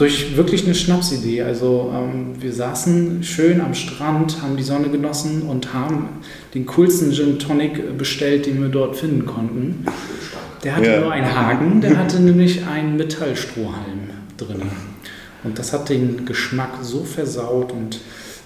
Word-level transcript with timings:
durch 0.00 0.34
wirklich 0.34 0.64
eine 0.64 0.74
Schnapsidee. 0.74 1.42
Also 1.42 1.92
ähm, 1.94 2.40
wir 2.40 2.54
saßen 2.54 3.22
schön 3.22 3.60
am 3.60 3.74
Strand, 3.74 4.40
haben 4.40 4.56
die 4.56 4.62
Sonne 4.62 4.88
genossen 4.88 5.42
und 5.42 5.74
haben 5.74 6.08
den 6.54 6.64
coolsten 6.64 7.12
Gin 7.12 7.38
Tonic 7.38 7.98
bestellt, 7.98 8.46
den 8.46 8.62
wir 8.62 8.70
dort 8.70 8.96
finden 8.96 9.26
konnten. 9.26 9.84
Der 10.64 10.76
hatte 10.76 10.90
ja. 10.90 11.00
nur 11.00 11.12
einen 11.12 11.34
Haken, 11.34 11.82
der 11.82 11.98
hatte 11.98 12.18
nämlich 12.20 12.66
einen 12.66 12.96
Metallstrohhalm 12.96 14.10
drin. 14.38 14.62
Und 15.44 15.58
das 15.58 15.74
hat 15.74 15.90
den 15.90 16.24
Geschmack 16.24 16.78
so 16.82 17.04
versaut 17.04 17.72
und 17.72 17.96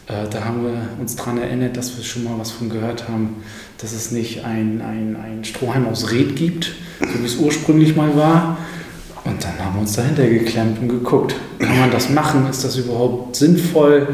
äh, 0.09 0.29
da 0.29 0.45
haben 0.45 0.65
wir 0.65 0.89
uns 1.01 1.15
daran 1.15 1.39
erinnert, 1.39 1.77
dass 1.77 1.97
wir 1.97 2.05
schon 2.05 2.25
mal 2.25 2.35
was 2.37 2.51
von 2.51 2.69
gehört 2.69 3.09
haben, 3.09 3.37
dass 3.79 3.93
es 3.93 4.11
nicht 4.11 4.45
ein, 4.45 4.83
ein, 4.83 5.17
ein 5.17 5.45
Strohhalm 5.45 5.87
aus 5.87 6.11
Red 6.11 6.35
gibt, 6.35 6.73
so 7.01 7.21
wie 7.21 7.27
es 7.27 7.37
ursprünglich 7.37 7.95
mal 7.95 8.17
war. 8.17 8.59
Haben 9.75 9.81
uns 9.81 9.97
dahinter 9.97 10.29
geklemmt 10.29 10.79
und 10.81 10.89
geguckt, 10.89 11.35
kann 11.59 11.81
man 11.81 11.91
das 11.91 12.09
machen? 12.09 12.49
Ist 12.49 12.63
das 12.63 12.77
überhaupt 12.77 13.35
sinnvoll? 13.35 14.07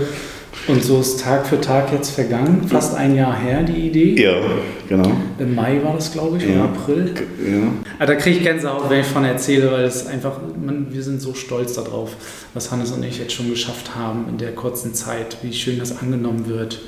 Und 0.69 0.83
so 0.83 1.01
ist 1.01 1.21
Tag 1.21 1.47
für 1.47 1.61
Tag 1.61 1.93
jetzt 1.93 2.13
vergangen, 2.13 2.67
fast 2.67 2.95
ein 2.95 3.15
Jahr 3.15 3.39
her 3.39 3.63
die 3.63 3.89
Idee. 3.89 4.23
Ja, 4.23 4.41
genau. 4.89 5.13
Im 5.39 5.55
Mai 5.55 5.79
war 5.85 5.97
das, 5.97 6.13
glaube 6.13 6.39
ich, 6.39 6.45
ja. 6.45 6.51
oder 6.51 6.65
April. 6.65 7.13
Ja. 7.47 7.73
Ah, 7.99 8.07
da 8.07 8.15
kriege 8.15 8.39
ich 8.39 8.43
Gänsehaut, 8.43 8.89
wenn 8.89 9.01
ich 9.03 9.07
von 9.07 9.23
erzähle, 9.23 9.71
weil 9.71 9.85
es 9.85 10.07
einfach, 10.07 10.41
man, 10.65 10.87
wir 10.95 11.03
sind 11.03 11.21
so 11.21 11.35
stolz 11.35 11.75
darauf, 11.75 12.17
was 12.55 12.71
Hannes 12.71 12.93
und 12.93 13.03
ich 13.03 13.19
jetzt 13.19 13.35
schon 13.35 13.51
geschafft 13.51 13.95
haben 13.95 14.25
in 14.31 14.39
der 14.39 14.55
kurzen 14.55 14.95
Zeit, 14.95 15.37
wie 15.43 15.53
schön 15.53 15.79
das 15.79 16.01
angenommen 16.01 16.49
wird. 16.49 16.81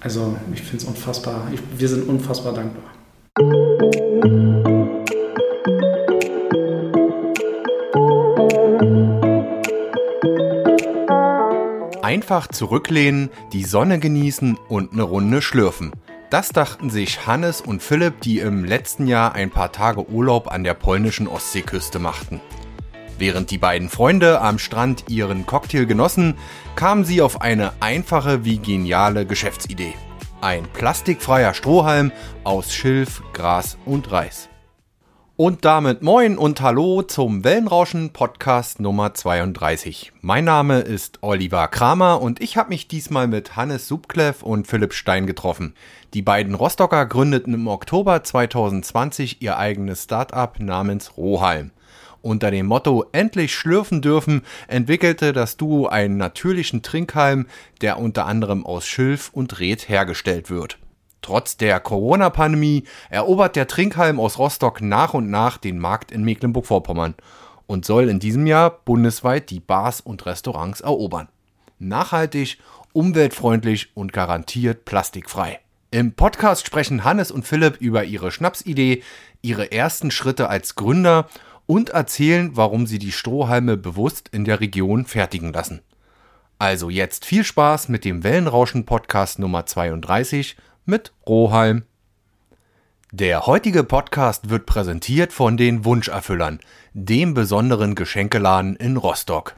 Also 0.00 0.36
ich 0.52 0.62
finde 0.62 0.78
es 0.78 0.84
unfassbar, 0.84 1.46
ich, 1.54 1.60
wir 1.78 1.86
sind 1.86 2.08
unfassbar 2.08 2.52
dankbar. 2.52 4.01
Einfach 12.12 12.46
zurücklehnen, 12.46 13.30
die 13.54 13.64
Sonne 13.64 13.98
genießen 13.98 14.58
und 14.68 14.92
eine 14.92 15.02
Runde 15.02 15.40
schlürfen. 15.40 15.92
Das 16.28 16.50
dachten 16.50 16.90
sich 16.90 17.26
Hannes 17.26 17.62
und 17.62 17.82
Philipp, 17.82 18.20
die 18.20 18.38
im 18.40 18.66
letzten 18.66 19.06
Jahr 19.06 19.34
ein 19.34 19.48
paar 19.48 19.72
Tage 19.72 20.10
Urlaub 20.10 20.52
an 20.52 20.62
der 20.62 20.74
polnischen 20.74 21.26
Ostseeküste 21.26 21.98
machten. 21.98 22.42
Während 23.16 23.50
die 23.50 23.56
beiden 23.56 23.88
Freunde 23.88 24.42
am 24.42 24.58
Strand 24.58 25.04
ihren 25.08 25.46
Cocktail 25.46 25.86
genossen, 25.86 26.34
kamen 26.76 27.06
sie 27.06 27.22
auf 27.22 27.40
eine 27.40 27.72
einfache 27.80 28.44
wie 28.44 28.58
geniale 28.58 29.24
Geschäftsidee. 29.24 29.94
Ein 30.42 30.64
plastikfreier 30.64 31.54
Strohhalm 31.54 32.12
aus 32.44 32.74
Schilf, 32.74 33.22
Gras 33.32 33.78
und 33.86 34.12
Reis. 34.12 34.50
Und 35.44 35.64
damit 35.64 36.02
moin 36.02 36.38
und 36.38 36.60
hallo 36.60 37.02
zum 37.02 37.42
Wellenrauschen 37.42 38.10
Podcast 38.10 38.78
Nummer 38.78 39.12
32. 39.12 40.12
Mein 40.20 40.44
Name 40.44 40.82
ist 40.82 41.18
Oliver 41.20 41.66
Kramer 41.66 42.22
und 42.22 42.40
ich 42.40 42.56
habe 42.56 42.68
mich 42.68 42.86
diesmal 42.86 43.26
mit 43.26 43.56
Hannes 43.56 43.88
Subklev 43.88 44.44
und 44.44 44.68
Philipp 44.68 44.94
Stein 44.94 45.26
getroffen. 45.26 45.74
Die 46.14 46.22
beiden 46.22 46.54
Rostocker 46.54 47.06
gründeten 47.06 47.54
im 47.54 47.66
Oktober 47.66 48.22
2020 48.22 49.42
ihr 49.42 49.58
eigenes 49.58 50.04
Startup 50.04 50.60
namens 50.60 51.16
Rohalm. 51.16 51.72
Unter 52.20 52.52
dem 52.52 52.66
Motto 52.66 53.06
Endlich 53.10 53.52
schlürfen 53.52 54.00
dürfen 54.00 54.42
entwickelte 54.68 55.32
das 55.32 55.56
Duo 55.56 55.88
einen 55.88 56.18
natürlichen 56.18 56.82
Trinkhalm, 56.82 57.46
der 57.80 57.98
unter 57.98 58.26
anderem 58.26 58.64
aus 58.64 58.86
Schilf 58.86 59.30
und 59.32 59.58
Red 59.58 59.88
hergestellt 59.88 60.50
wird. 60.50 60.78
Trotz 61.22 61.56
der 61.56 61.78
Corona-Pandemie 61.78 62.84
erobert 63.08 63.56
der 63.56 63.68
Trinkhalm 63.68 64.18
aus 64.18 64.38
Rostock 64.38 64.80
nach 64.80 65.14
und 65.14 65.30
nach 65.30 65.56
den 65.56 65.78
Markt 65.78 66.10
in 66.10 66.24
Mecklenburg-Vorpommern 66.24 67.14
und 67.66 67.84
soll 67.84 68.08
in 68.08 68.18
diesem 68.18 68.46
Jahr 68.46 68.70
bundesweit 68.84 69.48
die 69.50 69.60
Bars 69.60 70.00
und 70.00 70.26
Restaurants 70.26 70.80
erobern. 70.80 71.28
Nachhaltig, 71.78 72.58
umweltfreundlich 72.92 73.90
und 73.94 74.12
garantiert 74.12 74.84
plastikfrei. 74.84 75.60
Im 75.92 76.12
Podcast 76.12 76.66
sprechen 76.66 77.04
Hannes 77.04 77.30
und 77.30 77.46
Philipp 77.46 77.80
über 77.80 78.04
ihre 78.04 78.32
Schnapsidee, 78.32 79.02
ihre 79.42 79.70
ersten 79.70 80.10
Schritte 80.10 80.48
als 80.48 80.74
Gründer 80.74 81.28
und 81.66 81.90
erzählen, 81.90 82.56
warum 82.56 82.86
sie 82.86 82.98
die 82.98 83.12
Strohhalme 83.12 83.76
bewusst 83.76 84.28
in 84.32 84.44
der 84.44 84.60
Region 84.60 85.04
fertigen 85.04 85.52
lassen. 85.52 85.82
Also 86.58 86.90
jetzt 86.90 87.24
viel 87.24 87.44
Spaß 87.44 87.88
mit 87.88 88.04
dem 88.04 88.24
Wellenrauschen 88.24 88.86
Podcast 88.86 89.38
Nummer 89.38 89.66
32 89.66 90.56
mit 90.84 91.12
Rohalm. 91.26 91.84
Der 93.12 93.46
heutige 93.46 93.84
Podcast 93.84 94.50
wird 94.50 94.66
präsentiert 94.66 95.32
von 95.32 95.56
den 95.56 95.84
Wunscherfüllern, 95.84 96.60
dem 96.94 97.34
besonderen 97.34 97.94
Geschenkeladen 97.94 98.76
in 98.76 98.96
Rostock. 98.96 99.56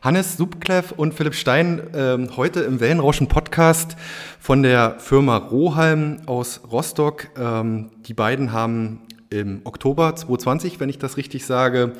Hannes 0.00 0.36
Subklev 0.36 0.92
und 0.96 1.12
Philipp 1.12 1.34
Stein 1.34 1.92
äh, 1.92 2.28
heute 2.36 2.60
im 2.60 2.80
Wellenrauschen 2.80 3.28
Podcast 3.28 3.96
von 4.38 4.62
der 4.62 4.98
Firma 4.98 5.36
Rohalm 5.36 6.22
aus 6.26 6.60
Rostock. 6.70 7.28
Ähm, 7.36 7.90
die 8.06 8.14
beiden 8.14 8.52
haben 8.52 9.02
im 9.30 9.60
Oktober 9.62 10.14
2020, 10.16 10.80
wenn 10.80 10.88
ich 10.88 10.98
das 10.98 11.16
richtig 11.16 11.46
sage, 11.46 11.92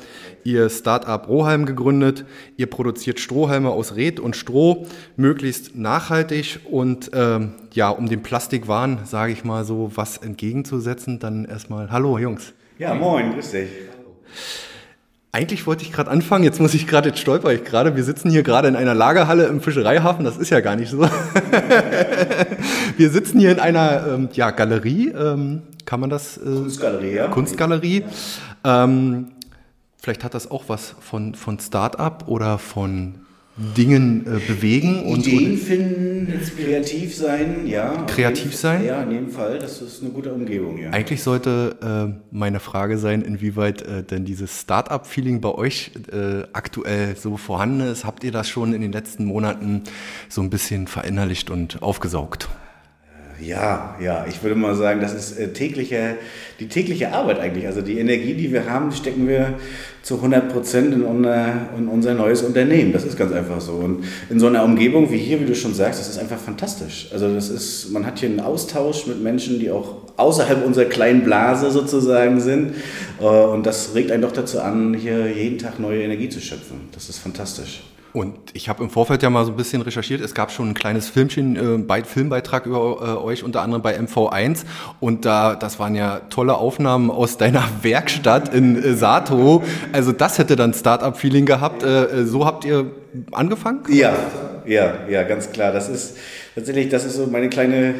ihr 0.43 0.69
Startup 0.69 1.27
Rohalm 1.27 1.65
gegründet. 1.65 2.25
Ihr 2.57 2.67
produziert 2.67 3.19
Strohhalme 3.19 3.69
aus 3.69 3.95
Red 3.95 4.19
und 4.19 4.35
Stroh, 4.35 4.85
möglichst 5.15 5.75
nachhaltig 5.75 6.59
und 6.69 7.11
ähm, 7.13 7.53
ja, 7.73 7.89
um 7.89 8.09
dem 8.09 8.21
Plastikwahn, 8.21 8.99
sage 9.05 9.31
ich 9.31 9.45
mal 9.45 9.63
so, 9.63 9.91
was 9.95 10.17
entgegenzusetzen, 10.17 11.19
dann 11.19 11.45
erstmal 11.45 11.89
Hallo 11.89 12.17
Jungs. 12.17 12.53
Ja, 12.77 12.93
moin, 12.93 13.33
grüß 13.33 13.51
dich. 13.51 13.69
Eigentlich 15.33 15.65
wollte 15.65 15.83
ich 15.83 15.93
gerade 15.93 16.11
anfangen, 16.11 16.43
jetzt 16.43 16.59
muss 16.59 16.73
ich 16.73 16.87
gerade, 16.87 17.07
jetzt 17.07 17.19
stolper 17.19 17.53
ich 17.53 17.63
gerade. 17.63 17.95
Wir 17.95 18.03
sitzen 18.03 18.29
hier 18.29 18.43
gerade 18.43 18.67
in 18.67 18.75
einer 18.75 18.93
Lagerhalle 18.93 19.45
im 19.45 19.61
Fischereihafen, 19.61 20.25
das 20.25 20.35
ist 20.35 20.49
ja 20.49 20.59
gar 20.59 20.75
nicht 20.75 20.89
so. 20.89 20.99
wir 22.97 23.09
sitzen 23.09 23.39
hier 23.39 23.53
in 23.53 23.59
einer 23.61 24.07
ähm, 24.07 24.29
ja, 24.33 24.51
Galerie, 24.51 25.07
ähm, 25.17 25.61
kann 25.91 25.99
man 25.99 26.09
das? 26.09 26.37
Äh, 26.37 26.43
Kunstgalerie, 26.45 27.15
ja. 27.15 27.27
Kunstgalerie. 27.27 28.05
Ähm, 28.63 29.27
vielleicht 29.97 30.23
hat 30.23 30.33
das 30.33 30.49
auch 30.49 30.63
was 30.67 30.95
von, 31.01 31.35
von 31.35 31.59
Start-up 31.59 32.29
oder 32.29 32.59
von 32.59 33.15
Dingen 33.57 34.25
äh, 34.25 34.39
bewegen 34.39 35.03
und 35.03 35.27
Ideen 35.27 35.57
finden, 35.57 36.39
kreativ 36.55 37.13
sein, 37.13 37.67
ja. 37.67 38.05
Kreativ 38.07 38.55
sein? 38.55 38.85
Ja, 38.85 39.03
in 39.03 39.09
dem 39.09 39.29
Fall, 39.31 39.59
das 39.59 39.81
ist 39.81 40.01
eine 40.01 40.11
gute 40.11 40.31
Umgebung, 40.31 40.77
ja. 40.77 40.91
Eigentlich 40.91 41.23
sollte 41.23 41.75
äh, 41.81 42.23
meine 42.33 42.61
Frage 42.61 42.97
sein, 42.97 43.21
inwieweit 43.21 43.81
äh, 43.81 44.01
denn 44.01 44.23
dieses 44.23 44.61
Start-up-Feeling 44.61 45.41
bei 45.41 45.53
euch 45.53 45.91
äh, 46.09 46.43
aktuell 46.53 47.17
so 47.17 47.35
vorhanden 47.35 47.81
ist. 47.81 48.05
Habt 48.05 48.23
ihr 48.23 48.31
das 48.31 48.47
schon 48.47 48.73
in 48.73 48.79
den 48.79 48.93
letzten 48.93 49.25
Monaten 49.25 49.83
so 50.29 50.41
ein 50.41 50.49
bisschen 50.49 50.87
verinnerlicht 50.87 51.49
und 51.49 51.83
aufgesaugt? 51.83 52.47
Ja, 53.41 53.95
ja, 53.99 54.25
ich 54.29 54.43
würde 54.43 54.55
mal 54.55 54.75
sagen, 54.75 55.01
das 55.01 55.13
ist 55.13 55.37
äh, 55.37 55.51
tägliche, 55.51 56.17
die 56.59 56.67
tägliche 56.67 57.11
Arbeit 57.11 57.39
eigentlich. 57.39 57.65
Also 57.65 57.81
die 57.81 57.97
Energie, 57.97 58.35
die 58.35 58.51
wir 58.53 58.69
haben, 58.69 58.91
stecken 58.91 59.27
wir 59.27 59.55
zu 60.03 60.15
100 60.15 60.49
Prozent 60.49 60.93
in, 60.93 61.03
in, 61.03 61.87
unser 61.87 62.13
neues 62.13 62.43
Unternehmen. 62.43 62.93
Das 62.93 63.03
ist 63.03 63.17
ganz 63.17 63.31
einfach 63.31 63.59
so. 63.59 63.73
Und 63.73 64.03
in 64.29 64.39
so 64.39 64.47
einer 64.47 64.63
Umgebung 64.63 65.11
wie 65.11 65.17
hier, 65.17 65.39
wie 65.39 65.45
du 65.45 65.55
schon 65.55 65.73
sagst, 65.73 65.99
das 65.99 66.07
ist 66.07 66.19
einfach 66.19 66.37
fantastisch. 66.37 67.09
Also 67.11 67.33
das 67.33 67.49
ist, 67.49 67.91
man 67.91 68.05
hat 68.05 68.19
hier 68.19 68.29
einen 68.29 68.41
Austausch 68.41 69.07
mit 69.07 69.21
Menschen, 69.23 69.59
die 69.59 69.71
auch 69.71 69.95
außerhalb 70.17 70.63
unserer 70.63 70.85
kleinen 70.85 71.23
Blase 71.23 71.71
sozusagen 71.71 72.39
sind. 72.39 72.75
Äh, 73.19 73.25
und 73.25 73.65
das 73.65 73.95
regt 73.95 74.11
einen 74.11 74.21
doch 74.21 74.33
dazu 74.33 74.61
an, 74.61 74.93
hier 74.93 75.31
jeden 75.31 75.57
Tag 75.57 75.79
neue 75.79 76.03
Energie 76.03 76.29
zu 76.29 76.39
schöpfen. 76.39 76.89
Das 76.91 77.09
ist 77.09 77.17
fantastisch. 77.17 77.81
Und 78.13 78.37
ich 78.53 78.67
habe 78.67 78.83
im 78.83 78.89
Vorfeld 78.89 79.23
ja 79.23 79.29
mal 79.29 79.45
so 79.45 79.51
ein 79.51 79.57
bisschen 79.57 79.81
recherchiert. 79.81 80.21
Es 80.21 80.33
gab 80.33 80.51
schon 80.51 80.69
ein 80.69 80.73
kleines 80.73 81.09
Filmchen, 81.09 81.55
äh, 81.87 82.03
Filmbeitrag 82.03 82.65
über 82.65 82.77
äh, 82.77 83.23
euch, 83.23 83.43
unter 83.43 83.61
anderem 83.61 83.81
bei 83.81 83.97
MV1. 83.97 84.65
Und 84.99 85.25
da, 85.25 85.55
das 85.55 85.79
waren 85.79 85.95
ja 85.95 86.21
tolle 86.29 86.55
Aufnahmen 86.55 87.09
aus 87.09 87.37
deiner 87.37 87.63
Werkstatt 87.81 88.53
in 88.53 88.75
äh, 88.75 88.93
Sato. 88.95 89.63
Also 89.93 90.11
das 90.11 90.37
hätte 90.37 90.55
dann 90.55 90.73
Startup-Feeling 90.73 91.45
gehabt. 91.45 91.83
Äh, 91.83 92.03
äh, 92.03 92.25
so 92.25 92.45
habt 92.45 92.65
ihr 92.65 92.91
angefangen? 93.31 93.83
Ja, 93.89 94.13
ja, 94.65 94.99
ja, 95.09 95.23
ganz 95.23 95.51
klar. 95.51 95.71
Das 95.71 95.89
ist 95.89 96.17
tatsächlich, 96.55 96.89
das 96.89 97.05
ist 97.05 97.15
so 97.15 97.27
meine 97.27 97.49
kleine 97.49 97.93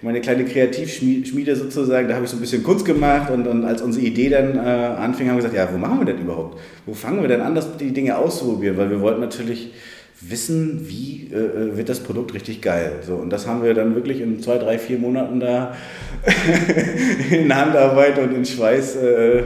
meine 0.00 0.20
kleine 0.20 0.44
Kreativschmiede 0.44 1.56
sozusagen, 1.56 2.08
da 2.08 2.14
habe 2.14 2.24
ich 2.24 2.30
so 2.30 2.36
ein 2.36 2.40
bisschen 2.40 2.62
Kunst 2.62 2.84
gemacht 2.84 3.30
und, 3.30 3.46
und 3.46 3.64
als 3.64 3.82
unsere 3.82 4.06
Idee 4.06 4.28
dann 4.28 4.56
äh, 4.56 4.60
anfing, 4.60 5.28
haben 5.28 5.36
wir 5.36 5.42
gesagt, 5.42 5.56
ja, 5.56 5.68
wo 5.72 5.76
machen 5.76 5.98
wir 5.98 6.06
denn 6.06 6.22
überhaupt? 6.22 6.60
Wo 6.86 6.94
fangen 6.94 7.20
wir 7.20 7.28
denn 7.28 7.40
an, 7.40 7.54
das, 7.54 7.76
die 7.76 7.92
Dinge 7.92 8.16
auszuprobieren? 8.16 8.76
Weil 8.76 8.90
wir 8.90 9.00
wollten 9.00 9.20
natürlich 9.20 9.72
wissen, 10.20 10.88
wie 10.88 11.30
äh, 11.32 11.76
wird 11.76 11.88
das 11.88 12.00
Produkt 12.00 12.34
richtig 12.34 12.60
geil. 12.60 13.00
So, 13.02 13.16
und 13.16 13.30
das 13.30 13.46
haben 13.46 13.62
wir 13.62 13.74
dann 13.74 13.94
wirklich 13.94 14.20
in 14.20 14.40
zwei, 14.40 14.58
drei, 14.58 14.78
vier 14.78 14.98
Monaten 14.98 15.40
da 15.40 15.74
in 17.30 17.54
Handarbeit 17.54 18.18
und 18.18 18.34
in 18.34 18.44
Schweiß, 18.44 18.96
äh, 18.96 19.42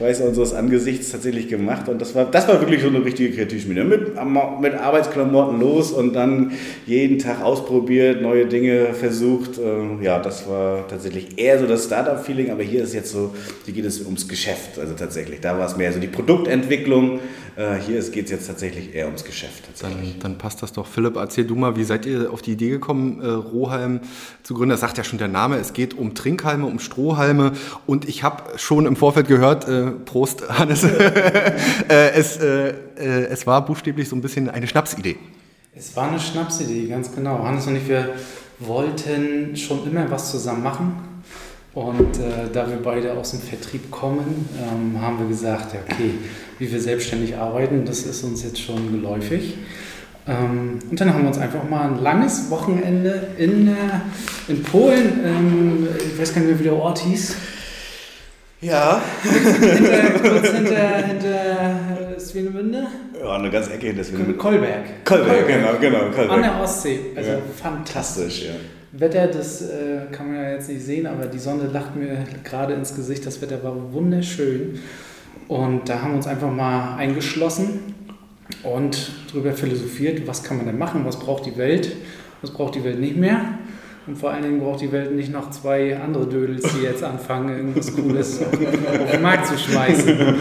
Schweiße 0.00 0.24
unseres 0.24 0.54
Angesichts 0.54 1.10
tatsächlich 1.10 1.48
gemacht. 1.48 1.86
Und 1.90 2.00
das 2.00 2.14
war, 2.14 2.24
das 2.24 2.48
war 2.48 2.58
wirklich 2.58 2.80
so 2.80 2.88
eine 2.88 3.04
richtige 3.04 3.34
Kreativschmiede. 3.34 3.84
Mit, 3.84 4.14
mit 4.62 4.74
Arbeitsklamotten 4.74 5.60
los 5.60 5.92
und 5.92 6.14
dann 6.14 6.52
jeden 6.86 7.18
Tag 7.18 7.42
ausprobiert, 7.42 8.22
neue 8.22 8.46
Dinge 8.46 8.94
versucht. 8.94 9.58
Äh, 9.58 10.02
ja, 10.02 10.18
das 10.18 10.48
war 10.48 10.88
tatsächlich 10.88 11.38
eher 11.38 11.58
so 11.58 11.66
das 11.66 11.84
Startup-Feeling, 11.84 12.50
aber 12.50 12.62
hier 12.62 12.82
ist 12.82 12.94
jetzt 12.94 13.12
so, 13.12 13.34
hier 13.66 13.74
geht 13.74 13.84
es 13.84 14.00
ums 14.00 14.26
Geschäft. 14.26 14.78
Also 14.78 14.94
tatsächlich, 14.94 15.40
da 15.42 15.58
war 15.58 15.66
es 15.66 15.76
mehr 15.76 15.92
so 15.92 16.00
die 16.00 16.08
Produktentwicklung. 16.08 17.20
Äh, 17.56 17.74
hier 17.86 18.00
geht 18.00 18.24
es 18.24 18.30
jetzt 18.30 18.46
tatsächlich 18.46 18.94
eher 18.94 19.04
ums 19.04 19.22
Geschäft. 19.22 19.64
Dann, 19.82 19.92
dann, 20.20 20.38
passt 20.38 20.62
das 20.62 20.72
doch. 20.72 20.86
Philipp, 20.86 21.16
erzähl 21.16 21.44
du 21.44 21.54
mal, 21.56 21.76
wie 21.76 21.84
seid 21.84 22.06
ihr 22.06 22.32
auf 22.32 22.40
die 22.40 22.52
Idee 22.52 22.70
gekommen, 22.70 23.20
äh, 23.20 23.26
Rohhalm 23.28 24.00
zu 24.42 24.54
gründen? 24.54 24.70
Das 24.70 24.80
sagt 24.80 24.96
ja 24.96 25.04
schon 25.04 25.18
der 25.18 25.28
Name. 25.28 25.56
Es 25.56 25.74
geht 25.74 25.92
um 25.92 26.14
Trinkhalme, 26.14 26.64
um 26.64 26.78
Strohhalme. 26.78 27.52
Und 27.86 28.08
ich 28.08 28.22
habe 28.22 28.58
schon 28.58 28.86
im 28.86 28.96
Vorfeld 28.96 29.28
gehört, 29.28 29.68
Prost, 29.90 30.48
Hannes, 30.48 30.84
äh, 30.84 32.10
es, 32.14 32.36
äh, 32.36 32.70
äh, 32.70 33.26
es 33.30 33.46
war 33.46 33.64
buchstäblich 33.64 34.08
so 34.08 34.16
ein 34.16 34.20
bisschen 34.20 34.48
eine 34.48 34.66
Schnapsidee. 34.66 35.16
Es 35.74 35.94
war 35.96 36.08
eine 36.08 36.18
Schnapsidee, 36.18 36.88
ganz 36.88 37.14
genau. 37.14 37.44
Hannes 37.44 37.66
und 37.66 37.76
ich, 37.76 37.88
wir 37.88 38.10
wollten 38.58 39.56
schon 39.56 39.86
immer 39.90 40.10
was 40.10 40.30
zusammen 40.30 40.62
machen. 40.62 40.92
Und 41.72 42.18
äh, 42.18 42.50
da 42.52 42.68
wir 42.68 42.78
beide 42.82 43.12
aus 43.12 43.30
dem 43.30 43.40
Vertrieb 43.40 43.90
kommen, 43.90 44.48
ähm, 44.58 45.00
haben 45.00 45.20
wir 45.20 45.28
gesagt, 45.28 45.72
ja, 45.72 45.80
okay, 45.88 46.14
wie 46.58 46.70
wir 46.70 46.80
selbstständig 46.80 47.36
arbeiten, 47.36 47.84
das 47.84 48.00
ist 48.00 48.24
uns 48.24 48.42
jetzt 48.42 48.60
schon 48.60 48.90
geläufig. 48.90 49.56
Ähm, 50.26 50.80
und 50.90 51.00
dann 51.00 51.14
haben 51.14 51.22
wir 51.22 51.28
uns 51.28 51.38
einfach 51.38 51.68
mal 51.68 51.88
ein 51.88 52.02
langes 52.02 52.50
Wochenende 52.50 53.28
in, 53.38 53.74
in 54.48 54.62
Polen, 54.64 55.20
ähm, 55.24 55.88
ich 55.96 56.20
weiß 56.20 56.34
gar 56.34 56.40
nicht 56.40 56.50
mehr, 56.50 56.58
wie 56.58 56.64
der 56.64 56.76
Ort 56.76 56.98
hieß. 56.98 57.36
Ja. 58.60 59.00
hinter, 59.22 60.20
kurz 60.20 60.50
hinter, 60.50 60.96
hinter 60.98 62.14
äh, 62.16 62.20
Swinemünde. 62.20 62.86
Ja, 63.18 63.36
eine 63.36 63.50
ganze 63.50 63.72
Ecke 63.72 63.86
hinter 63.86 64.04
Swinemünde. 64.04 64.34
Kolberg. 64.34 65.04
Kolberg, 65.04 65.46
genau, 65.46 65.68
genau. 65.80 65.98
Kolberg. 66.10 66.30
An 66.30 66.42
der 66.42 66.60
Ostsee. 66.60 67.00
Also 67.16 67.30
ja. 67.30 67.38
fantastisch. 67.60 68.44
ja. 68.44 68.52
Wetter, 68.92 69.28
das 69.28 69.62
äh, 69.62 70.06
kann 70.10 70.26
man 70.26 70.42
ja 70.42 70.50
jetzt 70.50 70.68
nicht 70.68 70.84
sehen, 70.84 71.06
aber 71.06 71.26
die 71.26 71.38
Sonne 71.38 71.68
lacht 71.72 71.96
mir 71.96 72.24
gerade 72.44 72.74
ins 72.74 72.94
Gesicht. 72.94 73.24
Das 73.24 73.40
Wetter 73.40 73.62
war 73.62 73.92
wunderschön. 73.92 74.80
Und 75.48 75.88
da 75.88 76.02
haben 76.02 76.10
wir 76.10 76.16
uns 76.16 76.26
einfach 76.26 76.50
mal 76.50 76.96
eingeschlossen 76.96 77.94
und 78.62 79.10
darüber 79.28 79.52
philosophiert, 79.52 80.26
was 80.26 80.42
kann 80.42 80.58
man 80.58 80.66
denn 80.66 80.78
machen, 80.78 81.04
was 81.06 81.18
braucht 81.18 81.46
die 81.46 81.56
Welt, 81.56 81.92
was 82.42 82.50
braucht 82.50 82.74
die 82.74 82.84
Welt 82.84 83.00
nicht 83.00 83.16
mehr. 83.16 83.40
Und 84.06 84.16
vor 84.16 84.30
allen 84.30 84.42
Dingen 84.42 84.60
braucht 84.60 84.80
die 84.80 84.90
Welt 84.92 85.14
nicht 85.14 85.30
noch 85.30 85.50
zwei 85.50 85.96
andere 85.96 86.26
Dödels, 86.26 86.64
die 86.74 86.82
jetzt 86.82 87.04
anfangen, 87.04 87.56
irgendwas 87.56 87.94
Cooles 87.94 88.42
auf 88.42 88.58
den 88.58 89.22
Markt 89.22 89.46
zu 89.46 89.58
schmeißen. 89.58 90.34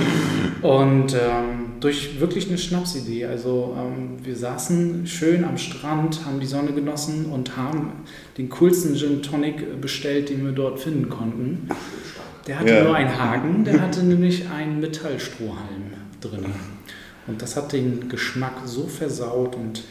Und 0.61 1.13
ähm, 1.13 1.69
durch 1.79 2.19
wirklich 2.19 2.47
eine 2.49 2.57
Schnapsidee. 2.57 3.25
Also 3.25 3.75
ähm, 3.77 4.17
wir 4.23 4.35
saßen 4.35 5.07
schön 5.07 5.43
am 5.43 5.57
Strand, 5.57 6.25
haben 6.25 6.39
die 6.39 6.45
Sonne 6.45 6.73
genossen 6.73 7.27
und 7.27 7.57
haben 7.57 7.91
den 8.37 8.49
coolsten 8.49 8.95
Gin 8.95 9.21
Tonic 9.21 9.81
bestellt, 9.81 10.29
den 10.29 10.45
wir 10.45 10.51
dort 10.51 10.79
finden 10.79 11.09
konnten. 11.09 11.69
Der 12.47 12.59
hatte 12.59 12.73
ja. 12.73 12.83
nur 12.83 12.95
einen 12.95 13.17
Haken, 13.17 13.63
der 13.63 13.81
hatte 13.81 14.03
nämlich 14.03 14.49
einen 14.49 14.79
Metallstrohhalm 14.79 15.93
drin. 16.21 16.45
Und 17.27 17.41
das 17.41 17.55
hat 17.55 17.73
den 17.73 18.09
Geschmack 18.09 18.53
so 18.65 18.87
versaut 18.87 19.55
und 19.55 19.83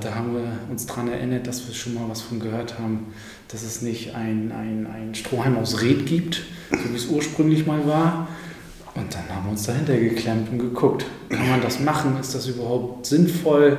da 0.00 0.14
haben 0.14 0.34
wir 0.34 0.42
uns 0.70 0.86
daran 0.86 1.08
erinnert, 1.08 1.46
dass 1.46 1.66
wir 1.66 1.74
schon 1.74 1.94
mal 1.94 2.08
was 2.08 2.20
von 2.20 2.40
gehört 2.40 2.78
haben, 2.78 3.12
dass 3.48 3.62
es 3.62 3.82
nicht 3.82 4.14
ein, 4.14 4.52
ein, 4.52 4.86
ein 4.86 5.14
Strohhalm 5.14 5.56
aus 5.56 5.80
Red 5.80 6.06
gibt, 6.06 6.42
so 6.70 6.90
wie 6.90 6.96
es 6.96 7.06
ursprünglich 7.06 7.66
mal 7.66 7.86
war. 7.86 8.28
Und 8.94 9.14
dann 9.14 9.28
haben 9.34 9.46
wir 9.46 9.52
uns 9.52 9.64
dahinter 9.64 9.96
geklemmt 9.96 10.50
und 10.50 10.58
geguckt, 10.58 11.06
kann 11.28 11.48
man 11.48 11.60
das 11.60 11.80
machen? 11.80 12.18
Ist 12.20 12.34
das 12.34 12.46
überhaupt 12.46 13.06
sinnvoll? 13.06 13.78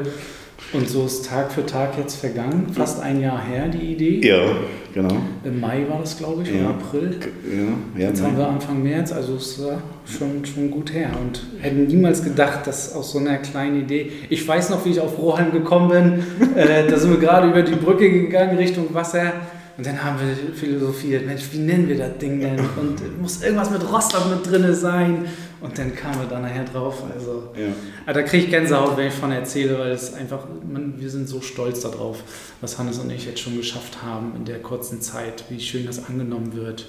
Und 0.74 0.90
so 0.90 1.06
ist 1.06 1.26
Tag 1.26 1.52
für 1.52 1.66
Tag 1.66 1.98
jetzt 1.98 2.16
vergangen, 2.16 2.68
fast 2.74 3.02
ein 3.02 3.20
Jahr 3.20 3.44
her 3.44 3.68
die 3.68 3.92
Idee. 3.92 4.26
Ja, 4.26 4.56
genau. 4.94 5.18
Im 5.44 5.60
Mai 5.60 5.86
war 5.90 6.00
das, 6.00 6.18
glaube 6.18 6.44
ich, 6.44 6.50
ja. 6.50 6.62
oder 6.62 6.70
April. 6.70 7.20
Ja, 7.46 8.02
ja, 8.02 8.10
jetzt 8.10 8.24
haben 8.24 8.38
wir 8.38 8.48
Anfang 8.48 8.82
März, 8.82 9.12
also 9.12 9.36
es 9.36 9.62
war 9.62 9.82
schon, 10.06 10.46
schon 10.46 10.72
gut 10.72 10.94
her. 10.94 11.10
Und 11.22 11.42
hätten 11.60 11.88
niemals 11.88 12.24
gedacht, 12.24 12.66
dass 12.68 12.94
aus 12.94 13.12
so 13.12 13.20
einer 13.20 13.38
kleinen 13.40 13.82
Idee, 13.82 14.12
ich 14.30 14.48
weiß 14.48 14.70
noch, 14.70 14.86
wie 14.86 14.92
ich 14.92 15.02
auf 15.02 15.18
Roheim 15.18 15.52
gekommen 15.52 15.90
bin, 15.90 16.56
äh, 16.56 16.88
da 16.88 16.98
sind 16.98 17.12
wir 17.12 17.20
gerade 17.20 17.50
über 17.50 17.64
die 17.64 17.76
Brücke 17.76 18.10
gegangen 18.10 18.58
Richtung 18.58 18.94
Wasser. 18.94 19.34
Und 19.78 19.86
dann 19.86 20.04
haben 20.04 20.18
wir 20.20 20.54
philosophiert, 20.54 21.26
Mensch, 21.26 21.44
wie 21.52 21.60
nennen 21.60 21.90
wir 21.90 21.98
das 21.98 22.18
Ding 22.18 22.40
denn? 22.40 22.60
Und 22.60 23.22
muss 23.22 23.42
irgendwas 23.42 23.72
mit 23.72 23.82
Rostock 23.92 24.30
mit 24.30 24.50
drin 24.50 24.74
sein? 24.76 25.26
Und 25.62 25.78
dann 25.78 25.96
kamen 25.96 26.20
wir 26.20 26.28
da 26.28 26.40
nachher 26.40 26.66
drauf. 26.66 27.04
Also, 27.14 27.50
ja. 27.56 27.68
aber 28.06 28.14
da 28.14 28.24
kriege 28.24 28.46
ich 28.46 28.50
Gänsehaut, 28.50 28.98
wenn 28.98 29.08
ich 29.08 29.14
von 29.14 29.32
erzähle, 29.32 29.78
weil 29.78 29.92
es 29.92 30.14
einfach, 30.14 30.40
man, 30.68 31.00
wir 31.00 31.10
sind 31.10 31.30
so 31.30 31.40
stolz 31.42 31.82
darauf, 31.82 32.24
was 32.62 32.80
Hannes 32.80 32.98
und 32.98 33.12
ich 33.12 33.28
jetzt 33.28 33.40
schon 33.40 33.56
geschafft 33.58 34.02
haben 34.04 34.34
in 34.36 34.46
der 34.46 34.60
kurzen 34.60 35.02
Zeit, 35.02 35.46
wie 35.50 35.60
schön 35.60 35.86
das 35.86 36.08
angenommen 36.08 36.56
wird. 36.56 36.88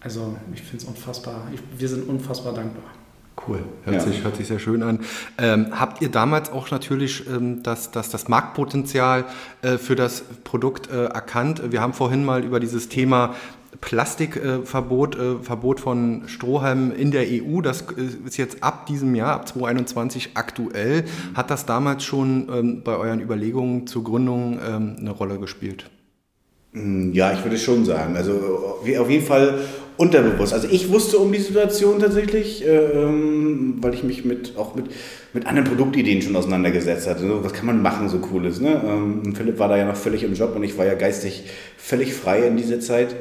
Also 0.00 0.36
ich 0.54 0.60
finde 0.60 0.76
es 0.76 0.84
unfassbar, 0.84 1.48
ich, 1.52 1.60
wir 1.78 1.88
sind 1.88 2.06
unfassbar 2.08 2.52
dankbar. 2.52 2.84
Cool, 3.46 3.60
hört, 3.84 3.96
ja. 3.96 4.02
sich, 4.02 4.24
hört 4.24 4.36
sich 4.36 4.46
sehr 4.46 4.58
schön 4.58 4.82
an. 4.82 5.00
Ähm, 5.36 5.68
habt 5.78 6.00
ihr 6.00 6.10
damals 6.10 6.50
auch 6.50 6.70
natürlich 6.70 7.28
ähm, 7.28 7.62
das, 7.62 7.90
das, 7.90 8.08
das 8.08 8.28
Marktpotenzial 8.28 9.24
äh, 9.62 9.76
für 9.76 9.94
das 9.94 10.22
Produkt 10.42 10.90
äh, 10.90 11.04
erkannt? 11.06 11.62
Wir 11.70 11.82
haben 11.82 11.92
vorhin 11.92 12.24
mal 12.24 12.44
über 12.44 12.60
dieses 12.60 12.88
Thema 12.88 13.34
Plastikverbot, 13.80 15.16
äh, 15.16 15.38
Verbot 15.42 15.80
von 15.80 16.22
Strohhalmen 16.26 16.94
in 16.94 17.10
der 17.10 17.26
EU, 17.26 17.60
das 17.60 17.82
äh, 17.82 18.26
ist 18.26 18.36
jetzt 18.36 18.62
ab 18.62 18.86
diesem 18.86 19.14
Jahr, 19.14 19.34
ab 19.34 19.48
2021 19.48 20.30
aktuell. 20.34 21.04
Hat 21.34 21.50
das 21.50 21.66
damals 21.66 22.04
schon 22.04 22.48
ähm, 22.52 22.82
bei 22.82 22.96
euren 22.96 23.20
Überlegungen 23.20 23.86
zur 23.86 24.04
Gründung 24.04 24.58
ähm, 24.66 24.96
eine 24.98 25.10
Rolle 25.10 25.38
gespielt? 25.38 25.90
Mm, 26.72 27.12
ja, 27.12 27.32
ich 27.32 27.42
würde 27.42 27.58
schon 27.58 27.84
sagen. 27.84 28.16
Also 28.16 28.32
auf 28.98 29.10
jeden 29.10 29.24
Fall 29.24 29.60
unterbewusst. 29.96 30.52
Also 30.52 30.68
ich 30.70 30.90
wusste 30.90 31.18
um 31.18 31.32
die 31.32 31.38
Situation 31.38 31.98
tatsächlich, 31.98 32.64
ähm, 32.66 33.76
weil 33.80 33.94
ich 33.94 34.04
mich 34.04 34.24
mit, 34.24 34.56
auch 34.56 34.74
mit, 34.74 34.86
mit 35.32 35.46
anderen 35.46 35.68
Produktideen 35.68 36.20
schon 36.20 36.36
auseinandergesetzt 36.36 37.06
hatte. 37.06 37.42
was 37.42 37.52
kann 37.52 37.66
man 37.66 37.80
machen, 37.82 38.08
so 38.08 38.18
cooles. 38.18 38.60
Ne? 38.60 38.80
Ähm, 38.86 39.34
Philipp 39.34 39.58
war 39.58 39.68
da 39.68 39.76
ja 39.76 39.86
noch 39.86 39.96
völlig 39.96 40.22
im 40.22 40.34
Job 40.34 40.54
und 40.54 40.62
ich 40.64 40.76
war 40.76 40.86
ja 40.86 40.94
geistig 40.94 41.44
völlig 41.78 42.14
frei 42.14 42.46
in 42.46 42.56
dieser 42.56 42.80
Zeit. 42.80 43.16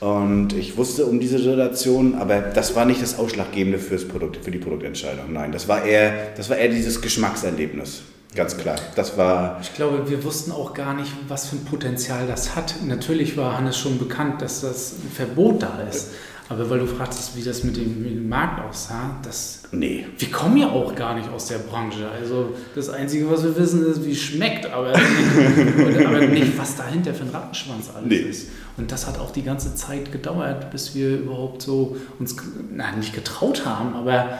Und 0.00 0.52
ich 0.52 0.76
wusste 0.76 1.06
um 1.06 1.20
diese 1.20 1.38
Situation, 1.38 2.16
aber 2.16 2.40
das 2.40 2.76
war 2.76 2.84
nicht 2.84 3.00
das 3.00 3.18
Ausschlaggebende 3.18 3.78
fürs 3.78 4.06
Produkt, 4.06 4.36
für 4.44 4.50
die 4.50 4.58
Produktentscheidung. 4.58 5.32
Nein, 5.32 5.52
das 5.52 5.68
war 5.68 5.84
eher, 5.84 6.34
das 6.36 6.50
war 6.50 6.56
eher 6.58 6.68
dieses 6.68 7.00
Geschmackserlebnis. 7.00 8.02
Ganz 8.34 8.58
klar. 8.58 8.76
Das 8.94 9.16
war. 9.16 9.58
Ich 9.62 9.74
glaube, 9.74 10.10
wir 10.10 10.22
wussten 10.22 10.52
auch 10.52 10.74
gar 10.74 10.92
nicht, 10.92 11.10
was 11.26 11.48
für 11.48 11.56
ein 11.56 11.64
Potenzial 11.64 12.26
das 12.26 12.54
hat. 12.54 12.74
Natürlich 12.86 13.36
war 13.38 13.56
Hannes 13.56 13.78
schon 13.78 13.98
bekannt, 13.98 14.42
dass 14.42 14.60
das 14.60 14.92
ein 14.92 15.10
Verbot 15.10 15.62
da 15.62 15.80
ist. 15.88 16.10
Aber 16.48 16.70
weil 16.70 16.78
du 16.78 16.86
fragst, 16.86 17.36
wie 17.36 17.42
das 17.42 17.64
mit 17.64 17.76
dem, 17.76 18.02
mit 18.02 18.12
dem 18.12 18.28
Markt 18.28 18.60
aussah, 18.62 19.16
das. 19.24 19.62
Nee. 19.72 20.06
Wir 20.16 20.30
kommen 20.30 20.56
ja 20.56 20.68
auch 20.68 20.94
gar 20.94 21.16
nicht 21.16 21.28
aus 21.28 21.46
der 21.46 21.58
Branche. 21.58 22.08
Also 22.08 22.54
das 22.74 22.88
Einzige, 22.88 23.28
was 23.28 23.42
wir 23.42 23.56
wissen, 23.56 23.84
ist, 23.84 24.04
wie 24.04 24.12
es 24.12 24.20
schmeckt, 24.20 24.66
aber, 24.66 24.92
aber 26.06 26.26
nicht, 26.26 26.56
was 26.56 26.76
dahinter 26.76 27.14
für 27.14 27.24
ein 27.24 27.30
Rattenschwanz 27.30 27.90
alles 27.92 28.08
nee. 28.08 28.16
ist. 28.16 28.48
Und 28.76 28.92
das 28.92 29.06
hat 29.06 29.18
auch 29.18 29.30
die 29.30 29.42
ganze 29.42 29.74
Zeit 29.74 30.12
gedauert, 30.12 30.70
bis 30.70 30.94
wir 30.94 31.18
überhaupt 31.18 31.62
so 31.62 31.96
uns, 32.18 32.36
na, 32.70 32.92
nicht 32.92 33.14
getraut 33.14 33.64
haben, 33.64 33.94
aber 33.94 34.38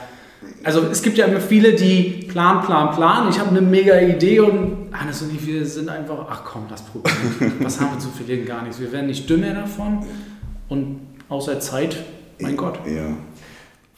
also 0.62 0.82
es 0.82 1.02
gibt 1.02 1.16
ja 1.18 1.26
immer 1.26 1.40
viele, 1.40 1.74
die 1.74 2.26
planen, 2.28 2.62
planen, 2.62 2.94
planen. 2.94 3.30
Ich 3.30 3.38
habe 3.38 3.50
eine 3.50 3.60
mega 3.60 3.98
Idee 3.98 4.40
und 4.40 4.88
Hannes 4.92 5.22
und 5.22 5.34
ich, 5.34 5.46
wir 5.46 5.64
sind 5.64 5.88
einfach, 5.88 6.26
ach 6.28 6.44
komm, 6.44 6.66
das 6.68 6.82
probieren. 6.82 7.52
Was 7.60 7.80
haben 7.80 7.92
wir 7.92 7.98
zu 7.98 8.08
verlieren? 8.08 8.44
Gar 8.44 8.62
nichts. 8.62 8.78
Wir 8.78 8.92
werden 8.92 9.06
nicht 9.06 9.28
dümmer 9.28 9.54
davon 9.54 10.04
und 10.68 11.00
außer 11.28 11.58
Zeit, 11.60 11.96
mein 12.38 12.56
Gott. 12.56 12.78
Ja. 12.86 13.16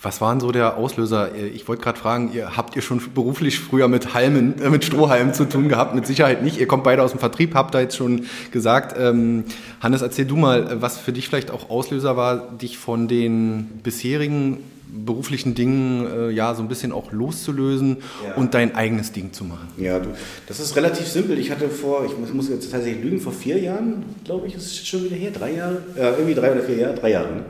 Was 0.01 0.21
war 0.21 0.33
denn 0.33 0.41
so 0.41 0.53
der 0.53 0.77
Auslöser? 0.77 1.35
Ich 1.35 1.67
wollte 1.67 1.83
gerade 1.83 1.99
fragen, 1.99 2.31
ihr 2.33 2.57
habt 2.57 2.77
ihr 2.77 2.83
schon 2.83 3.03
beruflich 3.15 3.59
früher 3.59 3.89
mit 3.89 4.15
Halmen, 4.15 4.63
äh, 4.63 4.71
mit 4.71 4.85
Strohhalmen 4.85 5.35
zu 5.35 5.45
tun 5.45 5.69
gehabt? 5.69 5.95
Mit 5.97 6.07
Sicherheit 6.07 6.45
nicht. 6.45 6.61
Ihr 6.61 6.69
kommt 6.69 6.85
beide 6.85 7.03
aus 7.03 7.11
dem 7.11 7.19
Vertrieb, 7.19 7.55
habt 7.55 7.75
da 7.75 7.81
jetzt 7.81 7.97
schon 7.97 8.27
gesagt. 8.53 8.97
Ähm, 8.97 9.45
Hannes, 9.81 10.03
erzähl 10.03 10.25
du 10.25 10.37
mal, 10.37 10.81
was 10.81 10.99
für 10.99 11.13
dich 11.13 11.27
vielleicht 11.27 11.51
auch 11.51 11.69
Auslöser 11.69 12.17
war, 12.17 12.49
dich 12.53 12.79
von 12.79 13.09
den 13.09 13.81
bisherigen 13.83 14.59
beruflichen 14.91 15.55
Dingen 15.55 16.07
äh, 16.07 16.31
ja 16.31 16.55
so 16.55 16.63
ein 16.63 16.69
bisschen 16.69 16.93
auch 16.93 17.13
loszulösen 17.13 17.99
ja. 18.25 18.35
und 18.35 18.55
dein 18.55 18.75
eigenes 18.75 19.13
Ding 19.13 19.33
zu 19.33 19.45
machen? 19.45 19.69
Ja, 19.77 19.99
du, 19.99 20.11
das 20.47 20.61
ist 20.61 20.77
relativ 20.77 21.07
simpel. 21.09 21.39
Ich 21.39 21.51
hatte 21.51 21.69
vor, 21.69 22.05
ich 22.07 22.17
muss, 22.17 22.33
muss 22.33 22.49
jetzt 22.49 22.71
tatsächlich 22.71 23.05
lügen, 23.05 23.21
vor 23.21 23.33
vier 23.33 23.59
Jahren, 23.59 24.05
glaube 24.25 24.47
ich, 24.47 24.55
ist 24.55 24.67
es 24.67 24.87
schon 24.87 25.05
wieder 25.05 25.17
her, 25.17 25.31
drei 25.33 25.55
Jahre, 25.55 25.83
äh, 25.97 26.11
irgendwie 26.11 26.35
drei 26.35 26.53
oder 26.53 26.63
vier 26.63 26.77
Jahre, 26.77 26.95
drei 26.95 27.11
Jahre. 27.11 27.33
Ne? 27.33 27.45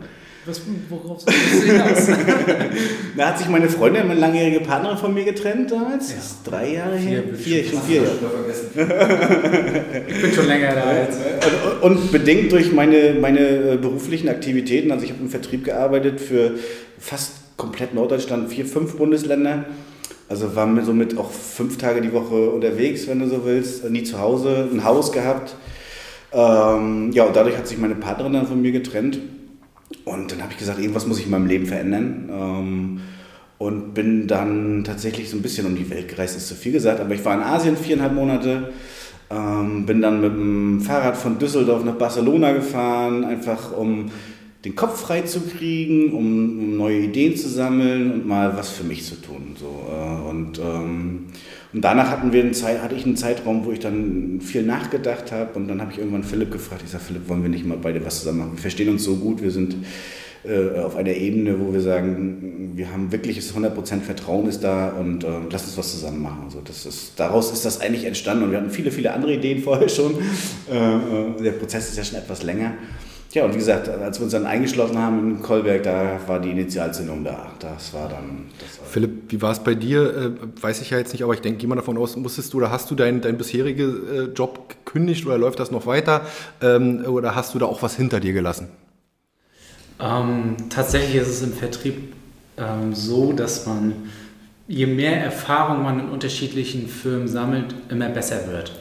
Was, 0.48 0.62
worauf 0.88 1.20
soll 1.20 1.34
das 1.34 1.62
hinaus? 1.62 2.06
da 3.18 3.28
hat 3.28 3.38
sich 3.38 3.50
meine 3.50 3.68
Freundin, 3.68 4.08
meine 4.08 4.18
langjährige 4.18 4.60
Partnerin 4.60 4.96
von 4.96 5.12
mir 5.12 5.24
getrennt 5.24 5.70
damals. 5.70 6.08
Ja. 6.08 6.16
Das 6.16 6.24
ist 6.24 6.36
drei 6.42 6.72
Jahre 6.72 6.96
her. 6.96 7.22
Vier, 7.34 7.64
schon 7.64 7.82
vier 7.82 8.02
Jahre. 8.04 8.16
ich 10.08 10.22
bin 10.22 10.32
schon 10.32 10.46
länger 10.46 10.74
da 10.74 10.98
jetzt. 10.98 11.18
Und, 11.82 11.98
und 11.98 12.12
bedingt 12.12 12.50
durch 12.50 12.72
meine, 12.72 13.14
meine 13.20 13.40
äh, 13.74 13.76
beruflichen 13.76 14.30
Aktivitäten, 14.30 14.90
also 14.90 15.04
ich 15.04 15.10
habe 15.10 15.22
im 15.22 15.28
Vertrieb 15.28 15.64
gearbeitet 15.64 16.18
für 16.18 16.54
fast 16.98 17.32
komplett 17.58 17.92
Norddeutschland, 17.92 18.50
vier, 18.50 18.64
fünf 18.64 18.96
Bundesländer. 18.96 19.66
Also 20.30 20.56
waren 20.56 20.74
wir 20.76 20.84
somit 20.84 21.18
auch 21.18 21.30
fünf 21.30 21.76
Tage 21.76 22.00
die 22.00 22.14
Woche 22.14 22.48
unterwegs, 22.50 23.06
wenn 23.06 23.18
du 23.18 23.28
so 23.28 23.44
willst, 23.44 23.84
nie 23.90 24.04
zu 24.04 24.18
Hause, 24.18 24.66
ein 24.72 24.82
Haus 24.82 25.12
gehabt. 25.12 25.56
Ähm, 26.32 27.12
ja, 27.12 27.24
und 27.24 27.36
dadurch 27.36 27.58
hat 27.58 27.68
sich 27.68 27.76
meine 27.76 27.96
Partnerin 27.96 28.32
dann 28.32 28.46
von 28.46 28.62
mir 28.62 28.72
getrennt. 28.72 29.18
Und 30.08 30.32
dann 30.32 30.42
habe 30.42 30.52
ich 30.52 30.58
gesagt, 30.58 30.78
irgendwas 30.78 31.06
muss 31.06 31.18
ich 31.18 31.26
in 31.26 31.30
meinem 31.30 31.46
Leben 31.46 31.66
verändern. 31.66 32.28
Ähm, 32.30 33.00
und 33.58 33.92
bin 33.92 34.28
dann 34.28 34.84
tatsächlich 34.84 35.30
so 35.30 35.36
ein 35.36 35.42
bisschen 35.42 35.66
um 35.66 35.74
die 35.74 35.90
Welt 35.90 36.08
gereist, 36.08 36.36
ist 36.36 36.46
zu 36.46 36.54
viel 36.54 36.72
gesagt, 36.72 37.00
aber 37.00 37.14
ich 37.14 37.24
war 37.24 37.34
in 37.34 37.42
Asien 37.42 37.76
viereinhalb 37.76 38.14
Monate, 38.14 38.72
ähm, 39.30 39.84
bin 39.84 40.00
dann 40.00 40.20
mit 40.20 40.32
dem 40.32 40.80
Fahrrad 40.80 41.16
von 41.16 41.38
Düsseldorf 41.38 41.84
nach 41.84 41.96
Barcelona 41.96 42.52
gefahren, 42.52 43.24
einfach 43.24 43.76
um 43.76 44.10
den 44.64 44.76
Kopf 44.76 45.00
frei 45.00 45.22
zu 45.22 45.40
kriegen, 45.40 46.12
um, 46.12 46.58
um, 46.58 46.76
neue 46.76 46.98
Ideen 46.98 47.36
zu 47.36 47.48
sammeln 47.48 48.12
und 48.12 48.26
mal 48.26 48.56
was 48.56 48.70
für 48.70 48.84
mich 48.84 49.04
zu 49.04 49.16
tun. 49.16 49.56
So. 49.58 49.86
Äh, 49.90 50.28
und, 50.28 50.58
ähm, 50.58 51.26
und 51.72 51.82
danach 51.82 52.10
hatten 52.10 52.32
wir 52.32 52.50
Zeit, 52.52 52.82
hatte 52.82 52.94
ich 52.94 53.04
einen 53.04 53.16
Zeitraum, 53.16 53.64
wo 53.64 53.72
ich 53.72 53.80
dann 53.80 54.40
viel 54.40 54.62
nachgedacht 54.62 55.32
habe 55.32 55.58
und 55.58 55.68
dann 55.68 55.80
habe 55.80 55.92
ich 55.92 55.98
irgendwann 55.98 56.24
Philipp 56.24 56.50
gefragt, 56.50 56.82
ich 56.84 56.90
sage, 56.90 57.04
Philipp, 57.04 57.28
wollen 57.28 57.42
wir 57.42 57.50
nicht 57.50 57.66
mal 57.66 57.76
beide 57.80 58.04
was 58.04 58.20
zusammen 58.20 58.38
machen? 58.38 58.52
Wir 58.54 58.62
verstehen 58.62 58.88
uns 58.88 59.04
so 59.04 59.16
gut, 59.16 59.42
wir 59.42 59.50
sind 59.50 59.76
äh, 60.44 60.78
auf 60.78 60.96
einer 60.96 61.12
Ebene, 61.12 61.60
wo 61.60 61.72
wir 61.72 61.80
sagen, 61.80 62.72
wir 62.74 62.90
haben 62.90 63.12
wirkliches 63.12 63.54
100% 63.54 64.00
Vertrauen 64.00 64.48
ist 64.48 64.60
da 64.64 64.88
und 64.90 65.24
äh, 65.24 65.28
lass 65.50 65.64
uns 65.64 65.76
was 65.76 65.90
zusammen 65.90 66.22
machen. 66.22 66.42
Also 66.44 66.62
das 66.64 66.86
ist, 66.86 67.12
daraus 67.16 67.52
ist 67.52 67.64
das 67.64 67.80
eigentlich 67.80 68.04
entstanden 68.04 68.44
und 68.44 68.52
wir 68.52 68.58
hatten 68.58 68.70
viele, 68.70 68.90
viele 68.90 69.12
andere 69.12 69.34
Ideen 69.34 69.62
vorher 69.62 69.88
schon. 69.88 70.14
Äh, 70.70 70.76
äh, 70.76 71.42
der 71.42 71.52
Prozess 71.52 71.90
ist 71.90 71.98
ja 71.98 72.04
schon 72.04 72.18
etwas 72.18 72.42
länger. 72.44 72.72
Ja, 73.32 73.44
und 73.44 73.52
wie 73.52 73.58
gesagt, 73.58 73.90
als 73.90 74.18
wir 74.18 74.24
uns 74.24 74.32
dann 74.32 74.46
eingeschlossen 74.46 74.96
haben 74.98 75.36
in 75.36 75.42
Kolberg, 75.42 75.82
da 75.82 76.18
war 76.26 76.40
die 76.40 76.50
Initialzündung 76.50 77.24
da. 77.24 77.48
Das 77.58 77.92
war 77.92 78.08
dann. 78.08 78.46
Das 78.58 78.80
war 78.80 78.86
Philipp, 78.86 79.30
wie 79.30 79.42
war 79.42 79.52
es 79.52 79.58
bei 79.58 79.74
dir? 79.74 80.16
Äh, 80.16 80.62
weiß 80.62 80.80
ich 80.80 80.90
ja 80.90 80.98
jetzt 80.98 81.12
nicht, 81.12 81.22
aber 81.22 81.34
ich 81.34 81.40
denke, 81.40 81.58
geh 81.58 81.66
mal 81.66 81.74
davon 81.74 81.98
aus, 81.98 82.16
musstest 82.16 82.54
du 82.54 82.58
oder 82.58 82.70
hast 82.70 82.90
du 82.90 82.94
deinen 82.94 83.20
dein 83.20 83.36
bisherigen 83.36 84.08
äh, 84.08 84.22
Job 84.32 84.70
gekündigt 84.70 85.26
oder 85.26 85.36
läuft 85.36 85.60
das 85.60 85.70
noch 85.70 85.84
weiter? 85.84 86.22
Ähm, 86.62 87.04
oder 87.04 87.34
hast 87.34 87.54
du 87.54 87.58
da 87.58 87.66
auch 87.66 87.82
was 87.82 87.96
hinter 87.96 88.18
dir 88.18 88.32
gelassen? 88.32 88.68
Ähm, 90.00 90.56
tatsächlich 90.70 91.16
ist 91.16 91.28
es 91.28 91.42
im 91.42 91.52
Vertrieb 91.52 92.14
ähm, 92.56 92.94
so, 92.94 93.34
dass 93.34 93.66
man, 93.66 94.10
je 94.68 94.86
mehr 94.86 95.22
Erfahrung 95.22 95.82
man 95.82 96.00
in 96.00 96.08
unterschiedlichen 96.08 96.88
Firmen 96.88 97.28
sammelt, 97.28 97.74
immer 97.90 98.08
besser 98.08 98.46
wird. 98.46 98.72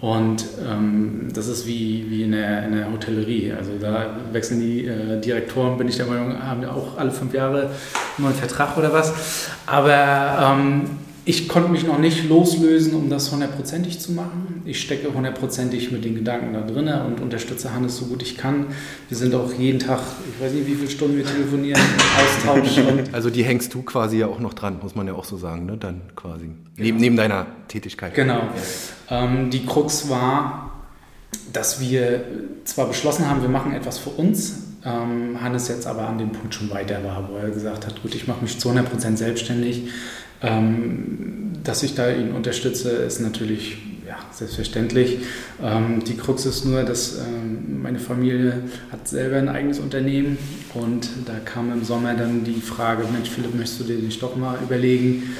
Und 0.00 0.46
ähm, 0.66 1.28
das 1.34 1.46
ist 1.46 1.66
wie, 1.66 2.06
wie 2.08 2.22
in, 2.22 2.32
der, 2.32 2.64
in 2.64 2.72
der 2.72 2.90
Hotellerie. 2.90 3.52
Also 3.52 3.72
da 3.78 4.16
wechseln 4.32 4.60
die 4.60 4.86
äh, 4.86 5.20
Direktoren, 5.20 5.76
bin 5.76 5.88
ich 5.88 5.96
der 5.96 6.06
Meinung, 6.06 6.42
haben 6.42 6.62
ja 6.62 6.70
auch 6.72 6.96
alle 6.96 7.10
fünf 7.10 7.34
Jahre 7.34 7.62
einen 7.64 7.70
neuen 8.18 8.34
Vertrag 8.34 8.78
oder 8.78 8.92
was. 8.94 9.50
Aber 9.66 10.54
ähm, 10.56 10.98
ich 11.30 11.48
konnte 11.48 11.70
mich 11.70 11.86
noch 11.86 11.98
nicht 11.98 12.28
loslösen, 12.28 12.92
um 12.94 13.08
das 13.08 13.30
hundertprozentig 13.30 14.00
zu 14.00 14.10
machen. 14.10 14.62
Ich 14.64 14.80
stecke 14.80 15.14
hundertprozentig 15.14 15.92
mit 15.92 16.04
den 16.04 16.16
Gedanken 16.16 16.52
da 16.52 16.62
drin 16.62 16.88
und 16.88 17.20
unterstütze 17.20 17.72
Hannes 17.72 17.98
so 17.98 18.06
gut 18.06 18.20
ich 18.22 18.36
kann. 18.36 18.66
Wir 19.08 19.16
sind 19.16 19.32
auch 19.36 19.52
jeden 19.54 19.78
Tag, 19.78 20.00
ich 20.28 20.44
weiß 20.44 20.52
nicht, 20.52 20.66
wie 20.66 20.74
viele 20.74 20.90
Stunden 20.90 21.16
wir 21.16 21.24
telefonieren, 21.24 21.80
Austausch. 22.18 22.80
also 23.12 23.30
die 23.30 23.44
hängst 23.44 23.72
du 23.72 23.82
quasi 23.82 24.18
ja 24.18 24.26
auch 24.26 24.40
noch 24.40 24.54
dran, 24.54 24.80
muss 24.82 24.96
man 24.96 25.06
ja 25.06 25.12
auch 25.12 25.24
so 25.24 25.36
sagen, 25.36 25.66
ne? 25.66 25.76
dann 25.78 26.00
quasi. 26.16 26.46
Genau. 26.46 26.56
Neben, 26.76 26.98
neben 26.98 27.16
deiner 27.16 27.46
Tätigkeit. 27.68 28.12
Genau. 28.14 28.42
Ähm, 29.08 29.50
die 29.50 29.64
Krux 29.64 30.10
war, 30.10 30.82
dass 31.52 31.78
wir 31.80 32.24
zwar 32.64 32.88
beschlossen 32.88 33.30
haben, 33.30 33.40
wir 33.40 33.48
machen 33.48 33.72
etwas 33.72 33.98
für 33.98 34.10
uns, 34.10 34.64
ähm, 34.84 35.40
Hannes 35.40 35.68
jetzt 35.68 35.86
aber 35.86 36.08
an 36.08 36.18
dem 36.18 36.32
Punkt 36.32 36.56
schon 36.56 36.70
weiter 36.70 37.04
war, 37.04 37.28
wo 37.30 37.36
er 37.36 37.50
gesagt 37.50 37.86
hat, 37.86 38.02
gut, 38.02 38.16
ich 38.16 38.26
mache 38.26 38.42
mich 38.42 38.58
zu 38.58 38.68
100% 38.70 39.16
selbstständig 39.16 39.84
ähm, 40.42 41.52
dass 41.64 41.82
ich 41.82 41.94
da 41.94 42.10
ihn 42.10 42.32
unterstütze, 42.32 42.90
ist 42.90 43.20
natürlich 43.20 43.78
selbstverständlich. 44.40 45.18
Ähm, 45.62 46.02
die 46.04 46.16
Krux 46.16 46.46
ist 46.46 46.64
nur, 46.64 46.82
dass 46.82 47.18
ähm, 47.18 47.82
meine 47.82 47.98
Familie 47.98 48.62
hat 48.90 49.06
selber 49.06 49.36
ein 49.36 49.48
eigenes 49.48 49.78
Unternehmen 49.78 50.38
und 50.74 51.08
da 51.26 51.34
kam 51.44 51.72
im 51.72 51.84
Sommer 51.84 52.14
dann 52.14 52.42
die 52.44 52.60
Frage, 52.60 53.04
Mensch 53.12 53.30
Philipp, 53.30 53.54
möchtest 53.54 53.80
du 53.80 53.84
dir 53.84 53.98
nicht 53.98 54.22
doch 54.22 54.36
mal 54.36 54.58
überlegen, 54.62 55.34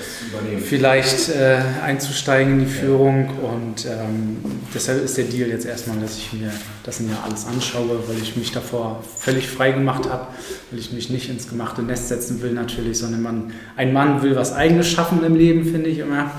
vielleicht 0.60 1.30
äh, 1.30 1.58
einzusteigen 1.82 2.54
in 2.54 2.60
die 2.60 2.70
Führung 2.70 3.30
und 3.38 3.86
ähm, 3.86 4.36
deshalb 4.74 5.02
ist 5.02 5.16
der 5.16 5.24
Deal 5.24 5.48
jetzt 5.48 5.66
erstmal, 5.66 5.98
dass 5.98 6.16
ich 6.18 6.32
mir 6.32 6.50
das 6.84 7.00
ja 7.00 7.24
alles 7.24 7.46
anschaue, 7.46 8.02
weil 8.06 8.18
ich 8.22 8.36
mich 8.36 8.52
davor 8.52 9.02
völlig 9.16 9.48
frei 9.48 9.72
gemacht 9.72 10.08
habe, 10.10 10.26
weil 10.70 10.78
ich 10.78 10.92
mich 10.92 11.10
nicht 11.10 11.30
ins 11.30 11.48
gemachte 11.48 11.82
Nest 11.82 12.08
setzen 12.08 12.42
will 12.42 12.52
natürlich, 12.52 12.98
sondern 12.98 13.22
man, 13.22 13.52
ein 13.76 13.92
Mann 13.92 14.22
will 14.22 14.36
was 14.36 14.52
eigenes 14.52 14.88
schaffen 14.88 15.24
im 15.24 15.34
Leben, 15.34 15.64
finde 15.64 15.88
ich 15.88 15.98
immer. 15.98 16.30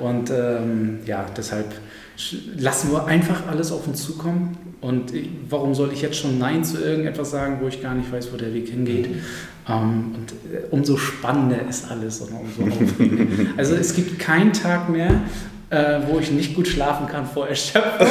Und 0.00 0.30
ähm, 0.30 0.98
ja, 1.06 1.26
deshalb 1.36 1.66
lassen 2.56 2.92
wir 2.92 3.06
einfach 3.06 3.46
alles 3.48 3.72
auf 3.72 3.86
uns 3.86 4.02
zukommen. 4.02 4.56
Und 4.80 5.12
warum 5.48 5.74
soll 5.74 5.92
ich 5.92 6.02
jetzt 6.02 6.16
schon 6.16 6.38
Nein 6.38 6.64
zu 6.64 6.82
irgendetwas 6.82 7.30
sagen, 7.30 7.58
wo 7.60 7.68
ich 7.68 7.82
gar 7.82 7.94
nicht 7.94 8.10
weiß, 8.12 8.32
wo 8.32 8.36
der 8.36 8.54
Weg 8.54 8.68
hingeht? 8.68 9.08
Ähm, 9.68 10.14
und 10.14 10.32
äh, 10.52 10.64
umso 10.70 10.96
spannender 10.96 11.68
ist 11.68 11.90
alles 11.90 12.20
und 12.20 12.30
umso 12.32 12.62
aufregender. 12.62 13.26
Also 13.56 13.74
es 13.74 13.94
gibt 13.94 14.18
keinen 14.18 14.52
Tag 14.52 14.88
mehr, 14.88 15.10
äh, 15.70 16.00
wo 16.06 16.18
ich 16.20 16.30
nicht 16.30 16.54
gut 16.54 16.68
schlafen 16.68 17.06
kann 17.08 17.26
vor 17.26 17.48
Erschöpfung. 17.48 18.06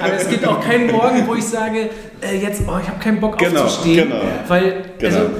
Aber 0.00 0.14
es 0.14 0.28
gibt 0.28 0.46
auch 0.46 0.60
keinen 0.60 0.90
Morgen, 0.90 1.26
wo 1.26 1.34
ich 1.34 1.44
sage, 1.44 1.88
äh, 2.20 2.38
jetzt, 2.40 2.62
oh, 2.66 2.78
ich 2.80 2.88
habe 2.88 2.98
keinen 3.00 3.20
Bock 3.20 3.38
genau, 3.38 3.62
aufzustehen. 3.62 4.10
Genau. 4.10 4.22
Weil, 4.46 4.84
genau. 4.98 5.16
also 5.16 5.30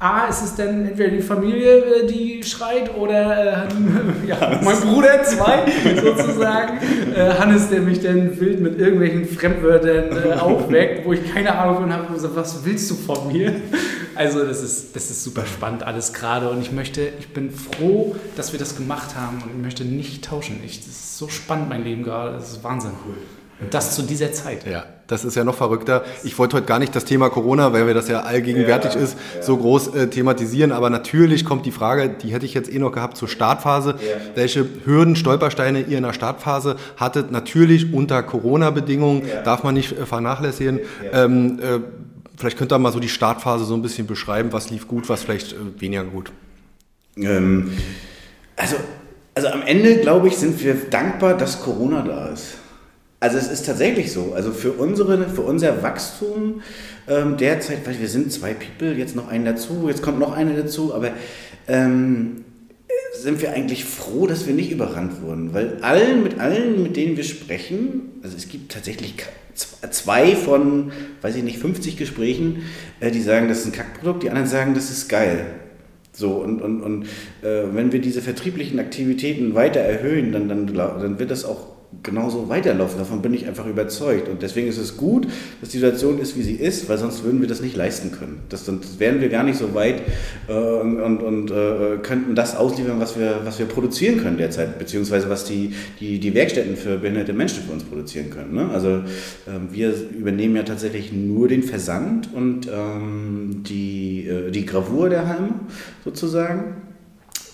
A, 0.00 0.28
ist 0.28 0.42
es 0.42 0.54
dann 0.56 0.86
entweder 0.86 1.10
die 1.10 1.20
Familie, 1.20 1.76
äh, 1.76 2.06
die 2.06 2.42
schreit, 2.42 2.94
oder 2.96 3.66
äh, 3.66 3.68
ja, 4.26 4.58
mein 4.64 4.80
Bruder, 4.80 5.22
zwei 5.22 5.64
sozusagen. 5.94 6.78
Äh, 7.10 7.34
Hannes, 7.38 7.68
der 7.68 7.80
mich 7.80 8.00
dann 8.00 8.38
wild 8.38 8.60
mit 8.60 8.78
irgendwelchen 8.78 9.26
Fremdwörtern 9.26 10.16
äh, 10.16 10.32
aufweckt, 10.40 11.04
wo 11.04 11.12
ich 11.12 11.34
keine 11.34 11.58
Ahnung 11.58 11.76
von 11.76 11.92
habe, 11.92 12.18
so, 12.18 12.34
was 12.36 12.64
willst 12.64 12.88
du 12.90 12.94
von 12.94 13.32
mir? 13.32 13.52
Also 14.14 14.44
das 14.44 14.62
ist, 14.62 14.94
das 14.94 15.10
ist 15.10 15.24
super 15.24 15.44
spannend 15.44 15.82
alles 15.82 16.12
gerade 16.12 16.48
und 16.48 16.60
ich 16.62 16.72
möchte, 16.72 17.08
ich 17.18 17.28
bin 17.28 17.50
froh, 17.50 18.14
dass 18.36 18.52
wir 18.52 18.60
das 18.60 18.76
gemacht 18.76 19.16
haben 19.16 19.42
und 19.42 19.50
ich 19.50 19.62
möchte 19.62 19.84
nicht 19.84 20.24
tauschen. 20.24 20.60
Ich, 20.64 20.78
das 20.78 20.88
ist 20.88 21.18
so 21.18 21.28
spannend, 21.28 21.68
mein 21.68 21.84
Leben 21.84 22.04
gerade, 22.04 22.34
das 22.34 22.52
ist 22.52 22.64
Wahnsinn. 22.64 22.92
Cool. 23.04 23.16
Und 23.60 23.74
das 23.74 23.94
zu 23.94 24.02
dieser 24.02 24.32
Zeit. 24.32 24.66
Ja, 24.66 24.84
das 25.10 25.24
ist 25.24 25.34
ja 25.34 25.42
noch 25.42 25.56
verrückter. 25.56 26.04
Ich 26.22 26.38
wollte 26.38 26.56
heute 26.56 26.66
gar 26.66 26.78
nicht 26.78 26.94
das 26.94 27.04
Thema 27.04 27.30
Corona, 27.30 27.72
weil 27.72 27.84
mir 27.84 27.94
das 27.94 28.08
ja 28.08 28.20
allgegenwärtig 28.20 28.94
ja, 28.94 29.00
ist, 29.00 29.16
ja. 29.34 29.42
so 29.42 29.56
groß 29.56 29.94
äh, 29.94 30.06
thematisieren. 30.08 30.70
Aber 30.70 30.88
natürlich 30.88 31.44
kommt 31.44 31.66
die 31.66 31.72
Frage, 31.72 32.08
die 32.10 32.32
hätte 32.32 32.46
ich 32.46 32.54
jetzt 32.54 32.72
eh 32.72 32.78
noch 32.78 32.92
gehabt 32.92 33.16
zur 33.16 33.26
Startphase. 33.26 33.90
Ja. 33.90 34.20
Welche 34.36 34.64
Hürden, 34.84 35.16
Stolpersteine 35.16 35.80
ihr 35.80 35.98
in 35.98 36.04
der 36.04 36.12
Startphase 36.12 36.76
hattet? 36.96 37.32
Natürlich 37.32 37.92
unter 37.92 38.22
Corona-Bedingungen, 38.22 39.22
darf 39.44 39.64
man 39.64 39.74
nicht 39.74 39.98
äh, 39.98 40.06
vernachlässigen. 40.06 40.78
Ähm, 41.12 41.58
äh, 41.58 41.80
vielleicht 42.36 42.56
könnt 42.56 42.72
ihr 42.72 42.78
mal 42.78 42.92
so 42.92 43.00
die 43.00 43.08
Startphase 43.08 43.64
so 43.64 43.74
ein 43.74 43.82
bisschen 43.82 44.06
beschreiben. 44.06 44.52
Was 44.52 44.70
lief 44.70 44.86
gut, 44.86 45.08
was 45.08 45.24
vielleicht 45.24 45.54
äh, 45.54 45.56
weniger 45.78 46.04
gut? 46.04 46.30
Ähm, 47.16 47.72
also, 48.54 48.76
also 49.34 49.48
am 49.48 49.62
Ende, 49.62 49.96
glaube 49.96 50.28
ich, 50.28 50.36
sind 50.36 50.62
wir 50.62 50.74
dankbar, 50.74 51.36
dass 51.36 51.62
Corona 51.62 52.02
da 52.02 52.28
ist. 52.28 52.58
Also 53.20 53.36
es 53.36 53.48
ist 53.48 53.66
tatsächlich 53.66 54.12
so. 54.12 54.32
Also 54.34 54.50
für, 54.50 54.72
unsere, 54.72 55.28
für 55.28 55.42
unser 55.42 55.82
Wachstum 55.82 56.62
ähm, 57.06 57.36
derzeit, 57.36 57.86
weil 57.86 58.00
wir 58.00 58.08
sind 58.08 58.32
zwei 58.32 58.54
People, 58.54 58.94
jetzt 58.96 59.14
noch 59.14 59.28
einen 59.28 59.44
dazu, 59.44 59.86
jetzt 59.88 60.02
kommt 60.02 60.18
noch 60.18 60.32
eine 60.32 60.54
dazu, 60.54 60.94
aber 60.94 61.10
ähm, 61.68 62.44
sind 63.12 63.42
wir 63.42 63.52
eigentlich 63.52 63.84
froh, 63.84 64.26
dass 64.26 64.46
wir 64.46 64.54
nicht 64.54 64.70
überrannt 64.70 65.20
wurden. 65.22 65.52
Weil 65.52 65.78
allen, 65.82 66.22
mit 66.22 66.40
allen, 66.40 66.82
mit 66.82 66.96
denen 66.96 67.18
wir 67.18 67.24
sprechen, 67.24 68.10
also 68.22 68.36
es 68.36 68.48
gibt 68.48 68.72
tatsächlich 68.72 69.14
zwei 69.90 70.34
von, 70.34 70.92
weiß 71.20 71.36
ich 71.36 71.42
nicht, 71.42 71.58
50 71.58 71.98
Gesprächen, 71.98 72.62
äh, 73.00 73.10
die 73.10 73.20
sagen, 73.20 73.48
das 73.48 73.60
ist 73.60 73.66
ein 73.66 73.72
Kackprodukt, 73.72 74.22
die 74.22 74.30
anderen 74.30 74.48
sagen, 74.48 74.74
das 74.74 74.90
ist 74.90 75.08
geil. 75.08 75.46
So, 76.12 76.36
und, 76.36 76.60
und, 76.62 76.80
und 76.80 77.04
äh, 77.42 77.64
wenn 77.72 77.92
wir 77.92 78.00
diese 78.00 78.22
vertrieblichen 78.22 78.78
Aktivitäten 78.78 79.54
weiter 79.54 79.80
erhöhen, 79.80 80.32
dann, 80.32 80.48
dann, 80.48 80.66
dann 80.66 81.18
wird 81.18 81.30
das 81.30 81.44
auch 81.44 81.69
genauso 82.02 82.48
weiterlaufen. 82.48 82.98
Davon 82.98 83.20
bin 83.20 83.34
ich 83.34 83.46
einfach 83.46 83.66
überzeugt. 83.66 84.28
Und 84.28 84.42
deswegen 84.42 84.68
ist 84.68 84.78
es 84.78 84.96
gut, 84.96 85.26
dass 85.60 85.70
die 85.70 85.78
Situation 85.78 86.18
ist, 86.18 86.36
wie 86.36 86.42
sie 86.42 86.54
ist, 86.54 86.88
weil 86.88 86.98
sonst 86.98 87.24
würden 87.24 87.40
wir 87.40 87.48
das 87.48 87.60
nicht 87.60 87.76
leisten 87.76 88.12
können. 88.12 88.40
Das, 88.48 88.64
sonst 88.64 89.00
wären 89.00 89.20
wir 89.20 89.28
gar 89.28 89.42
nicht 89.42 89.58
so 89.58 89.74
weit 89.74 90.02
äh, 90.48 90.52
und, 90.52 91.18
und, 91.18 91.50
äh, 91.50 91.98
könnten 92.02 92.34
das 92.34 92.56
ausliefern, 92.56 93.00
was 93.00 93.18
wir, 93.18 93.40
was 93.44 93.58
wir 93.58 93.66
produzieren 93.66 94.22
können 94.22 94.38
derzeit, 94.38 94.78
beziehungsweise 94.78 95.28
was 95.28 95.44
die, 95.44 95.74
die, 95.98 96.20
die 96.20 96.34
Werkstätten 96.34 96.76
für 96.76 96.96
behinderte 96.96 97.32
Menschen 97.32 97.64
für 97.64 97.72
uns 97.72 97.82
produzieren 97.82 98.30
können. 98.30 98.54
Ne? 98.54 98.70
Also 98.72 98.88
äh, 98.88 99.02
wir 99.70 99.92
übernehmen 100.16 100.56
ja 100.56 100.62
tatsächlich 100.62 101.12
nur 101.12 101.48
den 101.48 101.62
Versand 101.62 102.32
und 102.32 102.68
ähm, 102.72 103.62
die, 103.66 104.26
äh, 104.26 104.50
die 104.50 104.64
Gravur 104.64 105.08
der 105.08 105.26
Halme 105.26 105.50
sozusagen. 106.04 106.76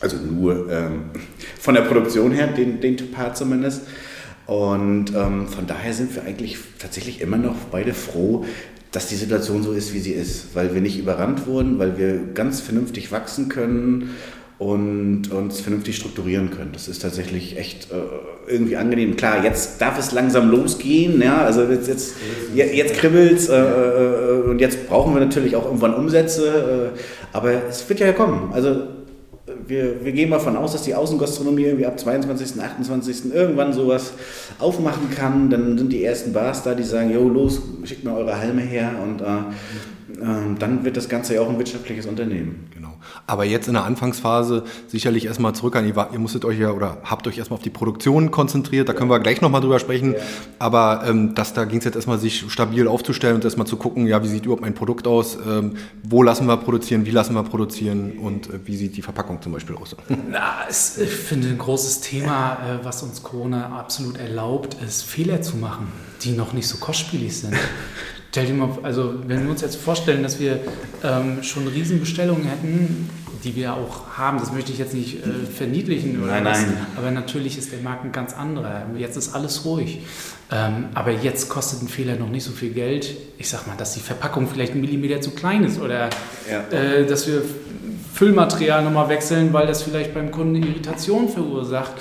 Also 0.01 0.19
nur 0.19 0.71
ähm, 0.71 1.05
von 1.59 1.75
der 1.75 1.83
Produktion 1.83 2.31
her, 2.33 2.49
den, 2.49 2.81
den 2.81 2.97
Part 3.11 3.37
zumindest. 3.37 3.83
Und 4.47 5.15
ähm, 5.15 5.49
von 5.49 5.67
daher 5.67 5.93
sind 5.93 6.15
wir 6.15 6.25
eigentlich 6.25 6.59
tatsächlich 6.79 7.21
immer 7.21 7.37
noch 7.37 7.57
beide 7.71 7.95
froh, 7.95 8.45
dass 8.93 9.09
die 9.09 9.17
Situation 9.17 9.63
so 9.63 9.73
ist, 9.73 9.93
wie 9.93 9.99
sie 9.99 10.13
ist, 10.13 10.55
weil 10.55 10.73
wir 10.73 10.81
nicht 10.81 10.99
überrannt 10.99 11.47
wurden, 11.47 11.79
weil 11.79 11.99
wir 11.99 12.19
ganz 12.33 12.61
vernünftig 12.61 13.11
wachsen 13.13 13.49
können 13.49 14.15
und 14.59 15.31
uns 15.33 15.61
vernünftig 15.61 15.97
strukturieren 15.97 16.51
können. 16.51 16.71
Das 16.73 16.89
ist 16.89 17.03
tatsächlich 17.03 17.59
echt 17.59 17.91
äh, 17.91 17.97
irgendwie 18.51 18.77
angenehm. 18.77 19.17
Klar, 19.17 19.45
jetzt 19.45 19.83
darf 19.83 19.99
es 19.99 20.13
langsam 20.13 20.51
losgehen, 20.51 21.21
ja, 21.21 21.43
also 21.43 21.65
jetzt, 21.65 21.89
jetzt, 21.89 22.15
jetzt 22.55 22.95
kribbelt 22.95 23.39
es 23.39 23.49
äh, 23.51 23.55
äh, 23.55 24.43
und 24.49 24.61
jetzt 24.61 24.89
brauchen 24.89 25.13
wir 25.13 25.21
natürlich 25.21 25.57
auch 25.57 25.67
irgendwann 25.67 25.93
Umsätze, 25.93 26.93
äh, 26.95 26.99
aber 27.35 27.53
es 27.69 27.87
wird 27.87 28.01
ja 28.01 28.13
kommen. 28.13 28.51
Also 28.55 28.96
wir, 29.67 30.05
wir 30.05 30.13
gehen 30.13 30.29
mal 30.29 30.39
davon 30.39 30.57
aus, 30.57 30.73
dass 30.73 30.83
die 30.83 30.95
Außengastronomie 30.95 31.65
irgendwie 31.65 31.87
ab 31.87 31.99
22., 31.99 32.61
28. 32.61 33.33
irgendwann 33.33 33.73
sowas 33.73 34.13
aufmachen 34.59 35.11
kann. 35.11 35.51
Dann 35.51 35.79
sind 35.79 35.93
die 35.93 36.05
ersten 36.05 36.33
Bars 36.33 36.63
da, 36.63 36.75
die 36.75 36.83
sagen, 36.83 37.11
jo, 37.13 37.29
los, 37.29 37.61
schickt 37.85 38.05
mir 38.05 38.15
eure 38.15 38.39
Halme 38.39 38.63
her 38.63 38.93
und 39.03 39.21
äh, 39.21 39.25
dann 40.09 40.85
wird 40.85 40.97
das 40.97 41.09
Ganze 41.09 41.35
ja 41.35 41.41
auch 41.41 41.49
ein 41.49 41.59
wirtschaftliches 41.59 42.07
Unternehmen. 42.07 42.69
Genau. 42.73 42.95
Aber 43.27 43.45
jetzt 43.45 43.67
in 43.67 43.75
der 43.75 43.85
Anfangsphase 43.85 44.65
sicherlich 44.87 45.27
erstmal 45.27 45.55
zurück 45.55 45.77
an, 45.77 45.87
ihr, 45.87 45.95
ihr 46.13 46.19
musstet 46.19 46.45
euch 46.45 46.59
ja 46.59 46.71
oder 46.71 46.99
habt 47.05 47.27
euch 47.27 47.39
erstmal 47.39 47.59
auf 47.59 47.63
die 47.63 47.71
Produktion 47.71 48.31
konzentriert, 48.31 48.89
da 48.89 48.93
können 48.93 49.11
wir 49.11 49.19
gleich 49.21 49.41
nochmal 49.41 49.61
drüber 49.61 49.79
sprechen. 49.79 50.13
Ja. 50.13 50.19
Aber 50.59 51.05
ähm, 51.07 51.35
das, 51.35 51.53
da 51.55 51.65
ging 51.65 51.79
es 51.79 51.85
jetzt 51.85 51.97
erstmal, 51.97 52.19
sich 52.19 52.45
stabil 52.49 52.87
aufzustellen 52.87 53.37
und 53.37 53.45
erstmal 53.45 53.67
zu 53.67 53.77
gucken, 53.77 54.07
ja, 54.07 54.23
wie 54.23 54.29
sieht 54.29 54.45
überhaupt 54.45 54.63
mein 54.63 54.75
Produkt 54.75 55.07
aus, 55.07 55.37
ähm, 55.47 55.77
wo 56.03 56.23
lassen 56.23 56.47
wir 56.47 56.57
produzieren, 56.57 57.07
wie 57.07 57.11
lassen 57.11 57.35
wir 57.35 57.43
produzieren 57.43 58.19
und 58.19 58.49
äh, 58.49 58.61
wie 58.65 58.77
sieht 58.77 58.97
die 58.97 59.03
Verpackung 59.03 59.43
zum 59.43 59.53
Beispiel 59.53 59.77
aus. 59.77 59.97
Na, 60.31 60.59
es, 60.69 60.99
ich 60.99 61.11
finde, 61.11 61.49
ein 61.49 61.59
großes 61.59 62.01
Thema, 62.01 62.55
äh, 62.55 62.85
was 62.85 63.03
uns 63.03 63.23
Corona 63.23 63.79
absolut 63.79 64.19
erlaubt, 64.19 64.77
ist 64.87 65.03
Fehler 65.03 65.43
zu 65.43 65.57
machen, 65.57 65.89
die 66.23 66.33
noch 66.33 66.53
nicht 66.53 66.69
so 66.69 66.79
kostspielig 66.79 67.41
sind. 67.41 67.55
Stell 68.37 68.49
dir 68.49 68.53
mal, 68.53 68.69
also 68.83 69.15
wenn 69.27 69.45
wir 69.45 69.51
uns 69.51 69.63
jetzt 69.63 69.77
vorstellen, 69.77 70.23
dass 70.23 70.39
wir 70.39 70.61
ähm, 71.03 71.43
schon 71.43 71.67
Riesenbestellungen 71.69 72.45
hätten, 72.45 73.09
die 73.43 73.57
wir 73.57 73.73
auch 73.73 74.19
haben, 74.19 74.39
das 74.39 74.53
möchte 74.53 74.73
ich 74.73 74.79
jetzt 74.79 74.93
nicht 74.93 75.25
äh, 75.25 75.47
verniedlichen 75.47 76.23
oder 76.23 76.33
nein, 76.33 76.45
was, 76.45 76.61
nein. 76.61 76.77
aber 76.99 77.11
natürlich 77.13 77.57
ist 77.57 77.73
der 77.73 77.79
Markt 77.79 78.05
ein 78.05 78.13
ganz 78.13 78.35
anderer. 78.35 78.83
Jetzt 78.99 79.17
ist 79.17 79.35
alles 79.35 79.65
ruhig. 79.65 80.01
Ähm, 80.53 80.91
aber 80.93 81.13
jetzt 81.13 81.49
kostet 81.49 81.81
ein 81.81 81.89
Fehler 81.89 82.17
noch 82.17 82.29
nicht 82.29 82.45
so 82.45 82.53
viel 82.53 82.75
Geld. 82.75 83.17
Ich 83.39 83.49
sag 83.49 83.67
mal, 83.67 83.77
dass 83.79 83.95
die 83.95 84.01
Verpackung 84.01 84.47
vielleicht 84.49 84.75
ein 84.75 84.83
Millimeter 84.83 85.23
zu 85.23 85.31
klein 85.31 85.65
ist 85.65 85.81
oder 85.81 86.11
ja. 86.51 86.79
äh, 86.79 87.07
dass 87.07 87.27
wir 87.27 87.41
Füllmaterial 88.13 88.85
nochmal 88.85 89.09
wechseln, 89.09 89.55
weil 89.55 89.67
das 89.67 89.83
vielleicht 89.83 90.13
beim 90.13 90.31
Kunden 90.31 90.57
Irritation 90.57 91.31
verursacht. 91.31 91.93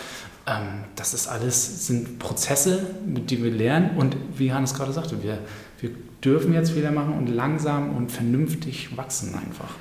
Ähm, 0.48 0.84
das 0.98 1.14
ist 1.14 1.28
alles, 1.28 1.88
sind 1.88 2.20
Prozesse, 2.20 2.86
mit 3.06 3.32
denen 3.32 3.46
wir 3.46 3.52
lernen 3.52 3.92
und 3.96 4.18
wie 4.38 4.52
Hannes 4.52 4.74
gerade 4.74 4.92
sagte, 4.92 5.24
wir, 5.24 5.40
wir 5.80 5.92
dürfen 6.24 6.54
jetzt 6.54 6.72
Fehler 6.72 6.92
machen 6.92 7.14
und 7.14 7.28
langsam 7.28 7.96
und 7.96 8.12
vernünftig 8.12 8.96
wachsen 8.98 9.36
einfach. 9.36 9.76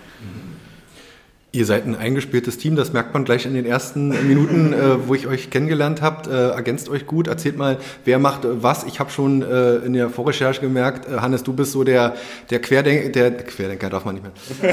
Ihr 1.55 1.67
seid 1.67 1.87
ein 1.87 1.95
eingespieltes 1.95 2.59
Team, 2.59 2.75
das 2.75 2.93
merkt 2.93 3.15
man 3.15 3.25
gleich 3.25 3.47
in 3.47 3.55
den 3.55 3.65
ersten 3.65 4.09
Minuten, 4.27 4.73
äh, 4.73 5.07
wo 5.07 5.15
ich 5.15 5.29
euch 5.29 5.51
kennengelernt 5.51 6.03
habt. 6.03 6.27
Äh, 6.27 6.49
ergänzt 6.49 6.89
euch 6.89 7.07
gut. 7.07 7.29
Erzählt 7.29 7.57
mal, 7.57 7.79
wer 8.05 8.19
macht 8.19 8.45
äh, 8.45 8.61
was. 8.61 8.83
Ich 8.83 8.99
habe 8.99 9.13
schon 9.13 9.43
äh, 9.43 9.77
in 9.77 9.93
der 9.93 10.11
Vorrecherche 10.11 10.61
gemerkt, 10.61 11.09
äh, 11.09 11.19
Hannes, 11.19 11.45
du 11.45 11.53
bist 11.53 11.71
so 11.71 11.85
der, 11.85 12.17
der 12.51 12.59
Querdenker, 12.59 13.09
der 13.11 13.37
Querdenker 13.37 13.89
darf 13.89 14.05
man 14.05 14.17
nicht 14.17 14.25
mehr. 14.25 14.33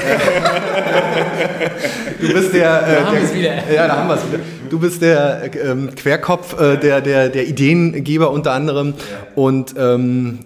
du 2.20 2.32
bist 2.32 2.52
der, 2.52 2.60
äh, 2.60 2.96
da 2.96 3.06
haben 3.06 3.16
der, 3.16 3.32
wieder. 3.32 3.72
Ja, 3.72 3.86
da 3.86 3.96
haben 3.98 4.08
wir 4.08 4.16
es 4.16 4.26
wieder. 4.26 4.40
Du 4.68 4.80
bist 4.80 5.02
der 5.02 5.50
ähm, 5.64 5.94
Querkopf, 5.94 6.56
der, 6.56 7.00
der, 7.02 7.28
der 7.28 7.46
Ideengeber 7.46 8.30
unter 8.30 8.52
anderem. 8.52 8.94
Ja. 8.96 9.26
Und 9.36 9.74
ähm, 9.78 10.38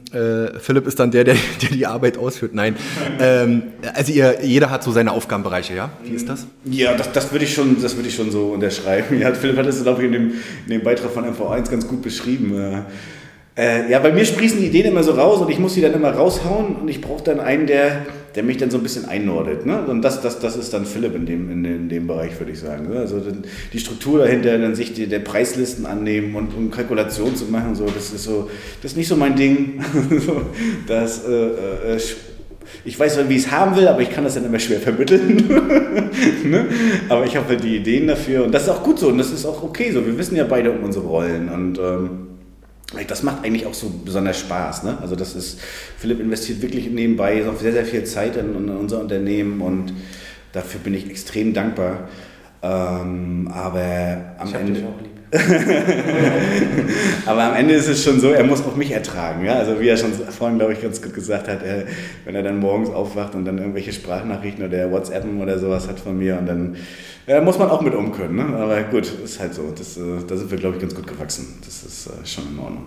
Philipp 0.59 0.87
ist 0.89 0.99
dann 0.99 1.13
der, 1.13 1.23
der, 1.23 1.37
der 1.63 1.69
die 1.71 1.87
Arbeit 1.87 2.19
ausführt. 2.19 2.53
Nein. 2.53 2.75
Ähm, 3.21 3.63
also 3.95 4.13
ihr, 4.13 4.39
jeder 4.43 4.71
hat 4.71 4.83
so 4.83 4.91
seine 4.91 5.13
Aufgabenbereiche, 5.13 5.77
ja? 5.77 5.91
Wie 6.03 6.11
ist 6.11 6.26
ist 6.35 6.45
das? 6.45 6.47
Ja, 6.65 6.95
das, 6.95 7.13
das 7.13 7.33
würde 7.33 7.45
ich, 7.45 7.55
schon, 7.55 7.81
würd 7.81 8.07
ich 8.07 8.15
schon 8.15 8.31
so 8.31 8.49
unterschreiben. 8.49 9.19
Ja, 9.21 9.33
Philipp 9.33 9.57
hat 9.57 9.67
es, 9.67 9.83
glaube 9.83 10.03
ich, 10.03 10.07
in 10.07 10.13
dem, 10.13 10.33
in 10.67 10.71
dem 10.71 10.83
Beitrag 10.83 11.11
von 11.11 11.25
MV1 11.25 11.71
ganz 11.71 11.87
gut 11.87 12.03
beschrieben. 12.03 12.85
Äh, 13.57 13.91
ja, 13.91 14.01
bei 14.01 14.13
mir 14.13 14.25
sprießen 14.25 14.61
die 14.61 14.67
Ideen 14.67 14.87
immer 14.87 15.03
so 15.03 15.13
raus 15.13 15.41
und 15.41 15.51
ich 15.51 15.59
muss 15.59 15.75
sie 15.75 15.81
dann 15.81 15.95
immer 15.95 16.11
raushauen 16.11 16.77
und 16.77 16.89
ich 16.89 17.01
brauche 17.01 17.25
dann 17.25 17.41
einen, 17.41 17.67
der, 17.67 18.05
der 18.35 18.43
mich 18.43 18.59
dann 18.59 18.71
so 18.71 18.77
ein 18.77 18.83
bisschen 18.83 19.07
einnordet. 19.07 19.65
Ne? 19.65 19.81
Und 19.81 20.03
das, 20.03 20.21
das, 20.21 20.39
das 20.41 20.57
ist 20.57 20.75
dann 20.75 20.85
Philipp 20.85 21.15
in 21.15 21.25
dem, 21.25 21.51
in, 21.51 21.65
in 21.65 21.89
dem 21.89 22.07
Bereich, 22.07 22.39
würde 22.39 22.53
ich 22.53 22.59
sagen. 22.59 22.91
Ne? 22.91 22.99
Also 22.99 23.23
die 23.73 23.79
Struktur 23.79 24.19
dahinter, 24.19 24.59
dann 24.59 24.75
sich 24.75 24.93
die, 24.93 25.07
der 25.07 25.21
Preislisten 25.21 25.87
annehmen 25.87 26.35
und, 26.35 26.55
und 26.55 26.71
Kalkulation 26.71 27.35
zu 27.35 27.47
machen, 27.47 27.75
so, 27.75 27.87
das 27.87 28.13
ist 28.13 28.25
so, 28.25 28.51
das 28.83 28.93
ist 28.93 28.99
nicht 28.99 29.09
so 29.09 29.17
mein 29.17 29.37
Ding. 29.37 29.83
das 30.87 31.27
äh, 31.27 31.95
äh, 31.95 31.99
ich 32.85 32.99
weiß, 32.99 33.19
wie 33.29 33.35
ich 33.35 33.45
es 33.45 33.51
haben 33.51 33.77
will, 33.77 33.89
aber 33.89 34.01
ich 34.01 34.11
kann 34.11 34.25
das 34.25 34.35
dann 34.35 34.45
immer 34.45 34.59
schwer 34.59 34.81
vermitteln. 34.81 35.37
ne? 36.45 36.67
Aber 37.09 37.25
ich 37.25 37.37
habe 37.37 37.49
halt 37.49 37.65
die 37.65 37.77
Ideen 37.77 38.07
dafür 38.07 38.45
und 38.45 38.53
das 38.53 38.65
ist 38.65 38.69
auch 38.69 38.83
gut 38.83 38.99
so 38.99 39.09
und 39.09 39.19
das 39.19 39.33
ist 39.33 39.45
auch 39.47 39.63
okay 39.63 39.91
so. 39.93 40.05
Wir 40.05 40.17
wissen 40.19 40.37
ja 40.37 40.45
beide 40.45 40.71
um 40.71 40.85
unsere 40.85 41.07
Rollen 41.07 41.49
und 41.49 41.79
ähm, 41.79 42.27
das 43.09 43.23
macht 43.23 43.45
eigentlich 43.45 43.67
auch 43.67 43.75
so 43.75 43.91
besonders 44.05 44.39
Spaß. 44.39 44.85
Ne? 44.85 44.99
Also 45.01 45.17
das 45.17 45.35
ist, 45.35 45.61
Philipp 45.99 46.21
investiert 46.21 46.63
wirklich 46.63 46.89
nebenbei 46.91 47.45
sehr, 47.61 47.73
sehr 47.73 47.85
viel 47.85 48.05
Zeit 48.05 48.37
in, 48.37 48.55
in 48.55 48.69
unser 48.69 49.01
Unternehmen 49.01 49.61
und 49.61 49.93
dafür 50.53 50.81
bin 50.81 50.95
ich 50.95 51.11
extrem 51.11 51.53
dankbar. 51.53 52.09
Ähm, 52.63 53.51
aber 53.53 54.37
am 54.39 54.55
Ende. 54.55 54.85
Aber 57.27 57.43
am 57.43 57.55
Ende 57.55 57.75
ist 57.75 57.89
es 57.89 58.05
schon 58.05 58.21
so, 58.21 58.31
er 58.31 58.45
muss 58.45 58.63
auch 58.65 58.77
mich 58.77 58.93
ertragen. 58.93 59.45
Ja? 59.45 59.55
Also 59.55 59.81
wie 59.81 59.89
er 59.89 59.97
schon 59.97 60.13
vorhin, 60.13 60.59
glaube 60.59 60.73
ich, 60.73 60.83
ganz 60.83 61.03
gut 61.03 61.15
gesagt 61.15 61.49
hat, 61.49 61.63
er, 61.63 61.85
wenn 62.25 62.35
er 62.35 62.43
dann 62.43 62.59
morgens 62.59 62.91
aufwacht 62.91 63.35
und 63.35 63.45
dann 63.45 63.59
irgendwelche 63.59 63.93
Sprachnachrichten 63.93 64.65
oder 64.65 64.91
WhatsAppen 64.91 65.41
oder 65.41 65.59
sowas 65.59 65.89
hat 65.89 65.99
von 65.99 66.19
mir 66.19 66.39
und 66.39 66.47
dann 66.47 66.77
ja, 67.27 67.41
muss 67.41 67.59
man 67.59 67.71
auch 67.71 67.81
mit 67.81 67.95
um 67.95 68.13
können. 68.13 68.37
Ne? 68.37 68.57
Aber 68.57 68.83
gut, 68.85 69.07
ist 69.25 69.41
halt 69.41 69.55
so. 69.55 69.73
Das, 69.77 69.97
äh, 69.97 70.25
da 70.27 70.37
sind 70.37 70.51
wir, 70.51 70.59
glaube 70.59 70.77
ich, 70.77 70.81
ganz 70.81 70.95
gut 70.95 71.07
gewachsen. 71.07 71.59
Das 71.65 71.83
ist 71.83 72.07
äh, 72.07 72.25
schon 72.25 72.45
in 72.53 72.59
Ordnung. 72.61 72.87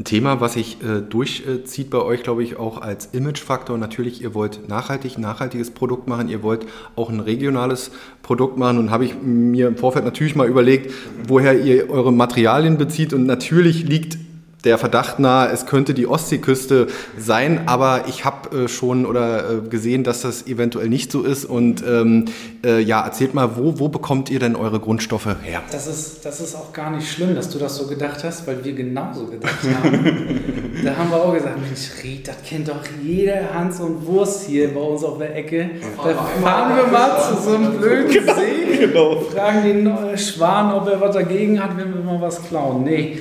Ein 0.00 0.04
Thema, 0.04 0.40
was 0.40 0.54
sich 0.54 0.78
äh, 0.82 1.02
durchzieht 1.02 1.90
bei 1.90 1.98
euch, 1.98 2.22
glaube 2.22 2.42
ich, 2.42 2.56
auch 2.56 2.80
als 2.80 3.10
Imagefaktor. 3.12 3.76
Natürlich, 3.76 4.22
ihr 4.22 4.32
wollt 4.32 4.66
nachhaltig, 4.66 5.18
nachhaltiges 5.18 5.72
Produkt 5.72 6.08
machen, 6.08 6.30
ihr 6.30 6.42
wollt 6.42 6.64
auch 6.96 7.10
ein 7.10 7.20
regionales 7.20 7.90
Produkt 8.22 8.56
machen. 8.56 8.78
Und 8.78 8.90
habe 8.90 9.04
ich 9.04 9.14
mir 9.20 9.68
im 9.68 9.76
Vorfeld 9.76 10.06
natürlich 10.06 10.34
mal 10.34 10.48
überlegt, 10.48 10.90
woher 11.28 11.60
ihr 11.60 11.90
eure 11.90 12.14
Materialien 12.14 12.78
bezieht. 12.78 13.12
Und 13.12 13.26
natürlich 13.26 13.86
liegt 13.86 14.16
der 14.64 14.78
Verdacht 14.78 15.18
nahe, 15.18 15.50
es 15.50 15.66
könnte 15.66 15.94
die 15.94 16.06
Ostseeküste 16.06 16.88
sein, 17.16 17.62
aber 17.66 18.04
ich 18.08 18.24
habe 18.24 18.64
äh, 18.64 18.68
schon 18.68 19.06
oder 19.06 19.50
äh, 19.50 19.68
gesehen, 19.68 20.04
dass 20.04 20.22
das 20.22 20.46
eventuell 20.46 20.88
nicht 20.88 21.10
so 21.10 21.22
ist. 21.22 21.44
Und 21.44 21.82
ähm, 21.86 22.26
äh, 22.64 22.80
ja, 22.80 23.02
erzählt 23.02 23.34
mal, 23.34 23.56
wo, 23.56 23.78
wo 23.78 23.88
bekommt 23.88 24.30
ihr 24.30 24.38
denn 24.38 24.56
eure 24.56 24.80
Grundstoffe 24.80 25.36
her? 25.42 25.62
Das 25.72 25.86
ist, 25.86 26.24
das 26.26 26.40
ist 26.40 26.54
auch 26.54 26.72
gar 26.72 26.90
nicht 26.90 27.10
schlimm, 27.10 27.34
dass 27.34 27.48
du 27.48 27.58
das 27.58 27.76
so 27.76 27.86
gedacht 27.86 28.22
hast, 28.22 28.46
weil 28.46 28.62
wir 28.64 28.74
genauso 28.74 29.26
gedacht 29.26 29.58
haben. 29.82 30.40
da 30.84 30.96
haben 30.96 31.10
wir 31.10 31.16
auch 31.16 31.32
gesagt, 31.32 31.56
Mensch, 31.60 32.02
Ried, 32.02 32.28
das 32.28 32.36
kennt 32.46 32.68
doch 32.68 32.80
jeder 33.02 33.54
Hans 33.54 33.80
und 33.80 34.06
Wurst 34.06 34.46
hier 34.46 34.74
bei 34.74 34.80
uns 34.80 35.02
auf 35.04 35.18
der 35.18 35.34
Ecke. 35.36 35.70
Da 35.96 36.14
fahren 36.42 36.76
wir 36.76 36.86
mal 36.86 37.20
zu 37.20 37.42
so 37.42 37.54
einem 37.54 37.78
blöden 37.78 38.10
genau, 38.10 38.34
See, 38.34 38.76
genau. 38.78 39.20
fragen 39.20 39.62
den 39.62 40.18
Schwan, 40.18 40.72
ob 40.74 40.88
er 40.88 41.00
was 41.00 41.14
dagegen 41.14 41.62
hat, 41.62 41.76
wenn 41.76 41.94
wir 41.94 42.02
mal 42.02 42.20
was 42.20 42.42
klauen. 42.42 42.84
Nee. 42.84 43.18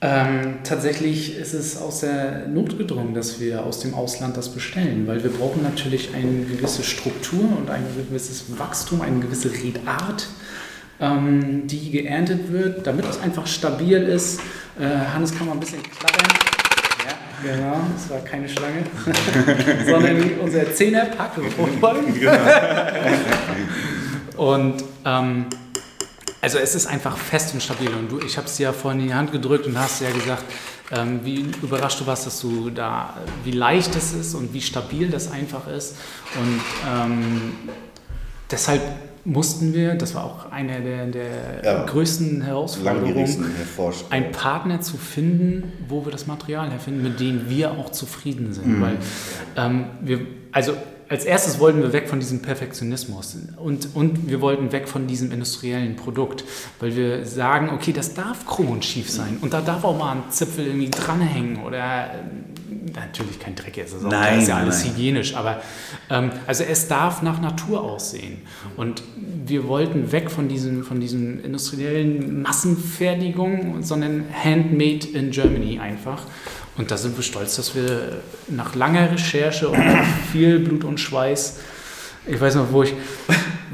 Ähm, 0.00 0.58
tatsächlich 0.62 1.36
ist 1.36 1.54
es 1.54 1.76
aus 1.76 2.00
der 2.00 2.46
Not 2.46 2.78
gedrungen, 2.78 3.14
dass 3.14 3.40
wir 3.40 3.64
aus 3.64 3.80
dem 3.80 3.94
Ausland 3.94 4.36
das 4.36 4.48
bestellen, 4.50 5.08
weil 5.08 5.24
wir 5.24 5.30
brauchen 5.30 5.62
natürlich 5.64 6.14
eine 6.14 6.44
gewisse 6.44 6.84
Struktur 6.84 7.40
und 7.58 7.68
ein 7.68 7.82
gewisses 8.08 8.44
Wachstum, 8.58 9.00
eine 9.00 9.18
gewisse 9.18 9.50
Redart, 9.52 10.28
ähm, 11.00 11.66
die 11.66 11.90
geerntet 11.90 12.52
wird, 12.52 12.86
damit 12.86 13.06
es 13.06 13.20
einfach 13.20 13.48
stabil 13.48 13.96
ist. 13.98 14.38
Äh, 14.78 14.84
Hannes 15.12 15.36
kann 15.36 15.48
mal 15.48 15.54
ein 15.54 15.60
bisschen 15.60 15.82
klappern. 15.82 16.28
Ja, 17.04 17.52
genau, 17.56 17.80
das 17.96 18.08
war 18.10 18.20
keine 18.20 18.48
Schlange, 18.48 18.84
sondern 19.88 20.30
unser 20.40 20.72
Zehnerpack 20.74 21.32
Genau. 21.34 22.36
und 24.36 24.74
ähm, 25.04 25.46
also 26.40 26.58
es 26.58 26.74
ist 26.74 26.86
einfach 26.86 27.16
fest 27.16 27.54
und 27.54 27.62
stabil. 27.62 27.88
Und 27.88 28.10
du, 28.10 28.20
ich 28.20 28.36
habe 28.36 28.46
es 28.46 28.56
dir 28.56 28.64
ja 28.64 28.72
vorhin 28.72 29.00
in 29.00 29.06
die 29.08 29.14
Hand 29.14 29.32
gedrückt 29.32 29.66
und 29.66 29.78
hast 29.78 30.00
ja 30.00 30.10
gesagt, 30.10 30.44
ähm, 30.90 31.20
wie 31.24 31.46
überrascht 31.62 32.00
du 32.00 32.06
warst, 32.06 32.26
dass 32.26 32.40
du 32.40 32.70
da, 32.70 33.14
wie 33.44 33.50
leicht 33.50 33.94
es 33.96 34.12
ist 34.12 34.34
und 34.34 34.54
wie 34.54 34.60
stabil 34.60 35.10
das 35.10 35.30
einfach 35.30 35.66
ist. 35.68 35.96
Und 36.38 36.60
ähm, 36.88 37.52
deshalb 38.50 38.82
mussten 39.24 39.74
wir, 39.74 39.94
das 39.94 40.14
war 40.14 40.24
auch 40.24 40.50
eine 40.50 40.80
der, 40.80 41.06
der 41.06 41.62
ja, 41.62 41.84
größten 41.84 42.40
Herausforderungen, 42.40 43.52
einen 44.08 44.32
Partner 44.32 44.80
zu 44.80 44.96
finden, 44.96 45.72
wo 45.88 46.04
wir 46.06 46.12
das 46.12 46.26
Material 46.26 46.70
herfinden, 46.70 47.02
mit 47.02 47.20
dem 47.20 47.50
wir 47.50 47.72
auch 47.72 47.90
zufrieden 47.90 48.52
sind. 48.52 48.78
Mhm. 48.78 48.80
Weil 48.80 48.96
ähm, 49.56 49.86
wir, 50.00 50.20
also 50.52 50.74
als 51.08 51.24
erstes 51.24 51.58
wollten 51.58 51.82
wir 51.82 51.92
weg 51.92 52.08
von 52.08 52.20
diesem 52.20 52.42
Perfektionismus 52.42 53.36
und, 53.56 53.94
und 53.94 54.28
wir 54.28 54.40
wollten 54.40 54.72
weg 54.72 54.88
von 54.88 55.06
diesem 55.06 55.32
industriellen 55.32 55.96
Produkt, 55.96 56.44
weil 56.80 56.96
wir 56.96 57.24
sagen, 57.24 57.70
okay, 57.70 57.92
das 57.92 58.14
darf 58.14 58.46
krumm 58.46 58.68
und 58.70 58.84
schief 58.84 59.10
sein 59.10 59.38
und 59.40 59.52
da 59.52 59.60
darf 59.60 59.84
auch 59.84 59.98
mal 59.98 60.12
ein 60.12 60.22
Zipfel 60.30 60.66
irgendwie 60.66 60.90
dranhängen 60.90 61.64
oder 61.64 62.10
natürlich 62.94 63.38
kein 63.38 63.54
Dreck 63.54 63.76
ist, 63.78 63.94
es 63.94 64.04
auch, 64.04 64.10
nein, 64.10 64.40
ist 64.40 64.48
ja 64.48 64.56
alles 64.56 64.84
nein. 64.84 64.94
hygienisch, 64.94 65.34
aber 65.34 65.62
ähm, 66.10 66.30
also 66.46 66.64
es 66.64 66.88
darf 66.88 67.22
nach 67.22 67.40
Natur 67.40 67.82
aussehen. 67.82 68.38
Und 68.76 69.02
wir 69.16 69.66
wollten 69.66 70.12
weg 70.12 70.30
von 70.30 70.48
diesem, 70.48 70.84
von 70.84 71.00
diesem 71.00 71.42
industriellen 71.44 72.42
Massenfertigung, 72.42 73.82
sondern 73.82 74.24
handmade 74.32 75.06
in 75.12 75.30
Germany 75.30 75.78
einfach. 75.78 76.22
Und 76.78 76.90
da 76.90 76.96
sind 76.96 77.16
wir 77.16 77.24
stolz, 77.24 77.56
dass 77.56 77.74
wir 77.74 78.22
nach 78.48 78.74
langer 78.74 79.10
Recherche 79.12 79.68
und 79.68 79.82
viel 80.32 80.60
Blut 80.60 80.84
und 80.84 80.98
Schweiß, 80.98 81.58
ich 82.26 82.40
weiß 82.40 82.54
noch, 82.54 82.72
wo 82.72 82.82
ich 82.84 82.94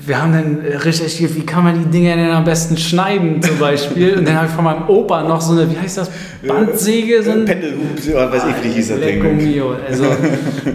wir 0.07 0.21
haben 0.21 0.33
dann 0.33 0.61
recherchiert, 0.61 1.35
wie 1.35 1.47
kann 1.47 1.65
man 1.65 1.79
die 1.79 1.91
Dinger 1.91 2.17
denn 2.17 2.31
am 2.31 2.45
besten 2.45 2.77
schneiden 2.77 3.43
zum 3.43 3.59
Beispiel. 3.59 4.19
Und 4.19 4.27
dann 4.27 4.37
habe 4.37 4.47
ich 4.47 4.53
von 4.53 4.65
meinem 4.65 4.89
Opa 4.89 5.23
noch 5.23 5.41
so 5.41 5.53
eine, 5.53 5.71
wie 5.71 5.79
heißt 5.79 5.99
das, 5.99 6.11
Bandsäge? 6.47 7.23
So 7.23 7.31
ein 7.31 7.45
Pendelhub, 7.45 7.85
oder 8.11 8.33
weiß 8.33 8.43
ich, 8.51 8.65
wie 8.65 8.69
die 8.69 8.75
hieß 8.75 8.89
das 8.89 9.01
Ding. 9.01 9.37
Mio. 9.37 9.77
Also 9.87 10.05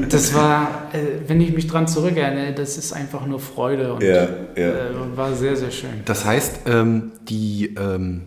das 0.09 0.33
war, 0.33 0.89
äh, 0.93 1.27
wenn 1.27 1.41
ich 1.41 1.53
mich 1.53 1.67
dran 1.67 1.87
zurückerinnere, 1.87 2.53
das 2.53 2.77
ist 2.77 2.93
einfach 2.93 3.25
nur 3.25 3.39
Freude 3.39 3.93
und 3.93 4.03
Ja, 4.03 4.27
ja. 4.55 4.67
Äh, 4.67 5.15
war 5.15 5.33
sehr, 5.33 5.55
sehr 5.55 5.71
schön. 5.71 6.01
Das 6.05 6.25
heißt, 6.25 6.61
ähm, 6.67 7.11
die 7.27 7.75
ähm, 7.77 8.21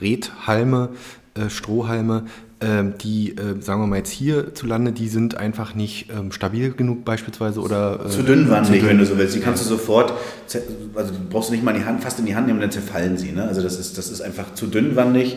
Redhalme, 0.00 0.90
äh, 1.34 1.50
Strohhalme, 1.50 2.24
die, 2.60 3.36
äh, 3.36 3.60
sagen 3.60 3.82
wir 3.82 3.86
mal 3.86 3.96
jetzt 3.96 4.10
hierzulande, 4.10 4.90
die 4.92 5.08
sind 5.08 5.36
einfach 5.36 5.74
nicht 5.74 6.08
ähm, 6.10 6.32
stabil 6.32 6.72
genug 6.72 7.04
beispielsweise 7.04 7.60
oder 7.60 8.06
äh, 8.06 8.08
Zu 8.08 8.22
dünnwandig, 8.22 8.80
dünn. 8.80 8.88
wenn 8.88 8.98
du 8.98 9.06
so 9.06 9.16
willst. 9.16 9.36
Die 9.36 9.40
kannst 9.40 9.64
du 9.64 9.68
sofort, 9.68 10.12
also 10.94 11.12
brauchst 11.30 11.50
du 11.50 11.52
nicht 11.54 11.64
mal 11.64 11.70
in 11.72 11.82
die 11.82 11.86
Hand, 11.86 12.02
fast 12.02 12.18
in 12.18 12.26
die 12.26 12.34
Hand 12.34 12.48
nehmen, 12.48 12.60
dann 12.60 12.72
zerfallen 12.72 13.16
sie. 13.16 13.30
Ne? 13.30 13.44
Also 13.44 13.62
das 13.62 13.78
ist, 13.78 13.96
das 13.96 14.10
ist 14.10 14.20
einfach 14.20 14.54
zu 14.54 14.66
dünnwandig. 14.66 15.36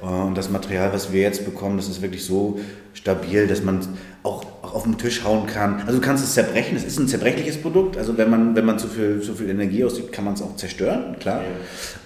Und 0.00 0.36
das 0.36 0.50
Material, 0.50 0.92
was 0.92 1.12
wir 1.12 1.22
jetzt 1.22 1.44
bekommen, 1.44 1.76
das 1.76 1.88
ist 1.88 2.02
wirklich 2.02 2.24
so 2.24 2.60
stabil, 2.92 3.46
dass 3.46 3.62
man 3.62 3.80
auch, 4.22 4.44
auch 4.62 4.74
auf 4.74 4.82
den 4.82 4.98
Tisch 4.98 5.24
hauen 5.24 5.46
kann. 5.46 5.80
Also 5.86 5.98
du 5.98 6.00
kannst 6.00 6.24
es 6.24 6.34
zerbrechen, 6.34 6.76
es 6.76 6.84
ist 6.84 6.98
ein 6.98 7.08
zerbrechliches 7.08 7.58
Produkt. 7.58 7.96
Also 7.96 8.18
wenn 8.18 8.28
man, 8.28 8.54
wenn 8.54 8.64
man 8.66 8.78
zu 8.78 8.88
viel, 8.88 9.20
zu 9.22 9.34
viel 9.34 9.48
Energie 9.48 9.84
ausgibt, 9.84 10.12
kann 10.12 10.24
man 10.24 10.34
es 10.34 10.42
auch 10.42 10.56
zerstören, 10.56 11.16
klar. 11.20 11.42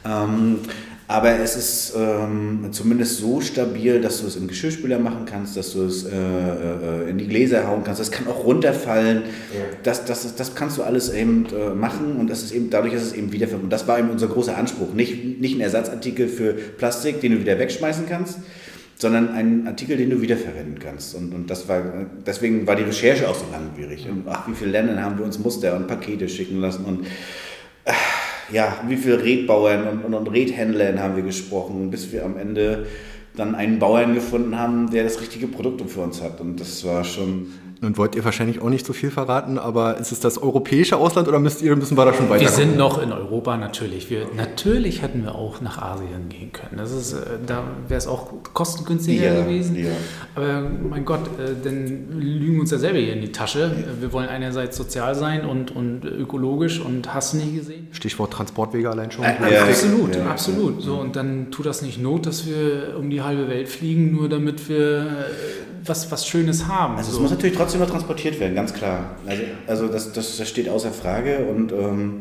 Ähm, 0.05 0.59
aber 1.11 1.41
es 1.41 1.57
ist 1.57 1.95
ähm, 1.97 2.69
zumindest 2.71 3.17
so 3.17 3.41
stabil, 3.41 3.99
dass 3.99 4.21
du 4.21 4.27
es 4.27 4.37
im 4.37 4.47
Geschirrspüler 4.47 4.99
machen 4.99 5.25
kannst, 5.25 5.57
dass 5.57 5.73
du 5.73 5.85
es 5.85 6.05
äh, 6.05 6.11
äh, 6.11 7.09
in 7.09 7.17
die 7.17 7.27
Gläser 7.27 7.67
hauen 7.67 7.83
kannst. 7.83 7.99
Das 7.99 8.11
kann 8.11 8.29
auch 8.29 8.45
runterfallen. 8.45 9.23
Das, 9.83 10.05
das, 10.05 10.35
das 10.37 10.55
kannst 10.55 10.77
du 10.77 10.83
alles 10.83 11.11
eben 11.11 11.47
äh, 11.47 11.71
machen 11.71 12.17
und 12.17 12.29
das 12.29 12.43
ist 12.43 12.53
eben, 12.53 12.69
dadurch 12.69 12.93
ist 12.93 13.03
es 13.03 13.13
eben 13.15 13.33
wiederverwendbar. 13.33 13.65
Und 13.65 13.73
das 13.73 13.89
war 13.89 13.99
eben 13.99 14.11
unser 14.11 14.27
großer 14.27 14.59
Anspruch. 14.59 14.93
Nicht, 14.93 15.41
nicht 15.41 15.57
ein 15.57 15.63
Ersatzartikel 15.63 16.29
für 16.29 16.53
Plastik, 16.53 17.23
den 17.23 17.33
du 17.33 17.41
wieder 17.41 17.59
wegschmeißen 17.59 18.05
kannst, 18.07 18.41
sondern 18.97 19.31
ein 19.31 19.67
Artikel, 19.67 19.97
den 19.97 20.11
du 20.11 20.21
wiederverwenden 20.21 20.79
kannst. 20.79 21.15
Und, 21.15 21.33
und 21.33 21.49
das 21.49 21.69
war, 21.69 21.83
deswegen 22.27 22.67
war 22.67 22.77
die 22.77 22.83
Recherche 22.83 23.31
auch 23.31 23.35
so 23.35 23.47
langwierig. 23.51 24.07
Und 24.11 24.25
ach, 24.29 24.47
wie 24.47 24.55
viele 24.55 24.73
Länder 24.73 25.03
haben 25.03 25.17
wir 25.17 25.25
uns 25.25 25.39
Muster 25.39 25.75
und 25.75 25.87
Pakete 25.87 26.29
schicken 26.29 26.61
lassen 26.61 26.85
und 26.85 27.07
ja, 28.51 28.83
wie 28.87 28.97
viele 28.97 29.23
Redbauern 29.23 29.89
und, 29.89 30.05
und, 30.05 30.15
und 30.15 30.29
Redhändlern 30.29 31.01
haben 31.01 31.17
wir 31.17 31.23
gesprochen, 31.23 31.91
bis 31.91 32.13
wir 32.13 32.25
am 32.25 32.37
Ende 32.37 32.87
dann 33.37 33.55
einen 33.55 33.79
Bauern 33.79 34.15
gefunden 34.15 34.59
haben, 34.59 34.91
der 34.91 35.05
das 35.05 35.21
richtige 35.21 35.47
Produkt 35.47 35.89
für 35.89 36.01
uns 36.01 36.23
hat. 36.23 36.41
Und 36.41 36.61
das 36.61 36.85
war 36.85 37.05
schon. 37.05 37.53
Und 37.81 37.97
wollt 37.97 38.17
ihr 38.17 38.25
wahrscheinlich 38.25 38.61
auch 38.61 38.71
nicht 38.71 38.85
so 38.85 38.93
viel 38.93 39.11
verraten, 39.13 39.57
aber 39.57 39.99
ist 39.99 40.11
es 40.11 40.19
das 40.19 40.37
europäische 40.43 40.97
Ausland 40.97 41.29
oder 41.29 41.39
müsst 41.39 41.63
ihr, 41.63 41.77
müssen 41.77 41.97
wir 41.97 42.05
da 42.05 42.13
schon 42.13 42.29
weiter? 42.29 42.41
Wir 42.41 42.49
sind 42.49 42.77
noch 42.77 43.01
in 43.01 43.13
Europa 43.13 43.57
natürlich. 43.57 44.11
Wir, 44.11 44.27
natürlich 44.37 45.01
hätten 45.03 45.23
wir 45.23 45.37
auch 45.37 45.61
nach 45.61 45.79
Asien 45.81 46.29
gehen 46.29 46.53
können. 46.53 46.77
Das 46.77 46.91
ist, 46.91 47.13
äh, 47.13 47.19
da 47.47 47.63
wäre 47.87 47.99
es 47.99 48.09
auch 48.09 48.33
kostengünstiger 48.53 49.33
Ja, 49.35 49.43
gewesen. 49.45 49.77
ja. 49.77 49.91
Aber 50.35 50.63
mein 50.91 51.05
Gott, 51.05 51.21
äh, 51.39 51.53
dann 51.63 52.19
lügen 52.19 52.55
wir 52.55 52.61
uns 52.63 52.73
ja 52.73 52.79
selber 52.79 52.99
hier 52.99 53.13
in 53.13 53.21
die 53.21 53.31
Tasche. 53.33 53.71
Wir 54.01 54.13
wollen 54.13 54.29
einerseits 54.29 54.77
sozial 54.77 55.15
sein 55.15 55.45
und, 55.45 55.71
und 55.75 56.05
ökologisch 56.05 56.81
und 56.81 57.15
hast 57.15 57.35
du 57.35 57.39
nicht 57.39 57.55
gesehen? 57.55 57.87
Stichwort 57.93 58.33
Transportwege 58.33 58.91
allein 58.91 59.11
schon. 59.13 59.25
Äh, 59.25 59.35
Ja, 59.55 59.63
absolut, 59.65 60.17
ja, 60.17 60.27
absolut. 60.27 60.83
So, 60.83 60.97
und 60.97 61.15
dann 61.15 61.53
tut 61.53 61.67
das 61.67 61.83
nicht 61.83 62.03
Not, 62.03 62.27
dass 62.27 62.45
wir 62.47 62.97
um 62.99 63.09
die 63.09 63.23
halbe 63.23 63.49
Welt 63.49 63.69
fliegen, 63.69 64.11
nur 64.13 64.29
damit 64.29 64.69
wir 64.69 65.03
äh, 65.03 65.05
was, 65.89 66.11
was 66.11 66.27
Schönes 66.27 66.67
haben. 66.67 66.97
Also 66.97 67.11
es 67.11 67.17
so. 67.17 67.23
muss 67.23 67.31
natürlich 67.31 67.57
trotzdem 67.57 67.81
noch 67.81 67.91
transportiert 67.91 68.39
werden, 68.41 68.55
ganz 68.55 68.73
klar. 68.75 69.17
Also, 69.27 69.43
also 69.67 69.89
das, 69.89 70.13
das, 70.13 70.37
das 70.37 70.49
steht 70.49 70.69
außer 70.69 70.93
Frage 70.93 71.47
und 71.47 71.73
ähm, 71.73 72.21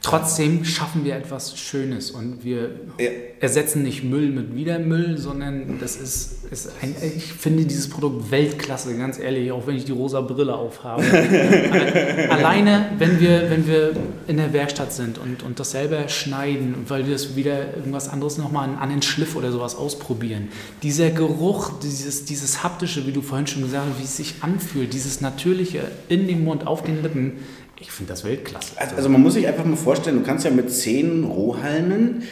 Trotzdem 0.00 0.64
schaffen 0.64 1.04
wir 1.04 1.16
etwas 1.16 1.58
Schönes 1.58 2.12
und 2.12 2.44
wir 2.44 2.70
Ja. 2.98 3.10
ersetzen 3.40 3.82
nicht 3.82 4.04
Müll 4.04 4.30
mit 4.30 4.54
wieder 4.54 4.78
Müll, 4.78 5.18
sondern 5.18 5.78
das 5.80 5.96
ist, 5.96 6.44
ist 6.52 6.70
ein, 6.80 6.94
ich 7.16 7.32
finde 7.32 7.64
dieses 7.64 7.90
Produkt 7.90 8.30
Weltklasse, 8.30 8.96
ganz 8.96 9.18
ehrlich, 9.18 9.50
auch 9.50 9.66
wenn 9.66 9.76
ich 9.76 9.84
die 9.84 9.92
rosa 9.92 10.20
Brille 10.20 10.54
aufhabe. 10.54 11.02
Alleine, 12.30 12.90
wenn 12.98 13.20
wir, 13.20 13.50
wenn 13.50 13.66
wir 13.66 13.92
in 14.28 14.36
der 14.36 14.52
Werkstatt 14.52 14.92
sind 14.92 15.18
und, 15.18 15.42
und 15.42 15.58
das 15.60 15.72
selber 15.72 16.08
schneiden, 16.08 16.74
weil 16.86 17.06
wir 17.06 17.14
es 17.16 17.36
wieder 17.36 17.74
irgendwas 17.76 18.08
anderes 18.08 18.38
nochmal 18.38 18.68
einen 18.68 18.78
anderen 18.78 19.02
Schliff 19.02 19.36
oder 19.36 19.50
sowas 19.52 19.74
ausprobieren. 19.74 20.48
Dieser 20.82 21.10
Geruch, 21.10 21.72
dieses, 21.82 22.24
dieses 22.24 22.62
haptische, 22.62 23.06
wie 23.06 23.12
du 23.12 23.20
vorhin 23.20 23.46
schon 23.46 23.62
gesagt 23.62 23.86
hast, 23.90 23.98
wie 24.00 24.04
es 24.04 24.16
sich 24.16 24.34
anfühlt, 24.42 24.92
dieses 24.92 25.20
natürliche 25.20 25.82
in 26.08 26.28
dem 26.28 26.44
Mund, 26.44 26.66
auf 26.66 26.82
den 26.84 27.02
Lippen, 27.02 27.32
ich 27.80 27.90
finde 27.90 28.12
das 28.12 28.24
Weltklasse. 28.24 28.72
Also, 28.76 28.96
also 28.96 29.08
man 29.08 29.22
muss 29.22 29.34
sich 29.34 29.46
einfach 29.46 29.64
mal 29.64 29.76
vorstellen, 29.76 30.18
du 30.18 30.22
kannst 30.24 30.44
ja 30.44 30.50
mit 30.50 30.70
10 30.70 31.24
Rohhalmen 31.24 32.22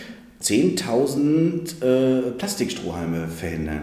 10.000 0.43 1.83
äh, 1.83 2.31
Plastikstrohhalme 2.33 3.29
verhindern. 3.29 3.83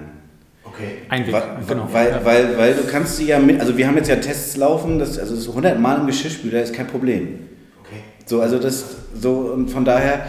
Okay. 0.63 0.85
Ein 1.09 1.27
Weg, 1.27 1.33
Weil, 1.33 1.43
genau. 1.67 1.87
weil, 1.91 2.09
Ja. 2.09 2.25
weil, 2.25 2.57
weil 2.57 2.73
du 2.75 2.83
kannst 2.89 3.17
sie 3.17 3.25
ja 3.27 3.39
mit, 3.39 3.59
also 3.59 3.77
wir 3.77 3.87
haben 3.87 3.95
jetzt 3.97 4.09
ja 4.09 4.15
Tests 4.15 4.57
laufen, 4.57 4.99
das, 4.99 5.19
also 5.19 5.35
so 5.35 5.51
100 5.51 5.79
Mal 5.79 5.99
im 5.99 6.07
Geschirrspüler 6.07 6.61
ist 6.63 6.73
kein 6.73 6.87
Problem. 6.87 7.39
Okay. 7.83 7.99
So, 8.25 8.41
also 8.41 8.59
das, 8.59 8.85
so, 9.19 9.51
und 9.53 9.69
von 9.69 9.85
daher, 9.85 10.25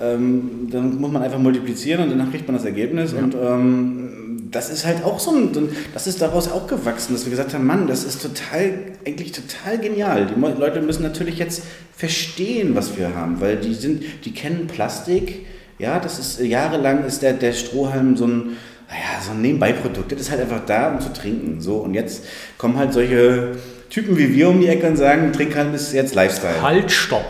ähm, 0.00 0.68
dann 0.70 0.98
muss 1.00 1.10
man 1.10 1.22
einfach 1.22 1.38
multiplizieren 1.38 2.02
und 2.02 2.10
danach 2.10 2.30
kriegt 2.30 2.46
man 2.46 2.56
das 2.56 2.66
Ergebnis 2.66 3.12
und 3.14 3.34
ähm, 3.34 4.25
das 4.50 4.70
ist 4.70 4.84
halt 4.84 5.04
auch 5.04 5.18
so 5.18 5.30
ein, 5.30 5.68
das 5.94 6.06
ist 6.06 6.20
daraus 6.20 6.50
auch 6.50 6.66
gewachsen, 6.66 7.14
dass 7.14 7.24
wir 7.24 7.30
gesagt 7.30 7.54
haben, 7.54 7.66
Mann, 7.66 7.86
das 7.86 8.04
ist 8.04 8.22
total, 8.22 8.74
eigentlich 9.06 9.32
total 9.32 9.78
genial. 9.78 10.26
Die 10.26 10.40
Leute 10.40 10.80
müssen 10.82 11.02
natürlich 11.02 11.38
jetzt 11.38 11.62
verstehen, 11.96 12.74
was 12.74 12.96
wir 12.96 13.14
haben, 13.14 13.40
weil 13.40 13.56
die 13.56 13.74
sind, 13.74 14.02
die 14.24 14.32
kennen 14.32 14.66
Plastik, 14.66 15.46
ja, 15.78 15.98
das 15.98 16.18
ist, 16.18 16.40
jahrelang 16.40 17.04
ist 17.04 17.22
der, 17.22 17.34
der 17.34 17.52
Strohhalm 17.52 18.16
so 18.16 18.26
ein, 18.26 18.56
naja, 18.88 19.20
so 19.24 19.32
ein 19.32 19.42
Nebenbeiprodukt, 19.42 20.12
das 20.12 20.20
ist 20.22 20.30
halt 20.30 20.40
einfach 20.40 20.64
da, 20.64 20.92
um 20.92 21.00
zu 21.00 21.12
trinken, 21.12 21.60
so, 21.60 21.76
und 21.76 21.94
jetzt 21.94 22.24
kommen 22.58 22.76
halt 22.76 22.92
solche 22.92 23.52
Typen 23.90 24.18
wie 24.18 24.34
wir 24.34 24.48
um 24.48 24.60
die 24.60 24.68
Ecke 24.68 24.88
und 24.88 24.96
sagen, 24.96 25.32
Trinkhalm 25.32 25.74
ist 25.74 25.92
jetzt 25.92 26.14
Lifestyle. 26.14 26.60
Halt, 26.60 26.90
stopp. 26.90 27.24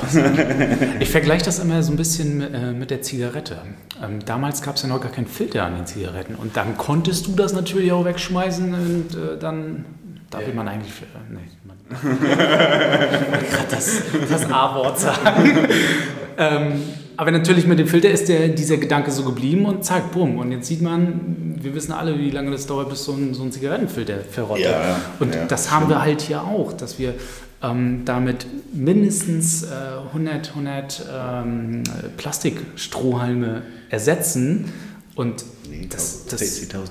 Ich 1.00 1.10
vergleiche 1.10 1.44
das 1.44 1.58
immer 1.58 1.82
so 1.82 1.92
ein 1.92 1.96
bisschen 1.96 2.40
äh, 2.40 2.72
mit 2.72 2.90
der 2.90 3.02
Zigarette. 3.02 3.58
Ähm, 4.02 4.18
damals 4.24 4.62
gab 4.62 4.76
es 4.76 4.82
ja 4.82 4.88
noch 4.88 5.00
gar 5.00 5.12
keinen 5.12 5.26
Filter 5.26 5.64
an 5.64 5.76
den 5.76 5.86
Zigaretten. 5.86 6.34
Und 6.34 6.56
dann 6.56 6.76
konntest 6.76 7.26
du 7.26 7.32
das 7.34 7.52
natürlich 7.52 7.92
auch 7.92 8.04
wegschmeißen 8.04 8.74
und 8.74 9.14
äh, 9.14 9.38
dann 9.38 9.84
darf 10.30 10.42
man 10.54 10.68
eigentlich. 10.68 10.92
Äh, 11.02 11.32
nee, 11.32 11.40
man, 11.64 11.76
ich 11.90 12.28
wollte 12.28 13.46
gerade 13.46 13.70
das, 13.70 14.02
das 14.28 14.50
A-Wort 14.50 14.98
sagen. 14.98 15.68
ähm, 16.38 16.82
aber 17.16 17.30
natürlich 17.30 17.66
mit 17.66 17.78
dem 17.78 17.88
Filter 17.88 18.10
ist 18.10 18.28
der, 18.28 18.48
dieser 18.48 18.76
Gedanke 18.76 19.10
so 19.10 19.24
geblieben 19.24 19.66
und 19.66 19.84
zack, 19.84 20.12
bumm. 20.12 20.38
Und 20.38 20.52
jetzt 20.52 20.66
sieht 20.68 20.82
man, 20.82 21.56
wir 21.60 21.74
wissen 21.74 21.92
alle, 21.92 22.18
wie 22.18 22.30
lange 22.30 22.50
das 22.50 22.66
dauert, 22.66 22.90
bis 22.90 23.04
so 23.04 23.12
ein, 23.12 23.34
so 23.34 23.42
ein 23.42 23.52
Zigarettenfilter 23.52 24.18
verrottet. 24.30 24.66
Ja, 24.66 25.00
und 25.20 25.34
ja, 25.34 25.44
das 25.46 25.70
haben 25.70 25.88
wir 25.88 26.02
halt 26.02 26.20
hier 26.20 26.42
auch, 26.42 26.72
dass 26.72 26.98
wir 26.98 27.14
ähm, 27.62 28.02
damit 28.04 28.46
mindestens 28.72 29.62
äh, 29.62 29.66
100, 30.08 30.50
100 30.50 31.06
ähm, 31.12 31.82
Plastikstrohhalme 32.16 33.62
ersetzen 33.90 34.72
und 35.14 35.44
Nee, 35.70 35.86
das, 35.90 36.26
das 36.26 36.40
10.000. 36.42 36.88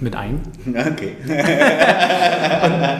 mit 0.00 0.16
ein. 0.16 0.40
Okay. 0.66 1.16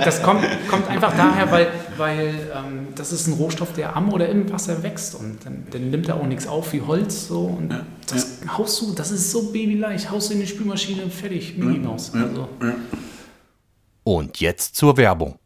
Das 0.05 0.23
kommt, 0.23 0.45
kommt 0.69 0.89
einfach 0.89 1.17
daher, 1.17 1.51
weil, 1.51 1.69
weil 1.97 2.51
ähm, 2.55 2.89
das 2.95 3.13
ist 3.13 3.27
ein 3.27 3.35
Rohstoff, 3.35 3.73
der 3.73 3.97
am 3.97 4.13
oder 4.13 4.29
im 4.29 4.51
Wasser 4.53 4.83
wächst 4.83 5.15
und 5.15 5.45
dann, 5.45 5.67
dann 5.71 5.91
nimmt 5.91 6.09
er 6.09 6.17
auch 6.17 6.27
nichts 6.27 6.47
auf 6.47 6.73
wie 6.73 6.83
Holz 6.83 7.29
so 7.29 7.43
und 7.43 7.75
das 8.09 8.41
haust 8.57 8.81
du, 8.81 8.93
das 8.93 9.11
ist 9.11 9.31
so 9.31 9.53
babyleicht, 9.53 10.11
haust 10.11 10.31
du 10.31 10.35
in 10.35 10.41
die 10.41 10.47
Spülmaschine 10.47 11.09
fertig, 11.11 11.57
Minnie 11.57 11.79
Maus. 11.79 12.13
Also. 12.15 12.49
Und 14.05 14.41
jetzt 14.41 14.77
zur 14.77 14.97
Werbung. 14.97 15.39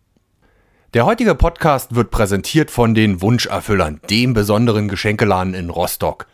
Der 0.94 1.04
heutige 1.04 1.34
Podcast 1.34 1.94
wird 1.94 2.10
präsentiert 2.10 2.70
von 2.70 2.94
den 2.94 3.20
Wunscherfüllern, 3.20 4.00
dem 4.08 4.32
besonderen 4.32 4.88
Geschenkeladen 4.88 5.52
in 5.54 5.68
Rostock. 5.68 6.26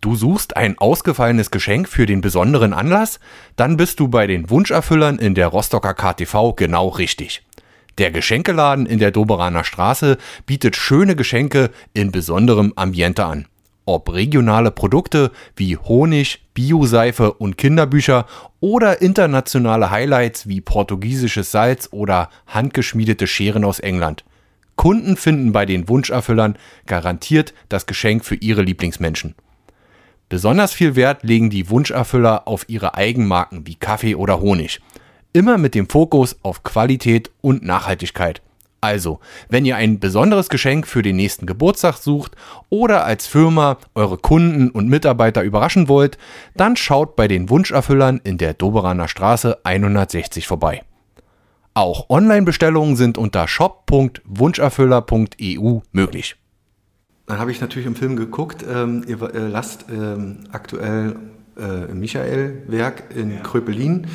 Du 0.00 0.16
suchst 0.16 0.56
ein 0.56 0.76
ausgefallenes 0.78 1.52
Geschenk 1.52 1.88
für 1.88 2.06
den 2.06 2.22
besonderen 2.22 2.72
Anlass? 2.72 3.20
Dann 3.54 3.76
bist 3.76 4.00
du 4.00 4.08
bei 4.08 4.26
den 4.26 4.50
Wunscherfüllern 4.50 5.20
in 5.20 5.36
der 5.36 5.46
Rostocker 5.46 5.94
KTV 5.94 6.56
genau 6.56 6.88
richtig. 6.88 7.44
Der 7.98 8.10
Geschenkeladen 8.10 8.86
in 8.86 8.98
der 8.98 9.10
Doberaner 9.10 9.64
Straße 9.64 10.16
bietet 10.46 10.76
schöne 10.76 11.14
Geschenke 11.14 11.70
in 11.92 12.10
besonderem 12.10 12.72
Ambiente 12.76 13.24
an. 13.24 13.46
Ob 13.84 14.12
regionale 14.12 14.70
Produkte 14.70 15.32
wie 15.56 15.76
Honig, 15.76 16.40
Bioseife 16.54 17.32
und 17.32 17.58
Kinderbücher 17.58 18.26
oder 18.60 19.02
internationale 19.02 19.90
Highlights 19.90 20.46
wie 20.46 20.60
portugiesisches 20.60 21.50
Salz 21.50 21.88
oder 21.90 22.30
handgeschmiedete 22.46 23.26
Scheren 23.26 23.64
aus 23.64 23.80
England. 23.80 24.24
Kunden 24.76 25.16
finden 25.16 25.52
bei 25.52 25.66
den 25.66 25.88
Wunscherfüllern 25.88 26.56
garantiert 26.86 27.52
das 27.68 27.86
Geschenk 27.86 28.24
für 28.24 28.36
ihre 28.36 28.62
Lieblingsmenschen. 28.62 29.34
Besonders 30.28 30.72
viel 30.72 30.96
Wert 30.96 31.24
legen 31.24 31.50
die 31.50 31.68
Wunscherfüller 31.68 32.48
auf 32.48 32.66
ihre 32.68 32.94
Eigenmarken 32.94 33.66
wie 33.66 33.74
Kaffee 33.74 34.14
oder 34.14 34.40
Honig. 34.40 34.80
Immer 35.34 35.56
mit 35.56 35.74
dem 35.74 35.88
Fokus 35.88 36.36
auf 36.42 36.62
Qualität 36.62 37.30
und 37.40 37.64
Nachhaltigkeit. 37.64 38.42
Also, 38.82 39.18
wenn 39.48 39.64
ihr 39.64 39.76
ein 39.76 39.98
besonderes 39.98 40.50
Geschenk 40.50 40.86
für 40.86 41.00
den 41.00 41.16
nächsten 41.16 41.46
Geburtstag 41.46 41.96
sucht 41.96 42.36
oder 42.68 43.06
als 43.06 43.26
Firma 43.26 43.78
eure 43.94 44.18
Kunden 44.18 44.70
und 44.70 44.88
Mitarbeiter 44.88 45.42
überraschen 45.42 45.88
wollt, 45.88 46.18
dann 46.54 46.76
schaut 46.76 47.16
bei 47.16 47.28
den 47.28 47.48
Wunscherfüllern 47.48 48.20
in 48.24 48.36
der 48.36 48.52
Doberaner 48.52 49.08
Straße 49.08 49.56
160 49.64 50.46
vorbei. 50.46 50.82
Auch 51.72 52.10
Online-Bestellungen 52.10 52.96
sind 52.96 53.16
unter 53.16 53.48
shop.wunscherfüller.eu 53.48 55.78
möglich. 55.92 56.36
Dann 57.24 57.38
habe 57.38 57.52
ich 57.52 57.62
natürlich 57.62 57.86
im 57.86 57.94
Film 57.94 58.16
geguckt, 58.16 58.62
ähm, 58.68 59.02
ihr 59.06 59.22
äh, 59.22 59.48
lasst 59.48 59.86
ähm, 59.88 60.40
aktuell 60.52 61.16
äh, 61.58 61.92
Michael-Werk 61.92 63.04
in 63.14 63.30
ja. 63.30 63.40
Kröpelin 63.40 64.06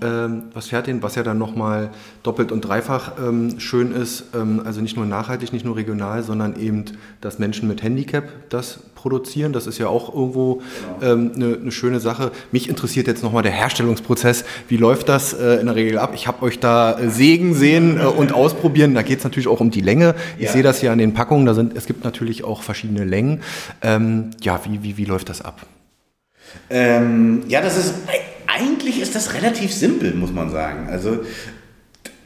genau. 0.00 0.24
ähm, 0.24 0.42
was 0.54 0.68
fertigen, 0.68 1.02
was 1.02 1.16
ja 1.16 1.22
dann 1.22 1.36
nochmal 1.36 1.90
doppelt 2.22 2.50
und 2.50 2.62
dreifach 2.62 3.12
ähm, 3.22 3.60
schön 3.60 3.92
ist. 3.92 4.24
Ähm, 4.34 4.62
also 4.64 4.80
nicht 4.80 4.96
nur 4.96 5.04
nachhaltig, 5.04 5.52
nicht 5.52 5.64
nur 5.64 5.76
regional, 5.76 6.22
sondern 6.22 6.58
eben, 6.58 6.86
dass 7.20 7.38
Menschen 7.38 7.68
mit 7.68 7.82
Handicap 7.82 8.24
das 8.48 8.80
produzieren. 8.94 9.52
Das 9.52 9.66
ist 9.66 9.78
ja 9.78 9.88
auch 9.88 10.14
irgendwo 10.14 10.62
eine 11.00 11.30
genau. 11.30 11.46
ähm, 11.46 11.64
ne 11.64 11.72
schöne 11.72 12.00
Sache. 12.00 12.32
Mich 12.52 12.68
interessiert 12.68 13.06
jetzt 13.06 13.22
nochmal 13.22 13.42
der 13.42 13.52
Herstellungsprozess. 13.52 14.44
Wie 14.68 14.76
läuft 14.76 15.08
das 15.08 15.34
äh, 15.34 15.60
in 15.60 15.66
der 15.66 15.76
Regel 15.76 15.98
ab? 15.98 16.12
Ich 16.14 16.26
habe 16.26 16.42
euch 16.42 16.58
da 16.58 16.98
äh, 16.98 17.10
sägen 17.10 17.54
sehen 17.54 18.00
äh, 18.00 18.04
und 18.04 18.32
ausprobieren. 18.32 18.94
Da 18.94 19.02
geht 19.02 19.18
es 19.18 19.24
natürlich 19.24 19.48
auch 19.48 19.60
um 19.60 19.70
die 19.70 19.82
Länge. 19.82 20.14
Ich 20.38 20.46
ja. 20.46 20.52
sehe 20.52 20.62
das 20.62 20.80
ja 20.80 20.90
an 20.90 20.98
den 20.98 21.12
Packungen. 21.12 21.44
Da 21.44 21.52
sind, 21.52 21.76
es 21.76 21.86
gibt 21.86 22.04
natürlich 22.04 22.44
auch 22.44 22.62
verschiedene 22.62 23.04
Längen. 23.04 23.42
Ähm, 23.82 24.30
ja, 24.40 24.60
wie, 24.64 24.82
wie, 24.82 24.96
wie 24.96 25.04
läuft 25.04 25.28
das 25.28 25.42
ab? 25.42 25.66
Ähm, 26.70 27.42
ja, 27.48 27.60
das 27.60 27.78
ist, 27.78 27.94
eigentlich 28.46 29.00
ist 29.00 29.14
das 29.14 29.34
relativ 29.34 29.72
simpel, 29.72 30.14
muss 30.14 30.32
man 30.32 30.50
sagen. 30.50 30.88
Also, 30.90 31.20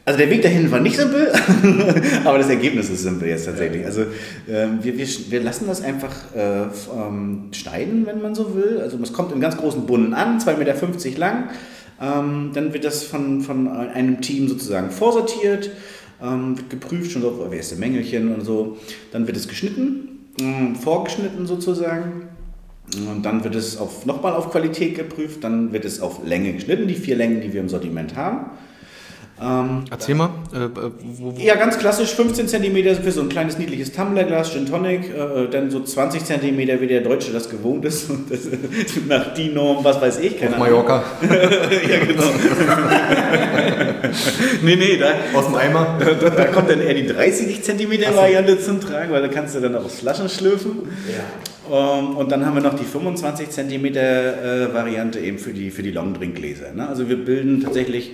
also 0.05 0.17
der 0.19 0.29
Weg 0.29 0.41
dahin 0.41 0.69
war 0.69 0.81
nicht 0.81 0.97
simpel, 0.97 1.31
aber 2.25 2.37
das 2.37 2.49
Ergebnis 2.49 2.89
ist 2.89 3.03
simpel 3.03 3.29
jetzt 3.29 3.45
tatsächlich. 3.45 3.85
Also 3.85 4.05
ähm, 4.49 4.79
wir, 4.81 4.97
wir, 4.97 5.07
wir 5.29 5.41
lassen 5.41 5.65
das 5.67 5.81
einfach 5.81 6.13
äh, 6.35 6.63
ähm, 6.63 7.49
schneiden, 7.53 8.05
wenn 8.05 8.21
man 8.21 8.35
so 8.35 8.53
will. 8.53 8.81
Also 8.81 8.97
es 9.01 9.13
kommt 9.13 9.31
in 9.31 9.39
ganz 9.39 9.55
großen 9.55 9.85
Bunden 9.85 10.13
an, 10.13 10.39
2,50 10.39 10.57
Meter 10.57 11.19
lang. 11.19 11.49
Ähm, 12.01 12.51
dann 12.53 12.73
wird 12.73 12.83
das 12.83 13.03
von, 13.03 13.41
von 13.41 13.69
einem 13.69 14.19
Team 14.19 14.49
sozusagen 14.49 14.91
vorsortiert, 14.91 15.71
ähm, 16.21 16.57
wird 16.57 16.69
geprüft, 16.69 17.11
schon 17.11 17.21
so, 17.21 17.47
wer 17.49 17.59
ist 17.59 17.71
der 17.71 17.77
Mängelchen 17.77 18.33
und 18.33 18.41
so. 18.41 18.77
Dann 19.13 19.25
wird 19.25 19.37
es 19.37 19.47
geschnitten, 19.47 20.27
äh, 20.41 20.75
vorgeschnitten 20.75 21.47
sozusagen. 21.47 22.32
Und 22.95 23.23
dann 23.23 23.43
wird 23.43 23.55
es 23.55 23.77
auf, 23.77 24.05
nochmal 24.05 24.33
auf 24.33 24.51
Qualität 24.51 24.95
geprüft, 24.95 25.43
dann 25.43 25.71
wird 25.71 25.85
es 25.85 26.01
auf 26.01 26.23
Länge 26.25 26.53
geschnitten, 26.53 26.87
die 26.87 26.95
vier 26.95 27.15
Längen, 27.15 27.41
die 27.41 27.53
wir 27.53 27.61
im 27.61 27.69
Sortiment 27.69 28.15
haben. 28.15 28.51
Ähm, 29.41 29.85
Erzähl 29.89 30.15
mal. 30.15 30.29
Äh, 30.53 30.69
wo, 30.75 31.35
wo? 31.35 31.39
Ja, 31.39 31.55
ganz 31.55 31.79
klassisch 31.79 32.13
15 32.13 32.47
cm 32.47 33.03
für 33.03 33.11
so 33.11 33.21
ein 33.21 33.29
kleines 33.29 33.57
niedliches 33.57 33.91
Tumblerglas, 33.91 34.51
Gin 34.51 34.67
Tonic, 34.67 35.09
äh, 35.09 35.47
dann 35.49 35.71
so 35.71 35.81
20 35.81 36.23
cm, 36.23 36.57
wie 36.57 36.87
der 36.87 37.01
Deutsche 37.01 37.31
das 37.31 37.49
gewohnt 37.49 37.83
ist. 37.85 38.09
Das, 38.29 38.41
nach 39.07 39.33
die 39.33 39.49
Norm, 39.49 39.83
was 39.83 39.99
weiß 39.99 40.19
ich. 40.19 40.39
Keine 40.39 40.53
Auf 40.53 40.59
Mallorca. 40.59 41.03
ja, 41.21 42.05
genau. 42.05 42.23
nee, 44.61 44.75
nee, 44.75 44.97
da, 44.97 45.13
aus 45.37 45.45
dem 45.45 45.55
Eimer. 45.55 45.97
Da, 45.99 46.29
da, 46.29 46.45
kommt 46.45 46.69
dann 46.69 46.81
eher 46.81 46.93
die 46.93 47.07
30 47.07 47.63
cm 47.63 48.15
Variante 48.15 48.59
zum 48.59 48.79
Tragen, 48.79 49.11
weil 49.11 49.23
da 49.23 49.27
kannst 49.29 49.55
du 49.55 49.59
dann 49.59 49.75
auch 49.75 49.89
Flaschen 49.89 50.29
schlürfen. 50.29 50.89
Ja. 51.07 51.23
Um, 51.65 51.71
ähm, 51.73 52.17
und 52.17 52.29
dann 52.31 52.45
haben 52.45 52.55
wir 52.55 52.61
noch 52.61 52.77
die 52.77 52.83
25 52.83 53.49
cm 53.49 53.85
äh, 53.85 54.73
Variante 54.73 55.19
eben 55.19 55.39
für 55.39 55.53
die, 55.53 55.71
für 55.71 55.81
die 55.81 55.91
Longdrinkgläser. 55.91 56.73
Ne? 56.73 56.87
Also 56.87 57.07
wir 57.07 57.15
bilden 57.15 57.61
tatsächlich 57.63 58.11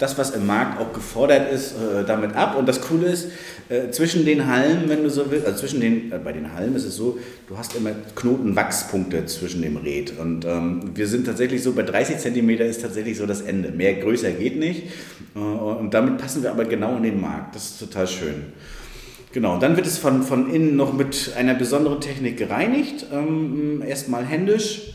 das, 0.00 0.16
was 0.16 0.30
im 0.30 0.46
Markt 0.46 0.80
auch 0.80 0.92
gefordert 0.94 1.52
ist, 1.52 1.72
äh, 1.72 2.04
damit 2.06 2.34
ab. 2.34 2.56
Und 2.56 2.66
das 2.66 2.80
Coole 2.80 3.06
ist, 3.06 3.28
äh, 3.68 3.90
zwischen 3.90 4.24
den 4.24 4.46
Hallen, 4.46 4.88
wenn 4.88 5.04
du 5.04 5.10
so 5.10 5.30
willst, 5.30 5.46
also 5.46 5.60
zwischen 5.60 5.80
den, 5.80 6.10
äh, 6.10 6.18
bei 6.18 6.32
den 6.32 6.54
Hallen 6.54 6.74
ist 6.74 6.86
es 6.86 6.96
so, 6.96 7.18
du 7.46 7.58
hast 7.58 7.76
immer 7.76 7.90
Knotenwachspunkte 8.16 9.26
zwischen 9.26 9.60
dem 9.60 9.76
Red. 9.76 10.18
Und 10.18 10.46
ähm, 10.46 10.90
wir 10.94 11.06
sind 11.06 11.26
tatsächlich 11.26 11.62
so, 11.62 11.72
bei 11.72 11.82
30 11.82 12.16
cm 12.16 12.48
ist 12.48 12.80
tatsächlich 12.80 13.18
so 13.18 13.26
das 13.26 13.42
Ende. 13.42 13.72
Mehr 13.72 13.94
größer 13.94 14.30
geht 14.30 14.58
nicht. 14.58 14.84
Äh, 15.36 15.38
und 15.38 15.92
damit 15.92 16.16
passen 16.16 16.42
wir 16.42 16.50
aber 16.50 16.64
genau 16.64 16.96
in 16.96 17.02
den 17.02 17.20
Markt. 17.20 17.54
Das 17.54 17.66
ist 17.66 17.80
total 17.80 18.06
schön. 18.06 18.46
Genau, 19.32 19.58
dann 19.58 19.76
wird 19.76 19.86
es 19.86 19.98
von, 19.98 20.22
von 20.22 20.50
innen 20.52 20.76
noch 20.76 20.94
mit 20.94 21.34
einer 21.36 21.54
besonderen 21.54 22.00
Technik 22.00 22.38
gereinigt. 22.38 23.06
Ähm, 23.12 23.82
erstmal 23.86 24.24
händisch. 24.24 24.94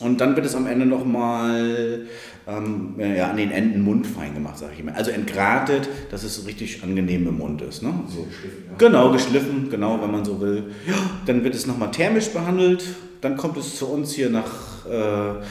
Und 0.00 0.20
dann 0.20 0.34
wird 0.34 0.46
es 0.46 0.54
am 0.54 0.66
Ende 0.66 0.86
nochmal 0.86 2.06
ähm, 2.46 2.94
ja, 2.98 3.30
an 3.30 3.36
den 3.36 3.50
Enden 3.50 3.82
mundfein 3.82 4.34
gemacht, 4.34 4.58
sage 4.58 4.72
ich 4.74 4.80
immer. 4.80 4.94
Also 4.94 5.10
entgratet, 5.10 5.88
dass 6.10 6.24
es 6.24 6.46
richtig 6.46 6.82
angenehm 6.82 7.26
im 7.26 7.38
Mund 7.38 7.62
ist. 7.62 7.82
Ne? 7.82 7.92
So. 8.08 8.22
Geschliffen, 8.22 8.64
ja. 8.68 8.76
Genau, 8.76 9.12
geschliffen, 9.12 9.70
genau, 9.70 10.00
wenn 10.02 10.10
man 10.10 10.24
so 10.24 10.40
will. 10.40 10.64
Ja, 10.86 10.94
dann 11.26 11.42
wird 11.44 11.54
es 11.54 11.66
nochmal 11.66 11.90
thermisch 11.90 12.28
behandelt. 12.28 12.84
Dann 13.20 13.36
kommt 13.36 13.56
es 13.56 13.76
zu 13.76 13.86
uns 13.86 14.12
hier 14.12 14.28
nach, 14.28 14.86
äh, 14.86 15.42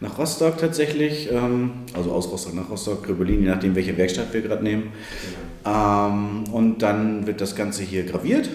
nach 0.00 0.18
Rostock 0.18 0.58
tatsächlich. 0.58 1.30
Ähm, 1.32 1.70
also 1.94 2.12
aus 2.12 2.30
Rostock 2.30 2.54
nach 2.54 2.68
Rostock, 2.68 3.04
Gröbelin, 3.04 3.42
je 3.42 3.48
nachdem, 3.48 3.74
welche 3.74 3.96
Werkstatt 3.96 4.32
wir 4.32 4.42
gerade 4.42 4.62
nehmen. 4.62 4.92
Ähm, 5.64 6.44
und 6.52 6.82
dann 6.82 7.26
wird 7.26 7.40
das 7.40 7.56
Ganze 7.56 7.82
hier 7.82 8.04
graviert 8.04 8.50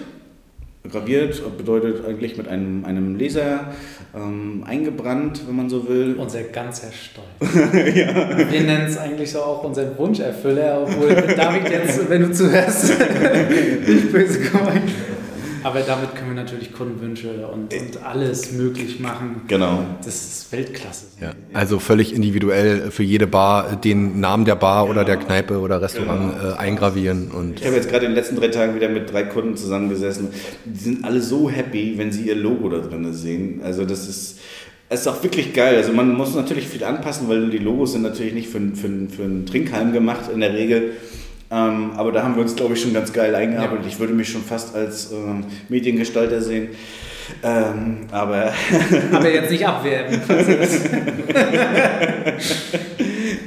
graviert, 0.90 1.42
bedeutet 1.56 2.04
eigentlich 2.06 2.36
mit 2.36 2.48
einem, 2.48 2.84
einem 2.84 3.18
Laser 3.18 3.72
ähm, 4.14 4.64
eingebrannt, 4.66 5.42
wenn 5.46 5.56
man 5.56 5.68
so 5.68 5.88
will. 5.88 6.16
Unser 6.18 6.42
ganzer 6.44 6.88
Stolz. 6.92 7.54
ja. 7.94 8.50
Wir 8.50 8.60
nennen 8.62 8.86
es 8.86 8.98
eigentlich 8.98 9.30
so 9.30 9.40
auch 9.40 9.64
unseren 9.64 9.96
Wunscherfüller, 9.96 10.82
obwohl 10.82 11.08
David 11.36 11.70
jetzt, 11.70 12.08
wenn 12.08 12.22
du 12.22 12.32
zuhörst, 12.32 12.94
nicht 13.86 14.12
böse 14.12 14.40
gemeint. 14.40 14.90
Aber 15.62 15.80
damit 15.80 16.14
können 16.14 16.34
wir 16.34 16.42
natürlich 16.42 16.72
Kundenwünsche 16.72 17.46
und, 17.48 17.72
und 17.74 18.02
alles 18.04 18.52
möglich 18.52 19.00
machen. 19.00 19.42
Genau. 19.48 19.84
Das 20.04 20.14
ist 20.14 20.52
Weltklasse. 20.52 21.06
Ja, 21.20 21.32
also 21.52 21.78
völlig 21.78 22.14
individuell 22.14 22.90
für 22.90 23.02
jede 23.02 23.26
Bar 23.26 23.76
den 23.76 24.20
Namen 24.20 24.44
der 24.44 24.56
Bar 24.56 24.84
ja. 24.84 24.90
oder 24.90 25.04
der 25.04 25.16
Kneipe 25.16 25.58
oder 25.58 25.80
Restaurant 25.82 26.38
genau. 26.38 26.54
äh, 26.54 26.56
eingravieren. 26.56 27.30
Und 27.30 27.60
ich 27.60 27.66
habe 27.66 27.76
jetzt 27.76 27.88
gerade 27.88 28.06
in 28.06 28.12
den 28.12 28.16
letzten 28.16 28.36
drei 28.36 28.48
Tagen 28.48 28.74
wieder 28.74 28.88
mit 28.88 29.12
drei 29.12 29.24
Kunden 29.24 29.56
zusammengesessen. 29.56 30.28
Die 30.64 30.78
sind 30.78 31.04
alle 31.04 31.20
so 31.20 31.50
happy, 31.50 31.94
wenn 31.96 32.12
sie 32.12 32.28
ihr 32.28 32.36
Logo 32.36 32.68
da 32.68 32.78
drin 32.78 33.12
sehen. 33.12 33.60
Also 33.64 33.84
das 33.84 34.08
ist... 34.08 34.38
Es 34.90 35.00
ist 35.00 35.06
auch 35.06 35.22
wirklich 35.22 35.52
geil. 35.52 35.76
Also 35.76 35.92
man 35.92 36.14
muss 36.14 36.34
natürlich 36.34 36.66
viel 36.66 36.82
anpassen, 36.82 37.28
weil 37.28 37.50
die 37.50 37.58
Logos 37.58 37.92
sind 37.92 38.00
natürlich 38.00 38.32
nicht 38.32 38.48
für, 38.48 38.58
für, 38.58 38.88
für 39.14 39.22
einen 39.22 39.44
Trinkhalm 39.44 39.92
gemacht 39.92 40.30
in 40.32 40.40
der 40.40 40.54
Regel. 40.54 40.92
Ähm, 41.50 41.92
aber 41.96 42.12
da 42.12 42.22
haben 42.22 42.34
wir 42.34 42.42
uns, 42.42 42.54
glaube 42.54 42.74
ich, 42.74 42.82
schon 42.82 42.92
ganz 42.92 43.12
geil 43.12 43.34
eingearbeitet. 43.34 43.86
Ja. 43.86 43.88
Ich 43.88 43.98
würde 43.98 44.12
mich 44.12 44.28
schon 44.28 44.42
fast 44.42 44.74
als 44.74 45.12
ähm, 45.12 45.44
Mediengestalter 45.68 46.42
sehen. 46.42 46.68
Ähm, 47.42 48.06
aber. 48.10 48.52
aber 49.12 49.30
jetzt 49.32 49.50
nicht 49.50 49.66
abwerben. 49.66 50.20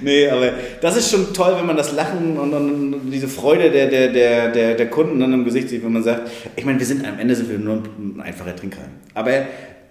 nee, 0.02 0.28
aber 0.30 0.52
das 0.82 0.98
ist 0.98 1.12
schon 1.12 1.34
toll, 1.34 1.56
wenn 1.58 1.66
man 1.66 1.78
das 1.78 1.92
Lachen 1.94 2.38
und, 2.38 2.54
und, 2.54 3.12
diese 3.12 3.28
Freude 3.28 3.70
der, 3.72 3.88
der, 3.88 4.10
der, 4.10 4.52
der, 4.52 4.76
der 4.76 4.90
Kunden 4.90 5.20
dann 5.20 5.34
im 5.34 5.46
Gesicht 5.46 5.70
sieht, 5.70 5.84
wenn 5.84 5.94
man 5.94 6.04
sagt, 6.04 6.30
ich 6.56 6.66
meine, 6.66 6.80
wir 6.80 6.86
sind 6.86 7.06
am 7.06 7.20
Ende 7.20 7.36
sind 7.36 7.50
wir 7.50 7.58
nur 7.58 7.84
ein 7.98 8.22
einfacher 8.22 8.56
Trinker. 8.56 8.82
Aber 9.14 9.32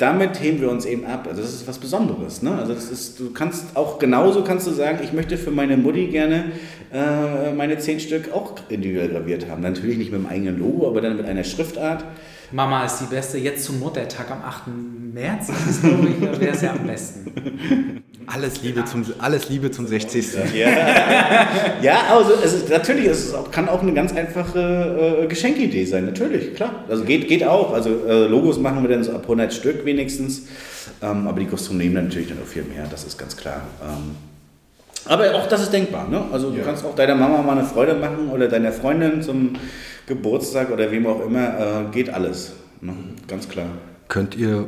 damit 0.01 0.41
heben 0.41 0.61
wir 0.61 0.71
uns 0.71 0.87
eben 0.87 1.05
ab. 1.05 1.27
Also 1.29 1.43
das 1.43 1.53
ist 1.53 1.69
was 1.69 1.79
Besonderes. 1.79 2.43
Ne? 2.43 2.57
Also 2.57 2.73
das 2.73 2.91
ist, 2.91 3.21
du 3.21 3.33
kannst 3.33 3.77
auch 3.77 3.99
genauso 3.99 4.43
kannst 4.43 4.67
du 4.67 4.71
sagen, 4.71 5.01
ich 5.03 5.13
möchte 5.13 5.37
für 5.37 5.51
meine 5.51 5.77
Mutti 5.77 6.07
gerne 6.07 6.53
äh, 6.93 7.53
meine 7.53 7.79
zehn 7.79 8.01
Stück 8.01 8.33
auch 8.33 8.55
individuell 8.69 9.11
graviert 9.11 9.49
haben. 9.49 9.63
Natürlich 9.63 9.99
nicht 9.99 10.11
mit 10.11 10.23
dem 10.23 10.27
eigenen 10.27 10.59
Logo, 10.59 10.89
aber 10.89 11.03
dann 11.03 11.17
mit 11.17 11.27
einer 11.27 11.45
Schriftart. 11.45 12.05
Mama 12.51 12.85
ist 12.85 12.99
die 12.99 13.15
Beste. 13.15 13.39
Jetzt 13.39 13.65
zum 13.65 13.79
Muttertag 13.79 14.31
am 14.31 14.43
8. 14.43 14.63
März, 15.13 15.49
das 15.49 15.83
glaube 15.83 16.09
ich, 16.09 16.21
wäre 16.41 16.55
es 16.55 16.63
ja 16.63 16.73
am 16.73 16.87
besten. 16.87 18.03
Alles 18.33 18.63
Liebe, 18.63 18.85
zum, 18.85 19.05
alles 19.19 19.49
Liebe 19.49 19.73
zum 19.73 19.89
60. 19.89 20.55
Ja, 20.55 20.69
ja 21.83 22.03
also 22.13 22.33
es 22.45 22.53
ist, 22.53 22.71
natürlich, 22.71 23.07
es 23.07 23.35
auch, 23.35 23.51
kann 23.51 23.69
auch 23.69 23.83
eine 23.83 23.93
ganz 23.93 24.15
einfache 24.15 25.23
äh, 25.23 25.27
Geschenkidee 25.27 25.85
sein, 25.85 26.07
natürlich, 26.07 26.55
klar. 26.55 26.85
Also 26.89 27.05
geht, 27.05 27.27
geht 27.27 27.45
auch. 27.45 27.73
Also 27.73 27.91
äh, 28.07 28.27
Logos 28.27 28.59
machen 28.59 28.83
wir 28.83 28.91
dann 28.91 29.03
so 29.03 29.13
ab 29.13 29.23
100 29.23 29.53
Stück 29.53 29.85
wenigstens. 29.85 30.43
Ähm, 31.03 31.27
aber 31.27 31.41
die 31.41 31.47
kosten 31.47 31.77
nehmen 31.77 31.95
natürlich 31.95 32.29
dann 32.29 32.39
auch 32.39 32.47
viel 32.47 32.63
mehr, 32.63 32.87
das 32.89 33.05
ist 33.05 33.19
ganz 33.19 33.37
klar. 33.37 33.63
Ähm, 33.83 34.15
Aber 35.07 35.35
auch 35.35 35.49
das 35.49 35.63
ist 35.63 35.73
denkbar. 35.73 36.09
Ne? 36.09 36.23
Also 36.33 36.51
du 36.51 36.63
kannst 36.63 36.85
auch 36.85 36.95
deiner 36.95 37.17
Mama 37.17 37.43
mal 37.43 37.59
eine 37.59 37.67
Freude 37.67 37.95
machen 37.95 38.31
oder 38.31 38.47
deiner 38.47 38.71
Freundin 38.71 39.23
zum 39.23 39.55
Geburtstag 40.07 40.71
oder 40.71 40.91
wem 40.91 41.07
auch 41.07 41.25
immer. 41.25 41.89
Äh, 41.89 41.93
geht 41.93 42.11
alles. 42.11 42.53
Ne? 42.81 42.95
Ganz 43.27 43.49
klar. 43.49 43.67
Könnt 44.09 44.37
ihr 44.37 44.67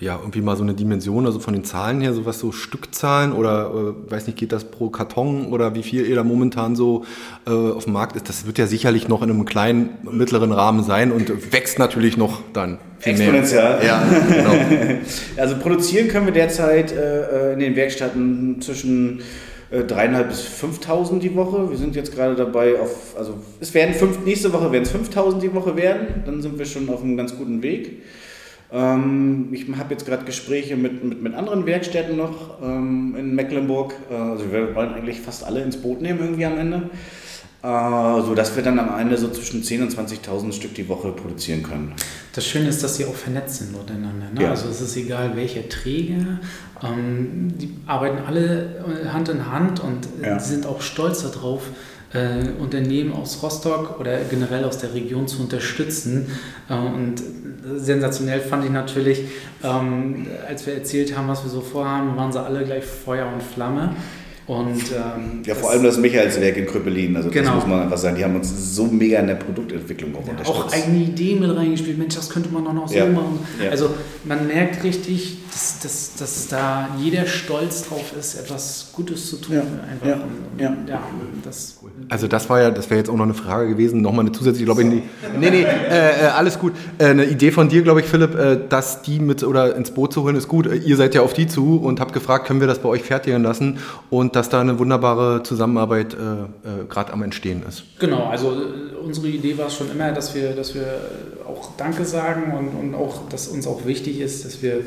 ja 0.00 0.18
irgendwie 0.20 0.40
mal 0.40 0.56
so 0.56 0.62
eine 0.62 0.74
Dimension, 0.74 1.26
also 1.26 1.38
von 1.38 1.54
den 1.54 1.64
Zahlen 1.64 2.00
her, 2.00 2.12
sowas 2.12 2.38
so 2.38 2.52
Stückzahlen 2.52 3.32
oder 3.32 3.70
äh, 3.70 4.10
weiß 4.10 4.26
nicht, 4.26 4.38
geht 4.38 4.52
das 4.52 4.64
pro 4.64 4.90
Karton 4.90 5.46
oder 5.46 5.74
wie 5.74 5.82
viel 5.82 6.06
ihr 6.06 6.14
da 6.14 6.24
momentan 6.24 6.76
so 6.76 7.04
äh, 7.46 7.50
auf 7.50 7.84
dem 7.84 7.92
Markt 7.92 8.16
ist? 8.16 8.28
Das 8.28 8.46
wird 8.46 8.58
ja 8.58 8.66
sicherlich 8.66 9.08
noch 9.08 9.22
in 9.22 9.30
einem 9.30 9.44
kleinen, 9.44 9.90
mittleren 10.10 10.52
Rahmen 10.52 10.82
sein 10.82 11.12
und 11.12 11.52
wächst 11.52 11.78
natürlich 11.78 12.16
noch 12.16 12.40
dann. 12.52 12.78
Viel 12.98 13.12
Exponentiell. 13.12 13.84
Ja, 13.84 14.02
genau. 14.28 14.54
Also 15.36 15.56
produzieren 15.56 16.08
können 16.08 16.26
wir 16.26 16.32
derzeit 16.32 16.92
äh, 16.92 17.52
in 17.52 17.58
den 17.58 17.76
Werkstätten 17.76 18.60
zwischen 18.60 19.20
äh, 19.70 19.84
dreieinhalb 19.84 20.28
bis 20.28 20.42
5.000 20.42 21.18
die 21.18 21.34
Woche. 21.34 21.70
Wir 21.70 21.76
sind 21.76 21.96
jetzt 21.96 22.14
gerade 22.14 22.34
dabei 22.34 22.78
auf, 22.78 23.14
also 23.18 23.34
es 23.60 23.74
werden 23.74 23.94
fünf, 23.94 24.24
nächste 24.24 24.52
Woche 24.52 24.70
werden 24.72 24.84
es 24.84 24.94
5.000 24.94 25.40
die 25.40 25.54
Woche 25.54 25.76
werden. 25.76 26.22
Dann 26.24 26.42
sind 26.42 26.58
wir 26.58 26.66
schon 26.66 26.88
auf 26.88 27.02
einem 27.02 27.16
ganz 27.16 27.36
guten 27.36 27.62
Weg. 27.62 28.02
Ähm, 28.72 29.48
ich 29.52 29.66
habe 29.78 29.92
jetzt 29.92 30.06
gerade 30.06 30.24
Gespräche 30.24 30.76
mit, 30.76 31.04
mit, 31.04 31.22
mit 31.22 31.34
anderen 31.34 31.66
Werkstätten 31.66 32.16
noch 32.16 32.60
ähm, 32.62 33.14
in 33.18 33.34
Mecklenburg. 33.34 33.94
Äh, 34.10 34.14
also 34.14 34.50
wir 34.52 34.74
wollen 34.74 34.94
eigentlich 34.94 35.20
fast 35.20 35.44
alle 35.44 35.62
ins 35.62 35.76
Boot 35.76 36.00
nehmen 36.00 36.20
irgendwie 36.20 36.46
am 36.46 36.58
Ende. 36.58 36.90
Äh, 37.62 38.20
so 38.22 38.34
dass 38.34 38.54
wir 38.56 38.62
dann 38.62 38.78
am 38.78 38.98
Ende 38.98 39.16
so 39.16 39.28
zwischen 39.30 39.62
10.000 39.62 39.82
und 39.82 40.10
20.000 40.10 40.52
Stück 40.52 40.74
die 40.74 40.86
Woche 40.88 41.12
produzieren 41.12 41.62
können. 41.62 41.94
Das 42.34 42.46
Schöne 42.46 42.68
ist, 42.68 42.82
dass 42.82 42.96
sie 42.96 43.06
auch 43.06 43.14
vernetzt 43.14 43.56
sind 43.56 43.74
untereinander. 43.74 44.26
Ne? 44.34 44.42
Ja. 44.42 44.50
Also 44.50 44.68
es 44.68 44.80
ist 44.82 44.96
egal, 44.96 45.34
welcher 45.34 45.66
Träger. 45.68 46.40
Ähm, 46.82 47.54
die 47.56 47.72
arbeiten 47.86 48.18
alle 48.26 48.84
äh, 49.04 49.08
Hand 49.08 49.28
in 49.30 49.50
Hand 49.50 49.80
und 49.80 50.06
Ja. 50.22 50.38
sind 50.38 50.66
auch 50.66 50.82
stolz 50.82 51.22
darauf, 51.22 51.62
äh, 52.14 52.60
Unternehmen 52.62 53.12
aus 53.12 53.42
Rostock 53.42 53.98
oder 54.00 54.18
generell 54.30 54.64
aus 54.64 54.78
der 54.78 54.94
Region 54.94 55.26
zu 55.28 55.42
unterstützen. 55.42 56.26
Äh, 56.70 56.74
und 56.74 57.16
sensationell 57.76 58.40
fand 58.40 58.64
ich 58.64 58.70
natürlich, 58.70 59.20
ähm, 59.62 60.26
als 60.48 60.66
wir 60.66 60.74
erzählt 60.74 61.16
haben, 61.16 61.28
was 61.28 61.42
wir 61.44 61.50
so 61.50 61.60
vorhaben, 61.60 62.16
waren 62.16 62.32
sie 62.32 62.40
alle 62.40 62.64
gleich 62.64 62.84
Feuer 62.84 63.26
und 63.32 63.42
Flamme. 63.42 63.94
Und, 64.46 64.92
ähm, 64.92 65.40
Ja, 65.46 65.54
vor 65.54 65.70
allem 65.70 65.82
das 65.84 65.96
Michaelswerk 65.96 66.58
in 66.58 66.66
Kröpelin. 66.66 67.16
Also 67.16 67.30
Genau. 67.30 67.46
das 67.54 67.60
muss 67.60 67.66
man 67.66 67.80
einfach 67.84 67.96
sagen. 67.96 68.16
Die 68.16 68.24
haben 68.24 68.36
uns 68.36 68.74
so 68.76 68.84
mega 68.84 69.18
in 69.20 69.26
der 69.28 69.36
Produktentwicklung 69.36 70.14
auch 70.16 70.22
Ja, 70.26 70.32
unterstützt. 70.32 70.58
auch 70.60 70.72
eigene 70.74 71.02
Ideen 71.04 71.40
mit 71.40 71.56
reingespielt. 71.56 71.96
Mensch, 71.96 72.14
das 72.14 72.28
könnte 72.28 72.50
man 72.50 72.62
doch 72.62 72.74
noch 72.74 72.86
so 72.86 72.94
Ja. 72.94 73.06
machen. 73.06 73.38
Ja. 73.62 73.70
Also 73.70 73.88
man 74.24 74.46
merkt 74.46 74.84
richtig, 74.84 75.38
dass, 75.50 75.78
dass, 75.78 76.14
dass 76.16 76.48
da 76.48 76.90
jeder 77.00 77.24
stolz 77.24 77.88
drauf 77.88 78.12
ist, 78.20 78.34
etwas 78.34 78.90
Gutes 78.92 79.30
zu 79.30 79.36
tun. 79.36 79.54
Ja. 79.54 79.62
Einfach. 79.62 80.24
Und, 80.24 80.60
Ja. 80.60 80.76
ja, 80.88 81.02
das 81.42 81.78
Also 82.08 82.26
das 82.28 82.50
war 82.50 82.60
ja, 82.60 82.70
das 82.70 82.90
wäre 82.90 82.98
jetzt 82.98 83.08
auch 83.08 83.16
noch 83.16 83.24
eine 83.24 83.34
Frage 83.34 83.68
gewesen, 83.68 84.02
nochmal 84.02 84.24
eine 84.24 84.32
zusätzliche, 84.32 84.64
glaube 84.64 84.82
ich, 84.82 84.88
nee, 84.88 85.02
nee, 85.38 85.50
nee 85.50 85.62
äh, 85.62 86.24
äh, 86.24 86.26
alles 86.26 86.58
gut. 86.58 86.72
Äh, 86.98 87.06
eine 87.06 87.24
Idee 87.24 87.50
von 87.50 87.68
dir, 87.68 87.82
glaube 87.82 88.00
ich, 88.00 88.06
Philipp, 88.06 88.34
äh, 88.34 88.58
dass 88.68 89.02
die 89.02 89.20
mit 89.20 89.42
oder 89.42 89.74
ins 89.76 89.90
Boot 89.90 90.12
zu 90.12 90.22
holen, 90.22 90.36
ist 90.36 90.48
gut. 90.48 90.66
Äh, 90.66 90.76
Ihr 90.76 90.96
seid 90.96 91.14
ja 91.14 91.22
auf 91.22 91.32
die 91.32 91.46
zu 91.46 91.76
und 91.76 92.00
habt 92.00 92.12
gefragt, 92.12 92.46
können 92.46 92.60
wir 92.60 92.66
das 92.66 92.80
bei 92.80 92.88
euch 92.88 93.02
fertigen 93.02 93.42
lassen 93.42 93.78
und 94.10 94.36
dass 94.36 94.48
da 94.48 94.60
eine 94.60 94.78
wunderbare 94.78 95.42
Zusammenarbeit 95.42 96.14
äh, 96.14 96.86
gerade 96.88 97.12
am 97.12 97.22
Entstehen 97.22 97.62
ist. 97.66 97.84
Genau, 97.98 98.24
also 98.26 98.54
unsere 99.04 99.28
Idee 99.28 99.56
war 99.56 99.66
es 99.66 99.74
schon 99.74 99.90
immer, 99.90 100.12
dass 100.12 100.34
wir, 100.34 100.52
dass 100.52 100.74
wir 100.74 100.86
auch 101.46 101.70
Danke 101.76 102.04
sagen 102.04 102.52
und, 102.56 102.68
und 102.68 102.94
auch, 102.94 103.28
dass 103.28 103.48
uns 103.48 103.66
auch 103.66 103.86
wichtig 103.86 104.20
ist, 104.20 104.44
dass 104.44 104.62
wir 104.62 104.80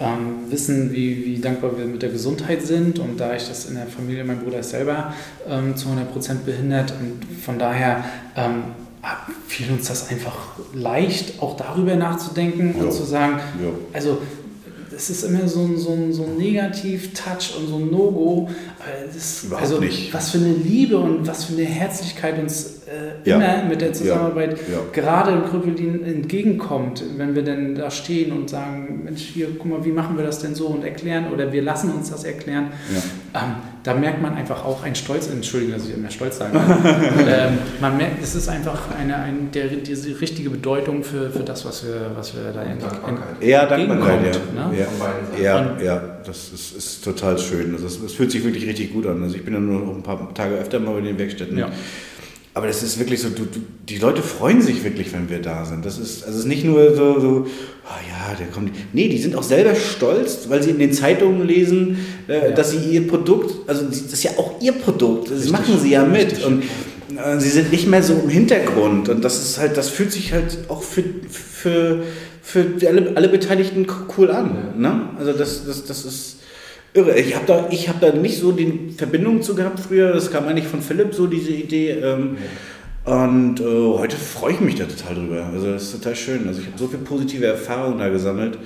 ähm, 0.00 0.50
wissen, 0.50 0.92
wie, 0.92 1.24
wie 1.24 1.38
dankbar 1.40 1.76
wir 1.78 1.84
mit 1.86 2.02
der 2.02 2.10
Gesundheit 2.10 2.62
sind. 2.62 2.98
Und 2.98 3.18
da 3.18 3.34
ich 3.34 3.48
das 3.48 3.66
in 3.66 3.74
der 3.76 3.86
Familie, 3.86 4.24
mein 4.24 4.38
Bruder 4.40 4.58
ist 4.60 4.70
selber 4.70 5.14
ähm, 5.48 5.76
zu 5.76 5.88
100% 5.88 6.44
behindert 6.44 6.92
und 7.00 7.24
von 7.40 7.58
daher 7.58 8.04
ähm, 8.36 8.62
fiel 9.46 9.70
uns 9.72 9.88
das 9.88 10.10
einfach 10.10 10.36
leicht, 10.74 11.40
auch 11.40 11.56
darüber 11.56 11.94
nachzudenken 11.96 12.74
Ja. 12.76 12.84
und 12.84 12.92
zu 12.92 13.04
sagen, 13.04 13.38
Ja. 13.62 13.70
also 13.92 14.18
es 14.96 15.10
ist 15.10 15.24
immer 15.24 15.46
so 15.46 15.60
ein, 15.60 15.76
so 15.76 15.92
ein, 15.92 16.12
so 16.12 16.24
ein 16.24 16.36
Negativ-Touch 16.38 17.54
und 17.58 17.68
so 17.68 17.76
ein 17.76 17.90
No-Go. 17.90 18.48
Überhaupt 19.46 19.62
Also 19.62 19.80
nicht. 19.80 20.12
was 20.14 20.30
für 20.30 20.38
eine 20.38 20.52
Liebe 20.54 20.96
und 20.98 21.26
was 21.26 21.44
für 21.44 21.52
eine 21.54 21.64
Herzlichkeit 21.64 22.38
uns 22.40 22.80
äh, 22.86 23.28
Ja. 23.28 23.36
immer 23.36 23.68
mit 23.68 23.80
der 23.80 23.92
Zusammenarbeit 23.92 24.58
Ja. 24.70 24.78
gerade 24.92 25.32
in 25.32 25.44
Krüppelin 25.44 26.04
entgegenkommt, 26.04 27.02
wenn 27.16 27.34
wir 27.34 27.42
denn 27.42 27.74
da 27.74 27.90
stehen 27.90 28.32
und 28.32 28.48
sagen, 28.48 29.02
Mensch, 29.04 29.22
hier, 29.22 29.48
guck 29.58 29.66
mal, 29.66 29.84
wie 29.84 29.92
machen 29.92 30.16
wir 30.16 30.24
das 30.24 30.38
denn 30.38 30.54
so 30.54 30.68
und 30.68 30.84
erklären 30.84 31.32
oder 31.32 31.52
wir 31.52 31.62
lassen 31.62 31.90
uns 31.92 32.10
das 32.10 32.24
erklären. 32.24 32.68
Ähm, 33.34 33.40
da 33.86 33.94
merkt 33.94 34.20
man 34.20 34.34
einfach 34.34 34.64
auch 34.64 34.82
einen 34.82 34.96
Stolz, 34.96 35.28
Entschuldigung, 35.28 35.76
dass 35.76 35.86
ich 35.88 35.94
immer 35.94 36.10
Stolz 36.10 36.38
sage. 36.38 36.58
ähm, 37.28 37.58
man 37.80 37.96
merkt, 37.96 38.20
es 38.20 38.34
ist 38.34 38.48
einfach 38.48 38.90
eine, 38.98 39.14
ein, 39.16 39.52
der, 39.52 39.68
diese 39.68 40.20
richtige 40.20 40.50
Bedeutung 40.50 41.04
für, 41.04 41.30
für 41.30 41.44
das, 41.44 41.64
was 41.64 41.86
wir, 41.86 42.10
was 42.16 42.34
wir 42.34 42.50
da 42.52 42.62
in, 42.62 42.78
in, 42.78 43.48
Ja, 43.48 43.64
Dankbarkeit, 43.66 44.40
ja. 44.56 44.68
ne? 44.68 44.76
Ja, 45.40 45.40
ja, 45.40 45.76
ja, 45.80 46.02
das 46.26 46.52
ist, 46.52 46.76
ist 46.76 47.04
total 47.04 47.38
schön. 47.38 47.74
Also 47.74 47.86
es 47.86 48.12
fühlt 48.12 48.32
sich 48.32 48.42
wirklich 48.42 48.66
richtig 48.66 48.92
gut 48.92 49.06
an. 49.06 49.22
Also 49.22 49.36
ich 49.36 49.44
bin 49.44 49.54
ja 49.54 49.60
nur 49.60 49.80
noch 49.80 49.94
ein 49.94 50.02
paar 50.02 50.34
Tage 50.34 50.56
öfter 50.56 50.80
mal 50.80 50.98
in 50.98 51.04
den 51.04 51.18
Werkstätten. 51.18 51.56
Ja. 51.56 51.70
Aber 52.56 52.68
das 52.68 52.82
ist 52.82 52.98
wirklich 52.98 53.20
so, 53.20 53.28
du, 53.28 53.44
du, 53.44 53.60
die 53.86 53.98
Leute 53.98 54.22
freuen 54.22 54.62
sich 54.62 54.82
wirklich, 54.82 55.12
wenn 55.12 55.28
wir 55.28 55.42
da 55.42 55.66
sind. 55.66 55.84
Das 55.84 55.98
ist, 55.98 56.24
also 56.24 56.38
es 56.38 56.44
ist 56.44 56.48
nicht 56.48 56.64
nur 56.64 56.96
so, 56.96 57.20
so 57.20 57.46
ah 57.84 57.98
ja, 58.08 58.34
der 58.34 58.46
kommt. 58.46 58.70
Nee, 58.94 59.08
die 59.08 59.18
sind 59.18 59.36
auch 59.36 59.42
selber 59.42 59.74
stolz, 59.74 60.46
weil 60.48 60.62
sie 60.62 60.70
in 60.70 60.78
den 60.78 60.90
Zeitungen 60.90 61.46
lesen, 61.46 61.98
äh, 62.28 62.54
dass 62.54 62.70
sie 62.70 62.78
ihr 62.78 63.06
Produkt, 63.06 63.68
also 63.68 63.84
das 63.84 64.00
ist 64.00 64.22
ja 64.22 64.30
auch 64.38 64.58
ihr 64.62 64.72
Produkt, 64.72 65.30
das 65.30 65.50
machen 65.50 65.78
sie 65.78 65.90
ja 65.90 66.06
mit. 66.06 66.42
Und 66.46 66.62
äh, 67.14 67.38
sie 67.38 67.50
sind 67.50 67.72
nicht 67.72 67.88
mehr 67.88 68.02
so 68.02 68.14
im 68.14 68.30
Hintergrund. 68.30 69.10
Und 69.10 69.22
das 69.22 69.38
ist 69.42 69.58
halt, 69.58 69.76
das 69.76 69.90
fühlt 69.90 70.12
sich 70.12 70.32
halt 70.32 70.56
auch 70.68 70.82
für, 70.82 71.04
für, 71.28 72.04
für 72.40 72.64
alle, 72.88 73.12
alle 73.16 73.28
Beteiligten 73.28 73.86
cool 74.16 74.30
an. 74.30 74.80
Ne? 74.80 75.10
Also 75.18 75.34
das, 75.34 75.66
das, 75.66 75.84
das 75.84 76.06
ist 76.06 76.36
irre. 76.96 77.18
Ich 77.18 77.34
habe 77.34 77.46
da, 77.46 77.68
hab 77.70 78.00
da 78.00 78.12
nicht 78.12 78.38
so 78.38 78.52
die 78.52 78.90
Verbindung 78.96 79.42
zu 79.42 79.54
gehabt 79.54 79.80
früher. 79.80 80.12
Das 80.12 80.30
kam 80.30 80.46
eigentlich 80.48 80.66
von 80.66 80.80
Philipp, 80.82 81.14
so 81.14 81.26
diese 81.26 81.52
Idee. 81.52 81.90
Ähm, 81.90 82.36
und 83.04 83.60
äh, 83.60 83.64
heute 83.64 84.16
freue 84.16 84.54
ich 84.54 84.60
mich 84.60 84.74
da 84.74 84.84
total 84.84 85.14
drüber. 85.14 85.50
Also 85.52 85.72
das 85.72 85.84
ist 85.84 85.92
total 85.92 86.16
schön. 86.16 86.48
Also 86.48 86.60
ich 86.60 86.66
habe 86.66 86.78
so 86.78 86.88
viele 86.88 87.02
positive 87.02 87.46
Erfahrungen 87.46 87.98
da 87.98 88.08
gesammelt. 88.08 88.58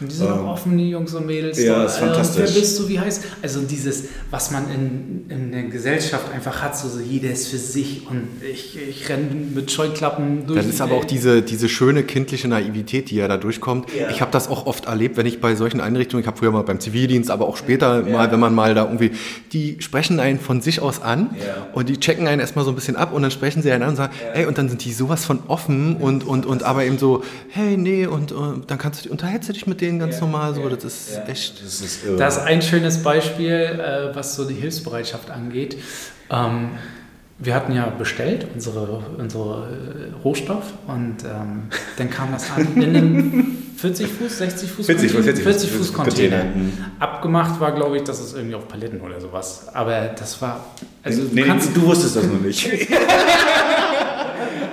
Die 0.00 0.14
sind 0.14 0.28
auch 0.30 0.38
Ähm, 0.38 0.46
offen, 0.46 0.78
die 0.78 0.90
Jungs 0.90 1.12
und 1.14 1.26
Mädels. 1.26 1.60
ja, 1.62 1.74
da. 1.80 1.84
ist 1.86 1.96
Äh, 1.96 2.00
fantastisch. 2.00 2.44
Wer 2.54 2.60
bist 2.60 2.78
du, 2.78 2.88
wie 2.88 3.00
heißt? 3.00 3.24
Also 3.42 3.60
dieses, 3.62 4.04
was 4.30 4.50
man 4.52 4.64
in, 4.70 5.24
in 5.28 5.52
der 5.52 5.64
Gesellschaft 5.64 6.32
einfach 6.32 6.62
hat, 6.62 6.76
so, 6.78 6.88
so 6.88 7.00
jeder 7.00 7.30
ist 7.30 7.48
für 7.48 7.58
sich 7.58 8.06
und 8.08 8.28
ich, 8.48 8.78
ich 8.88 9.08
renne 9.08 9.26
mit 9.54 9.70
Scheuklappen 9.72 10.46
durch. 10.46 10.58
Das 10.60 10.68
ist 10.68 10.80
aber 10.80 10.94
auch 10.94 11.04
diese, 11.04 11.42
diese 11.42 11.68
schöne 11.68 12.04
kindliche 12.04 12.46
Naivität, 12.48 13.10
die 13.10 13.16
ja 13.16 13.26
da 13.28 13.36
durchkommt. 13.36 13.86
Ja. 13.98 14.08
Ich 14.10 14.20
habe 14.20 14.30
das 14.30 14.48
auch 14.48 14.66
oft 14.66 14.84
erlebt, 14.86 15.16
wenn 15.16 15.26
ich 15.26 15.40
bei 15.40 15.56
solchen 15.56 15.80
Einrichtungen, 15.80 16.20
ich 16.22 16.26
habe 16.28 16.36
früher 16.38 16.52
mal 16.52 16.62
beim 16.62 16.78
Zivildienst, 16.80 17.30
aber 17.30 17.46
auch 17.48 17.56
später 17.56 18.02
mal, 18.02 18.30
wenn 18.30 18.40
man 18.40 18.54
mal 18.54 18.74
da 18.74 18.84
irgendwie, 18.84 19.10
die 19.52 19.78
sprechen 19.80 20.20
einen 20.20 20.38
von 20.38 20.60
sich 20.60 20.80
aus 20.80 21.02
an 21.02 21.30
Ja. 21.44 21.66
und 21.72 21.88
die 21.88 21.98
checken 21.98 22.28
einen 22.28 22.40
erstmal 22.40 22.64
so 22.64 22.70
ein 22.70 22.74
bisschen 22.76 22.94
ab 22.96 23.12
und 23.12 23.22
dann 23.22 23.30
sprechen 23.30 23.62
sie 23.62 23.72
einen 23.72 23.82
an 23.82 23.90
und 23.90 23.96
sagen, 23.96 24.12
ey, 24.34 24.46
und 24.46 24.58
dann 24.58 24.68
sind 24.68 24.84
die 24.84 24.92
sowas 24.92 25.24
von 25.24 25.40
offen 25.48 25.96
und, 25.96 26.24
und, 26.24 26.46
und 26.46 26.62
aber 26.62 26.84
eben 26.84 26.98
so, 26.98 27.24
hey, 27.48 27.76
nee, 27.76 28.06
und, 28.06 28.30
äh, 28.30 28.34
dann 28.66 28.78
kannst 28.78 29.04
du, 29.06 29.10
unterhältst 29.10 29.48
du 29.48 29.52
dich 29.54 29.66
mit 29.66 29.80
denen 29.80 29.87
ganz 29.96 30.20
normal 30.20 30.54
so, 30.54 30.68
das 30.68 30.84
ist 30.84 31.20
echt. 31.26 31.64
Das 31.64 31.80
ist 31.80 32.04
irre. 32.04 32.16
Das 32.16 32.36
ist 32.36 32.42
ein 32.42 32.62
schönes 32.62 33.02
Beispiel, 33.02 33.52
äh, 33.52 34.14
was 34.14 34.34
so 34.34 34.44
die 34.44 34.54
Hilfsbereitschaft 34.54 35.30
angeht. 35.30 35.78
Ähm, 36.30 36.70
wir 37.38 37.54
hatten 37.54 37.72
ja 37.72 37.86
bestellt 37.86 38.46
unsere, 38.52 39.02
unsere 39.16 39.68
äh, 39.68 40.22
Rohstoff 40.24 40.64
und 40.88 41.16
ähm, 41.24 41.68
dann 41.96 42.10
kam 42.10 42.32
das 42.32 42.50
an 42.50 42.74
in 42.74 42.96
einem 42.96 43.58
40 43.76 44.08
Fuß, 44.08 44.38
60 44.38 44.70
Fuß 44.70 44.86
40 44.86 45.12
Fuß, 45.12 45.24
40 45.24 45.44
Fuß 45.44 45.54
40 45.54 45.70
Fuß 45.70 45.92
Container. 45.92 46.38
Container, 46.38 46.56
mhm. 46.56 46.72
Abgemacht 46.98 47.60
war, 47.60 47.72
glaube 47.72 47.96
ich, 47.96 48.02
das 48.02 48.18
ist 48.18 48.34
irgendwie 48.34 48.56
auf 48.56 48.66
Paletten 48.66 49.00
oder 49.00 49.20
sowas. 49.20 49.68
Aber 49.72 50.10
das 50.18 50.42
war, 50.42 50.64
also 51.04 51.22
nee, 51.30 51.42
du 51.42 51.46
kannst 51.46 51.76
du 51.76 51.82
wusstest 51.82 52.16
das 52.16 52.24
noch 52.24 52.40
nicht. 52.40 52.68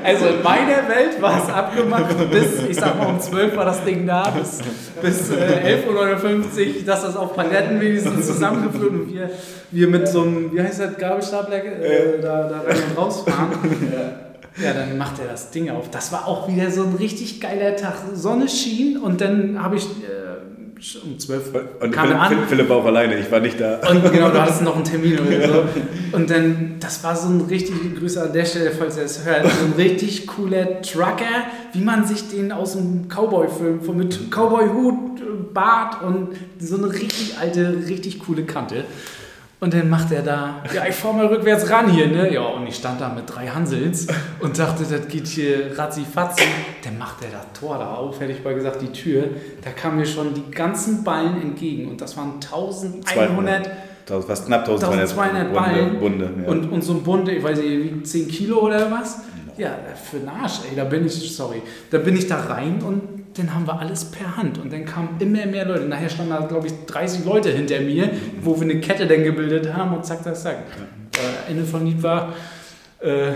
Also 0.05 0.27
in 0.27 0.43
meiner 0.43 0.87
Welt 0.87 1.19
war 1.19 1.43
es 1.43 1.49
abgemacht 1.49 2.31
bis, 2.31 2.63
ich 2.69 2.77
sag 2.77 2.97
mal 2.97 3.07
um 3.07 3.19
12 3.19 3.55
war 3.55 3.65
das 3.65 3.83
Ding 3.83 4.05
da, 4.05 4.29
bis, 4.29 4.59
bis 5.01 5.31
äh, 5.31 5.83
11.59 5.83 5.87
Uhr, 5.87 6.85
dass 6.85 7.01
das 7.01 7.15
auf 7.15 7.35
Paletten 7.35 7.81
wenigstens 7.81 8.27
zusammengeführt 8.27 8.91
und 8.91 9.13
wir, 9.13 9.31
wir 9.71 9.87
mit 9.87 10.07
so 10.07 10.21
einem, 10.21 10.53
wie 10.53 10.61
heißt 10.61 10.79
das, 10.79 10.97
Gabelstapler 10.97 11.63
äh, 11.63 12.21
da, 12.21 12.47
da 12.47 12.61
rein 12.61 12.77
und 12.89 12.97
rausfahren. 12.97 13.49
Ja, 14.63 14.71
dann 14.71 14.97
macht 14.97 15.19
er 15.19 15.27
das 15.27 15.51
Ding 15.51 15.69
auf. 15.69 15.89
Das 15.91 16.13
war 16.13 16.29
auch 16.29 16.47
wieder 16.47 16.71
so 16.71 16.83
ein 16.83 16.95
richtig 16.95 17.41
geiler 17.41 17.75
Tag. 17.75 17.95
Sonne 18.13 18.47
schien 18.47 18.97
und 18.97 19.19
dann 19.19 19.61
habe 19.61 19.75
ich 19.75 19.83
äh, 19.83 20.54
um 21.03 21.17
12 21.17 21.51
Und 21.81 21.91
kam 21.91 22.11
er 22.11 22.25
Philipp, 22.25 22.41
an. 22.43 22.47
Philipp 22.47 22.69
war 22.69 22.77
auch 22.77 22.85
alleine, 22.85 23.17
ich 23.17 23.31
war 23.31 23.39
nicht 23.39 23.59
da. 23.59 23.79
Und 23.89 24.11
genau, 24.11 24.29
du 24.29 24.41
hattest 24.41 24.61
noch 24.61 24.75
einen 24.75 24.83
Termin 24.83 25.17
oder 25.19 25.47
so. 25.47 25.63
Und 26.11 26.29
dann, 26.29 26.75
das 26.79 27.03
war 27.03 27.15
so 27.15 27.29
ein 27.29 27.41
richtig, 27.41 27.75
Grüße 27.97 28.21
an 28.21 28.33
der 28.33 28.45
Stelle, 28.45 28.71
falls 28.71 28.97
ihr 28.97 29.03
es 29.03 29.25
hört, 29.25 29.43
so 29.43 29.65
ein 29.65 29.73
richtig 29.77 30.27
cooler 30.27 30.81
Trucker, 30.81 31.45
wie 31.73 31.81
man 31.81 32.05
sich 32.05 32.27
den 32.29 32.51
aus 32.51 32.73
dem 32.73 33.07
Cowboy-Film, 33.07 33.81
von- 33.81 33.97
mit 33.97 34.29
Cowboy-Hut, 34.31 35.53
Bart 35.53 36.01
und 36.03 36.29
so 36.59 36.75
eine 36.77 36.91
richtig 36.91 37.37
alte, 37.39 37.77
richtig 37.87 38.19
coole 38.19 38.43
Kante. 38.43 38.83
Und 39.65 39.73
dann 39.73 39.89
macht 39.89 40.11
er 40.11 40.21
da, 40.21 40.61
ja, 40.71 40.83
ich 40.87 40.93
fahr 40.93 41.11
mal 41.11 41.25
rückwärts 41.25 41.71
ran 41.71 41.89
hier, 41.89 42.05
ne? 42.05 42.31
Ja, 42.31 42.41
und 42.41 42.67
ich 42.67 42.75
stand 42.75 43.01
da 43.01 43.09
mit 43.09 43.23
drei 43.25 43.47
Hansels 43.47 44.05
und 44.39 44.59
dachte, 44.59 44.83
das 44.83 45.07
geht 45.07 45.25
hier 45.25 45.75
ratzi-fatzi. 45.75 46.43
Dann 46.83 46.99
macht 46.99 47.23
er 47.23 47.31
das 47.31 47.59
Tor 47.59 47.79
da 47.79 47.95
auf, 47.95 48.19
hätte 48.19 48.33
ich 48.33 48.43
mal 48.43 48.53
gesagt, 48.53 48.83
die 48.83 48.91
Tür. 48.91 49.23
Da 49.63 49.71
kamen 49.71 49.97
mir 49.97 50.05
schon 50.05 50.35
die 50.35 50.51
ganzen 50.51 51.03
Ballen 51.03 51.41
entgegen 51.41 51.89
und 51.89 51.99
das 51.99 52.15
waren 52.15 52.33
1100, 52.35 53.71
fast 54.05 54.45
knapp 54.45 54.69
1200, 54.69 55.09
1200 55.09 55.51
Ballen. 55.51 55.99
Bunde, 55.99 56.29
ja. 56.43 56.47
und, 56.47 56.71
und 56.71 56.83
so 56.83 56.93
ein 56.93 57.01
Bunde, 57.01 57.31
ich 57.31 57.43
weiß 57.43 57.57
nicht, 57.57 57.85
wiegt 57.85 58.07
10 58.07 58.27
Kilo 58.27 58.59
oder 58.59 58.91
was? 58.91 59.21
Ja, 59.57 59.71
für 60.11 60.19
den 60.19 60.29
Arsch, 60.29 60.59
ey, 60.69 60.75
da 60.75 60.83
bin 60.83 61.07
ich, 61.07 61.35
sorry, 61.35 61.63
da 61.89 61.97
bin 61.97 62.15
ich 62.15 62.27
da 62.27 62.39
rein 62.39 62.83
und 62.83 63.24
dann 63.37 63.53
haben 63.53 63.67
wir 63.67 63.79
alles 63.79 64.05
per 64.05 64.37
Hand 64.37 64.57
und 64.59 64.71
dann 64.71 64.85
kamen 64.85 65.09
immer 65.19 65.45
mehr 65.45 65.65
Leute. 65.65 65.85
Nachher 65.85 66.09
standen 66.09 66.31
da, 66.31 66.39
glaube 66.45 66.67
ich, 66.67 66.73
30 66.87 67.25
Leute 67.25 67.49
hinter 67.51 67.79
mir, 67.81 68.09
wo 68.41 68.55
wir 68.55 68.63
eine 68.63 68.79
Kette 68.79 69.07
dann 69.07 69.23
gebildet 69.23 69.73
haben 69.73 69.93
und 69.95 70.05
zack, 70.05 70.23
zack, 70.23 70.35
zack. 70.35 70.57
Äh, 71.47 71.51
Ende 71.51 71.63
vom 71.63 71.85
Lied 71.85 72.01
war 72.01 72.33
äh, 72.99 73.31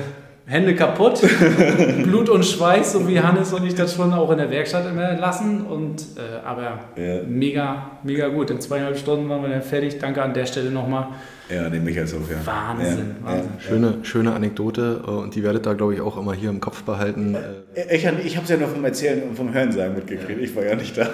Hände 0.46 0.74
kaputt, 0.76 1.22
Blut 2.04 2.28
und 2.30 2.44
Schweiß, 2.44 2.94
so 2.94 3.08
wie 3.08 3.20
Hannes 3.20 3.54
und 3.54 3.66
ich 3.68 3.76
das 3.76 3.94
schon 3.96 4.12
auch 4.14 4.32
in 4.32 4.38
der 4.40 4.50
Werkstatt 4.50 4.86
immer 4.90 5.14
lassen. 5.16 5.62
Und, 5.66 6.02
äh, 6.18 6.46
aber 6.46 6.80
Ja. 6.96 7.22
mega, 7.28 7.92
mega 8.04 8.30
gut. 8.30 8.50
In 8.50 8.60
zweieinhalb 8.60 8.98
Stunden 8.98 9.30
waren 9.30 9.44
wir 9.44 9.50
dann 9.50 9.62
fertig. 9.62 10.00
Danke 10.00 10.24
an 10.24 10.34
der 10.34 10.46
Stelle 10.48 10.72
nochmal. 10.72 11.08
Ja, 11.50 11.70
den 11.70 11.84
Michaelshof, 11.84 12.30
ja. 12.30 12.38
Wahnsinn, 12.46 13.16
ja, 13.22 13.28
Wahnsinn. 13.28 13.52
Schöne, 13.60 13.94
schöne 14.04 14.34
Anekdote 14.34 15.02
äh, 15.06 15.10
und 15.10 15.34
die 15.36 15.44
werdet 15.44 15.66
ihr, 15.68 15.76
glaube 15.76 15.96
ich, 15.96 16.02
auch 16.02 16.18
immer 16.18 16.34
hier 16.34 16.50
im 16.50 16.60
Kopf 16.60 16.84
behalten. 16.84 17.36
Äh, 17.36 17.40
Ja. 17.40 17.86
Ich, 17.92 18.26
ich 18.26 18.36
habe 18.36 18.44
es 18.44 18.50
ja 18.50 18.58
nur 18.58 18.68
vom 18.68 18.84
Erzählen 18.86 19.24
und 19.24 19.36
vom 19.36 19.54
Hörensagen 19.54 19.96
mitgekriegt. 19.96 20.42
Ich 20.42 20.56
war 20.56 20.66
ja 20.66 20.76
nicht 20.76 20.98
da. 20.98 21.10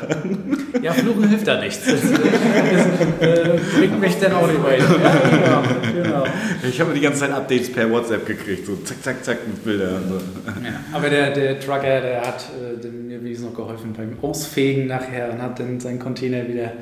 Ja, 0.81 0.91
Fluchen 0.93 1.27
hilft 1.29 1.47
da 1.47 1.59
nichts. 1.61 1.85
Das, 1.85 2.01
das 2.01 3.27
äh, 3.27 3.59
bringt 3.77 3.99
mich 4.01 4.17
dann 4.19 4.33
auch 4.33 4.47
nicht 4.47 4.63
weiter. 4.63 4.99
Ja, 5.01 5.63
genau, 5.93 6.03
genau. 6.03 6.23
Ich 6.67 6.79
habe 6.81 6.93
die 6.93 7.01
ganze 7.01 7.19
Zeit 7.21 7.31
Updates 7.31 7.71
per 7.71 7.89
WhatsApp 7.91 8.25
gekriegt. 8.25 8.65
So 8.65 8.75
zack, 8.77 9.01
zack, 9.03 9.23
zack 9.23 9.37
mit 9.47 9.63
Bildern. 9.63 10.03
So. 10.09 10.15
Ja, 10.65 10.79
aber 10.91 11.09
der, 11.09 11.31
der 11.31 11.59
Trucker, 11.59 12.01
der 12.01 12.21
hat 12.21 12.45
äh, 12.59 12.81
dem 12.81 13.07
mir 13.07 13.21
wenigstens 13.23 13.49
noch 13.49 13.55
geholfen 13.55 13.93
beim 13.95 14.17
Ausfegen 14.21 14.87
nachher 14.87 15.31
und 15.31 15.41
hat 15.41 15.59
dann 15.59 15.79
seinen 15.79 15.99
Container 15.99 16.47
wieder 16.47 16.73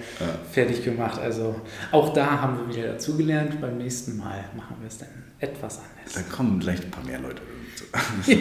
fertig 0.51 0.84
gemacht. 0.84 1.20
Also 1.22 1.56
auch 1.91 2.14
da 2.14 2.41
haben 2.41 2.60
wir 2.68 2.76
wieder 2.76 2.88
dazugelernt. 2.93 3.43
Beim 3.62 3.78
nächsten 3.78 4.18
Mal 4.18 4.46
machen 4.56 4.78
wir 4.80 4.88
es 4.88 4.98
dann 4.98 5.10
etwas 5.39 5.80
anders. 5.80 6.14
Da 6.14 6.36
kommen 6.36 6.62
vielleicht 6.62 6.86
ein 6.86 6.91
paar 6.91 7.04
mehr 7.04 7.20
Leute 7.20 7.41
zu. 7.76 7.84
Ja. 8.32 8.38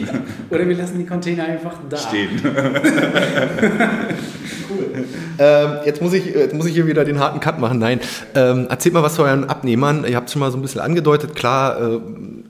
Oder 0.51 0.69
wir 0.69 0.77
lassen 0.77 0.99
die 0.99 1.07
Container 1.07 1.45
einfach 1.45 1.75
da. 1.89 1.97
stehen. 1.97 2.41
Ähm, 5.39 5.79
jetzt, 5.85 6.01
muss 6.03 6.13
ich, 6.13 6.27
jetzt 6.27 6.55
muss 6.55 6.67
ich 6.67 6.75
hier 6.75 6.87
wieder 6.87 7.05
den 7.05 7.19
harten 7.19 7.41
Cut 7.41 7.59
machen. 7.59 7.79
Nein, 7.79 8.01
ähm, 8.35 8.67
erzählt 8.69 8.95
mal 8.95 9.03
was 9.03 9.15
zu 9.15 9.23
euren 9.23 9.45
Abnehmern. 9.45 10.05
Ihr 10.07 10.17
habt 10.17 10.29
es 10.29 10.33
schon 10.33 10.41
mal 10.41 10.51
so 10.51 10.59
ein 10.59 10.63
bisschen 10.63 10.81
angedeutet. 10.81 11.35
Klar, 11.35 11.81
äh, 11.81 12.01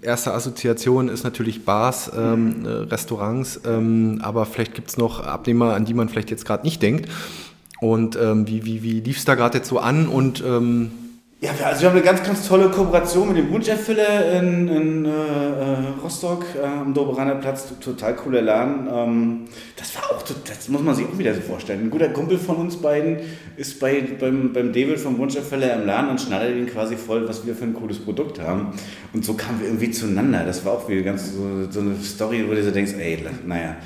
erste 0.03 0.32
Assoziation 0.34 1.09
ist 1.09 1.24
natürlich 1.24 1.64
Bars, 1.64 2.11
ähm, 2.16 2.66
äh, 2.66 2.68
Restaurants, 2.68 3.61
ähm, 3.64 4.20
aber 4.22 4.46
vielleicht 4.46 4.74
gibt 4.74 4.90
es 4.90 4.98
noch 4.98 5.24
Abnehmer, 5.24 5.74
an 5.74 5.84
die 5.84 5.94
man 5.94 6.09
vielleicht 6.09 6.30
jetzt 6.30 6.44
gerade 6.44 6.64
nicht 6.64 6.82
denkt. 6.82 7.09
Und 7.80 8.16
ähm, 8.16 8.46
wie, 8.46 8.64
wie, 8.64 8.82
wie 8.82 9.00
lief 9.00 9.18
es 9.18 9.24
da 9.24 9.34
gerade 9.34 9.59
jetzt 9.59 9.68
so 9.68 9.78
an? 9.78 10.07
Und 10.07 10.42
ähm, 10.46 10.92
Ja, 11.43 11.51
also 11.64 11.80
wir 11.80 11.88
haben 11.88 11.97
eine 11.97 12.05
ganz, 12.05 12.22
ganz 12.22 12.47
tolle 12.47 12.70
Kooperation 12.70 13.26
mit 13.26 13.36
dem 13.36 13.51
Wunscherfüller 13.51 14.38
in, 14.38 14.68
in 14.68 15.05
äh, 15.05 15.09
äh, 15.09 15.76
Rostock 16.01 16.45
äh, 16.55 16.64
am 16.64 16.95
Doberaner 16.95 17.34
Platz. 17.34 17.66
Total 17.80 18.14
cooler 18.14 18.43
Laden. 18.43 18.86
Ähm, 18.88 19.45
das 19.74 19.97
war 19.97 20.12
auch, 20.12 20.22
das 20.22 20.68
muss 20.68 20.82
man 20.82 20.95
sich 20.95 21.05
auch 21.05 21.18
wieder 21.18 21.34
so 21.34 21.40
vorstellen. 21.40 21.80
Ein 21.80 21.90
guter 21.90 22.11
Kumpel 22.11 22.38
von 22.38 22.59
uns 22.59 22.76
beiden 22.76 23.16
ist 23.57 23.80
bei, 23.80 24.05
beim, 24.20 24.53
beim 24.53 24.72
David 24.72 25.01
vom 25.01 25.18
Wunscherfüller 25.18 25.74
im 25.74 25.84
Laden 25.84 26.11
und 26.11 26.20
schnattert 26.20 26.55
ihn 26.55 26.68
quasi 26.68 26.95
voll, 26.95 27.28
was 27.28 27.45
wir 27.45 27.57
für 27.57 27.64
ein 27.64 27.74
cooles 27.74 27.99
Produkt 27.99 28.38
haben. 28.40 28.68
Und 29.12 29.24
so 29.24 29.34
kamen 29.34 29.59
wir 29.59 29.66
irgendwie 29.66 29.90
zueinander. 29.90 30.45
Das 30.47 30.64
war 30.64 30.74
auch 30.74 30.88
wieder 30.88 31.03
ganz 31.03 31.32
so, 31.32 31.68
so 31.68 31.80
eine 31.80 31.97
Story, 32.05 32.45
wo 32.49 32.55
du 32.55 32.62
so 32.62 32.70
denkst, 32.70 32.93
ey, 32.97 33.18
naja. 33.45 33.78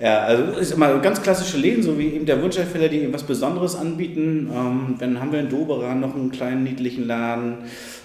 Ja, 0.00 0.22
also 0.22 0.58
ist 0.58 0.72
immer 0.72 0.98
ganz 0.98 1.22
klassische 1.22 1.56
Läden, 1.56 1.82
so 1.82 1.96
wie 1.98 2.08
eben 2.08 2.26
der 2.26 2.42
Wunscherfüller, 2.42 2.88
die 2.88 3.12
was 3.12 3.22
Besonderes 3.22 3.76
anbieten. 3.76 4.50
Ähm, 4.52 4.96
dann 4.98 5.20
haben 5.20 5.30
wir 5.30 5.38
in 5.38 5.48
Doberan 5.48 6.00
noch 6.00 6.16
einen 6.16 6.32
kleinen 6.32 6.64
niedlichen 6.64 7.06
Laden. 7.06 7.58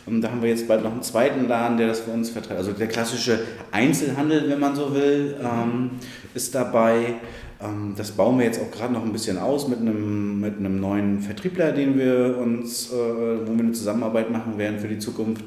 Ähm, 0.07 0.21
da 0.21 0.29
haben 0.29 0.41
wir 0.41 0.49
jetzt 0.49 0.67
bald 0.67 0.83
noch 0.83 0.91
einen 0.91 1.01
zweiten 1.01 1.47
Laden, 1.47 1.77
der 1.77 1.87
das 1.87 2.01
für 2.01 2.11
uns 2.11 2.29
vertreibt. 2.29 2.59
Also 2.59 2.73
der 2.73 2.87
klassische 2.87 3.39
Einzelhandel, 3.71 4.49
wenn 4.49 4.59
man 4.59 4.75
so 4.75 4.93
will, 4.93 5.35
ähm, 5.41 5.91
ist 6.35 6.53
dabei. 6.53 7.15
Ähm, 7.59 7.95
das 7.97 8.11
bauen 8.11 8.37
wir 8.37 8.45
jetzt 8.45 8.61
auch 8.61 8.69
gerade 8.69 8.93
noch 8.93 9.03
ein 9.03 9.11
bisschen 9.11 9.39
aus 9.39 9.67
mit 9.67 9.79
einem, 9.79 10.39
mit 10.39 10.57
einem 10.57 10.79
neuen 10.79 11.21
Vertriebler, 11.21 11.71
den 11.71 11.97
wir 11.97 12.37
uns, 12.37 12.91
äh, 12.91 12.95
wo 12.95 13.51
wir 13.51 13.63
eine 13.63 13.71
Zusammenarbeit 13.71 14.29
machen 14.29 14.59
werden 14.59 14.79
für 14.79 14.87
die 14.87 14.99
Zukunft. 14.99 15.45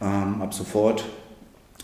Ähm, 0.00 0.42
ab 0.42 0.52
sofort. 0.52 1.04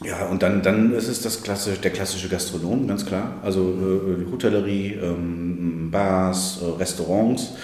Ja, 0.04 0.26
und 0.26 0.42
dann, 0.42 0.62
dann 0.62 0.92
ist 0.92 1.08
es 1.08 1.22
das 1.22 1.42
klassische, 1.42 1.80
der 1.80 1.90
klassische 1.90 2.28
Gastronom, 2.28 2.86
ganz 2.86 3.04
klar. 3.04 3.34
Also 3.42 3.60
äh, 3.60 4.30
Hotellerie, 4.30 4.96
ähm, 5.02 5.88
Bars, 5.90 6.60
äh, 6.62 6.78
Restaurants. 6.78 7.54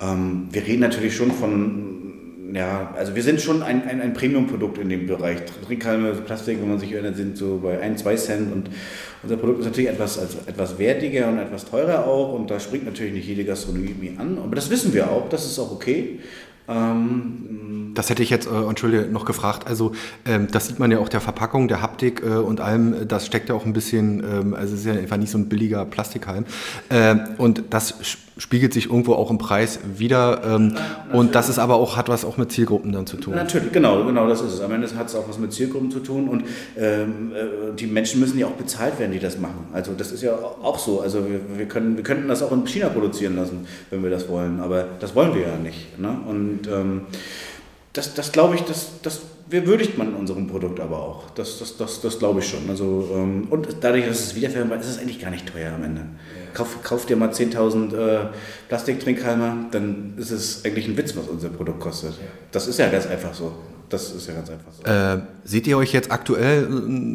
Ähm, 0.00 0.48
wir 0.50 0.66
reden 0.66 0.80
natürlich 0.80 1.14
schon 1.14 1.30
von, 1.32 2.54
ja, 2.54 2.94
also 2.96 3.14
wir 3.14 3.22
sind 3.22 3.42
schon 3.42 3.62
ein, 3.62 3.86
ein, 3.86 4.00
ein 4.00 4.14
Premium-Produkt 4.14 4.78
in 4.78 4.88
dem 4.88 5.06
Bereich. 5.06 5.40
Trinkhalme, 5.66 6.12
Plastik, 6.12 6.60
wenn 6.62 6.68
man 6.70 6.78
sich 6.78 6.92
erinnert, 6.92 7.16
sind 7.16 7.36
so 7.36 7.60
bei 7.62 7.78
1, 7.78 8.00
2 8.02 8.16
Cent 8.16 8.52
und 8.54 8.70
unser 9.22 9.36
Produkt 9.36 9.60
ist 9.60 9.66
natürlich 9.66 9.90
etwas, 9.90 10.18
also 10.18 10.38
etwas 10.46 10.78
wertiger 10.78 11.28
und 11.28 11.38
etwas 11.38 11.66
teurer 11.66 12.06
auch 12.06 12.32
und 12.32 12.50
da 12.50 12.58
springt 12.58 12.86
natürlich 12.86 13.12
nicht 13.12 13.28
jede 13.28 13.44
Gastronomie 13.44 14.12
an, 14.16 14.38
aber 14.38 14.54
das 14.54 14.70
wissen 14.70 14.94
wir 14.94 15.10
auch, 15.10 15.28
das 15.28 15.44
ist 15.44 15.58
auch 15.58 15.72
okay. 15.72 16.20
Ähm, 16.68 17.85
Das 17.96 18.10
hätte 18.10 18.22
ich 18.22 18.30
jetzt, 18.30 18.46
äh, 18.46 18.68
Entschuldige, 18.68 19.06
noch 19.10 19.24
gefragt. 19.24 19.66
Also 19.66 19.92
ähm, 20.24 20.48
das 20.50 20.68
sieht 20.68 20.78
man 20.78 20.90
ja 20.90 20.98
auch 20.98 21.08
der 21.08 21.20
Verpackung, 21.20 21.66
der 21.68 21.82
Haptik 21.82 22.22
äh, 22.22 22.36
und 22.36 22.60
allem. 22.60 23.08
Das 23.08 23.26
steckt 23.26 23.48
ja 23.48 23.54
auch 23.54 23.66
ein 23.66 23.72
bisschen, 23.72 24.20
ähm, 24.20 24.54
also 24.54 24.74
es 24.74 24.80
ist 24.80 24.86
ja 24.86 24.92
einfach 24.92 25.16
nicht 25.16 25.30
so 25.30 25.38
ein 25.38 25.48
billiger 25.48 25.84
Plastikhalm. 25.84 26.44
Ähm, 26.90 27.20
und 27.38 27.64
das 27.70 27.94
spiegelt 28.38 28.74
sich 28.74 28.86
irgendwo 28.86 29.14
auch 29.14 29.30
im 29.30 29.38
Preis 29.38 29.80
wieder. 29.96 30.42
Ähm, 30.44 30.74
und 31.12 31.34
das 31.34 31.48
ist 31.48 31.58
aber 31.58 31.76
auch, 31.76 31.96
hat 31.96 32.08
was 32.08 32.24
auch 32.24 32.36
mit 32.36 32.52
Zielgruppen 32.52 32.92
dann 32.92 33.06
zu 33.06 33.16
tun. 33.16 33.34
Natürlich, 33.34 33.72
genau, 33.72 34.04
genau 34.04 34.28
das 34.28 34.42
ist 34.42 34.54
es. 34.54 34.60
Am 34.60 34.72
Ende 34.72 34.88
hat 34.94 35.08
es 35.08 35.14
auch 35.14 35.28
was 35.28 35.38
mit 35.38 35.52
Zielgruppen 35.52 35.90
zu 35.90 36.00
tun 36.00 36.28
und 36.28 36.44
ähm, 36.76 37.32
äh, 37.34 37.74
die 37.76 37.86
Menschen 37.86 38.20
müssen 38.20 38.38
ja 38.38 38.46
auch 38.46 38.52
bezahlt 38.52 38.98
werden, 38.98 39.12
die 39.12 39.18
das 39.18 39.38
machen. 39.38 39.66
Also 39.72 39.92
das 39.96 40.12
ist 40.12 40.22
ja 40.22 40.34
auch 40.34 40.78
so. 40.78 41.00
Also 41.00 41.26
wir, 41.28 41.40
wir, 41.58 41.66
können, 41.66 41.96
wir 41.96 42.04
könnten 42.04 42.28
das 42.28 42.42
auch 42.42 42.52
in 42.52 42.66
China 42.66 42.88
produzieren 42.90 43.36
lassen, 43.36 43.66
wenn 43.90 44.02
wir 44.02 44.10
das 44.10 44.28
wollen, 44.28 44.60
aber 44.60 44.84
das 45.00 45.14
wollen 45.14 45.34
wir 45.34 45.42
ja 45.42 45.56
nicht. 45.56 45.98
Ne? 45.98 46.18
Und 46.26 46.68
ähm, 46.68 47.02
das, 47.96 48.12
das 48.14 48.30
glaube 48.30 48.56
ich, 48.56 48.62
das, 48.62 49.00
das 49.02 49.22
würdigt 49.48 49.96
man 49.96 50.08
in 50.08 50.14
unserem 50.14 50.46
Produkt 50.48 50.80
aber 50.80 50.98
auch. 50.98 51.30
Das, 51.30 51.58
das, 51.58 51.76
das, 51.76 52.00
das 52.00 52.18
glaube 52.18 52.40
ich 52.40 52.48
schon. 52.48 52.68
Also, 52.68 53.08
ähm, 53.14 53.46
und 53.48 53.68
dadurch, 53.80 54.06
dass 54.06 54.20
es 54.20 54.34
wiederverwendbar 54.34 54.78
ist, 54.78 54.86
ist 54.86 54.96
es 54.96 54.98
eigentlich 55.00 55.20
gar 55.20 55.30
nicht 55.30 55.46
teuer 55.50 55.72
am 55.72 55.82
Ende. 55.82 56.02
Kauf, 56.52 56.82
kauf 56.82 57.06
dir 57.06 57.16
mal 57.16 57.30
10.000 57.30 57.96
äh, 57.96 58.26
Plastiktrinkhalme, 58.68 59.66
dann 59.70 60.14
ist 60.18 60.30
es 60.30 60.64
eigentlich 60.64 60.88
ein 60.88 60.96
Witz, 60.96 61.16
was 61.16 61.26
unser 61.28 61.48
Produkt 61.48 61.80
kostet. 61.80 62.14
Das 62.52 62.66
ist 62.66 62.78
ja 62.78 62.88
ganz 62.88 63.06
einfach 63.06 63.32
so. 63.32 63.52
Das 63.88 64.10
ist 64.12 64.26
ja 64.26 64.34
ganz 64.34 64.50
einfach 64.50 64.72
so. 64.72 64.82
Äh, 64.90 65.20
seht 65.44 65.66
ihr 65.66 65.76
euch 65.78 65.92
jetzt 65.92 66.10
aktuell, 66.10 66.62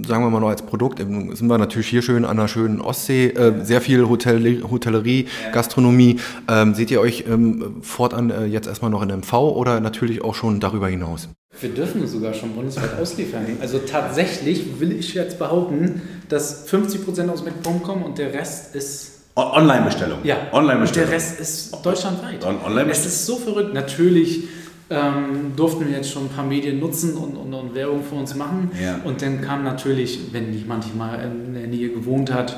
sagen 0.08 0.24
wir 0.24 0.30
mal 0.30 0.40
noch 0.40 0.50
als 0.50 0.62
Produkt, 0.62 1.00
sind 1.00 1.48
wir 1.48 1.58
natürlich 1.58 1.88
hier 1.88 2.02
schön 2.02 2.24
an 2.24 2.38
der 2.38 2.48
schönen 2.48 2.80
Ostsee, 2.82 3.28
äh, 3.28 3.64
sehr 3.66 3.82
viel 3.82 4.08
Hotel, 4.08 4.64
Hotellerie, 4.64 5.28
Gastronomie. 5.52 6.20
Ähm, 6.48 6.74
seht 6.74 6.90
ihr 6.92 7.02
euch 7.02 7.26
ähm, 7.28 7.78
fortan 7.82 8.30
äh, 8.30 8.46
jetzt 8.46 8.68
erstmal 8.68 8.90
noch 8.92 9.02
in 9.02 9.10
MV 9.10 9.34
oder 9.34 9.80
natürlich 9.80 10.24
auch 10.24 10.36
schon 10.36 10.60
darüber 10.60 10.88
hinaus? 10.88 11.28
Wir 11.60 11.70
dürfen 11.70 12.08
sogar 12.08 12.34
schon 12.34 12.54
bundesweit 12.54 12.98
ausliefern. 13.00 13.46
Also 13.60 13.80
tatsächlich 13.80 14.80
will 14.80 14.94
ich 14.94 15.14
jetzt 15.14 15.38
behaupten, 15.38 16.02
dass 16.30 16.68
50% 16.72 17.28
aus 17.30 17.44
MacPom 17.44 17.84
kommen 17.84 18.04
und 18.04 18.18
der 18.18 18.34
Rest 18.34 18.74
ist 18.76 19.12
Online-Bestellung. 19.36 20.20
Ja, 20.24 20.38
Online-Bestellung. 20.52 21.06
Und 21.08 21.12
der 21.12 21.16
Rest 21.18 21.40
ist 21.40 21.76
deutschlandweit. 21.86 22.46
On- 22.46 22.62
online- 22.66 22.92
es 22.92 23.06
ist 23.06 23.26
so 23.26 23.36
verrückt. 23.38 23.74
Natürlich 23.74 24.44
ähm, 24.92 25.54
durften 25.56 25.88
wir 25.88 25.96
jetzt 25.96 26.12
schon 26.12 26.26
ein 26.26 26.30
paar 26.30 26.44
Medien 26.44 26.80
nutzen 26.80 27.16
und, 27.16 27.36
und, 27.38 27.54
und 27.54 27.74
Werbung 27.74 28.04
für 28.04 28.16
uns 28.16 28.36
machen. 28.36 28.72
Ja. 28.80 29.00
Und 29.06 29.22
dann 29.22 29.42
kam 29.42 29.64
natürlich, 29.64 30.20
wenn 30.34 30.54
jemand 30.54 30.96
mal 30.98 31.16
in 31.16 31.54
der 31.54 31.68
Nähe 31.68 31.90
gewohnt 31.90 32.32
hat 32.32 32.58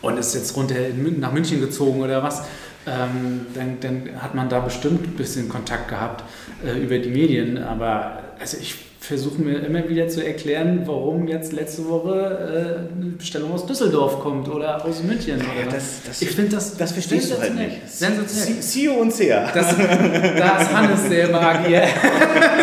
und 0.00 0.18
ist 0.18 0.34
jetzt 0.34 0.56
runter 0.56 0.74
nach 1.18 1.32
München 1.32 1.60
gezogen 1.60 2.00
oder 2.00 2.22
was, 2.22 2.44
ähm, 2.86 3.42
dann, 3.54 3.78
dann 3.80 4.22
hat 4.22 4.34
man 4.34 4.48
da 4.48 4.60
bestimmt 4.60 5.06
ein 5.06 5.12
bisschen 5.12 5.48
Kontakt 5.48 5.88
gehabt 5.88 6.24
äh, 6.64 6.82
über 6.82 6.98
die 6.98 7.10
Medien. 7.10 7.58
Aber 7.58 8.22
also 8.40 8.56
ich 8.58 8.76
versuche 9.04 9.42
mir 9.42 9.58
immer 9.66 9.88
wieder 9.88 10.06
zu 10.08 10.24
erklären, 10.24 10.82
warum 10.86 11.26
jetzt 11.26 11.52
letzte 11.52 11.88
Woche 11.88 12.86
äh, 12.94 12.96
eine 13.00 13.10
Bestellung 13.12 13.52
aus 13.52 13.66
Düsseldorf 13.66 14.20
kommt 14.20 14.48
oder 14.48 14.84
aus 14.84 15.02
München. 15.02 15.36
Oder 15.40 15.66
was. 15.66 15.74
das- 15.74 16.00
das- 16.06 16.22
ich 16.22 16.30
finde 16.30 16.52
das, 16.52 16.76
Das 16.76 16.92
verstehst 16.92 17.32
du 17.32 17.38
halt 17.38 17.54
nicht. 17.56 17.88
Sensationell. 17.90 18.60
CEO 18.62 18.92
und 18.94 19.12
SEA. 19.12 19.50
Das, 19.52 19.76
da 19.76 20.58
ist 20.62 20.72
Hannes 20.74 21.08
der 21.10 21.28
Magier. 21.30 21.82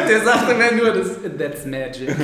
Der 0.09 0.21
sagt 0.23 0.49
immer 0.51 0.71
nur, 0.71 0.91
das, 0.93 1.07
that's 1.37 1.65
magic. 1.67 2.09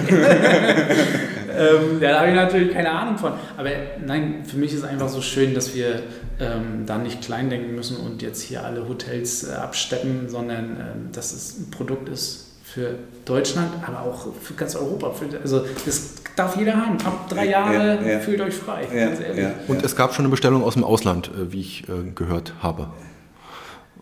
ähm, 1.58 2.02
ja, 2.02 2.12
da 2.12 2.20
habe 2.20 2.30
ich 2.30 2.36
natürlich 2.36 2.74
keine 2.74 2.90
Ahnung 2.92 3.18
von. 3.18 3.34
Aber 3.58 3.70
nein, 4.06 4.44
für 4.46 4.58
mich 4.58 4.74
ist 4.74 4.84
einfach 4.84 5.10
so 5.10 5.22
schön, 5.22 5.54
dass 5.54 5.76
wir 5.76 6.02
ähm, 6.40 6.86
da 6.86 6.98
nicht 6.98 7.22
klein 7.22 7.50
denken 7.50 7.76
müssen 7.76 7.98
und 7.98 8.22
jetzt 8.22 8.42
hier 8.42 8.64
alle 8.64 8.88
Hotels 8.88 9.48
äh, 9.48 9.54
absteppen, 9.54 10.30
sondern 10.30 10.64
ähm, 10.80 11.12
dass 11.12 11.32
es 11.34 11.58
ein 11.60 11.70
Produkt 11.72 12.10
ist 12.10 12.55
für 12.76 12.96
Deutschland, 13.24 13.70
aber 13.88 14.02
auch 14.02 14.28
für 14.42 14.54
ganz 14.54 14.76
Europa. 14.76 15.10
Also 15.42 15.66
das 15.86 16.16
darf 16.36 16.58
jeder 16.58 16.74
haben. 16.74 16.98
Ab 17.06 17.30
drei 17.30 17.48
Jahre 17.48 18.00
ja, 18.04 18.12
ja. 18.12 18.20
fühlt 18.20 18.42
euch 18.42 18.54
frei, 18.54 18.82
ganz 18.94 19.22
ehrlich. 19.22 19.46
Und 19.70 19.82
es 19.82 19.96
gab 19.96 20.14
schon 20.14 20.26
eine 20.26 20.30
Bestellung 20.32 20.62
aus 20.62 20.74
dem 20.74 20.84
Ausland, 20.84 21.30
äh, 21.30 21.54
wie 21.54 21.62
ich 21.62 21.88
äh, 21.88 22.12
gehört 22.14 22.54
habe. 22.62 22.88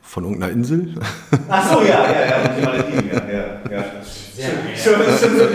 Von 0.01 0.23
irgendeiner 0.23 0.51
Insel? 0.51 0.95
Ach 1.49 1.71
so, 1.71 1.81
ja, 1.81 1.87
ja, 1.87 2.25
ja, 2.25 2.47
die 2.47 2.61
Malediven, 2.65 3.09
ja, 3.09 3.23
ja, 3.31 3.45
ja. 3.71 3.85
Schon, 4.75 4.93
schon, 4.93 5.37
schon, 5.37 5.47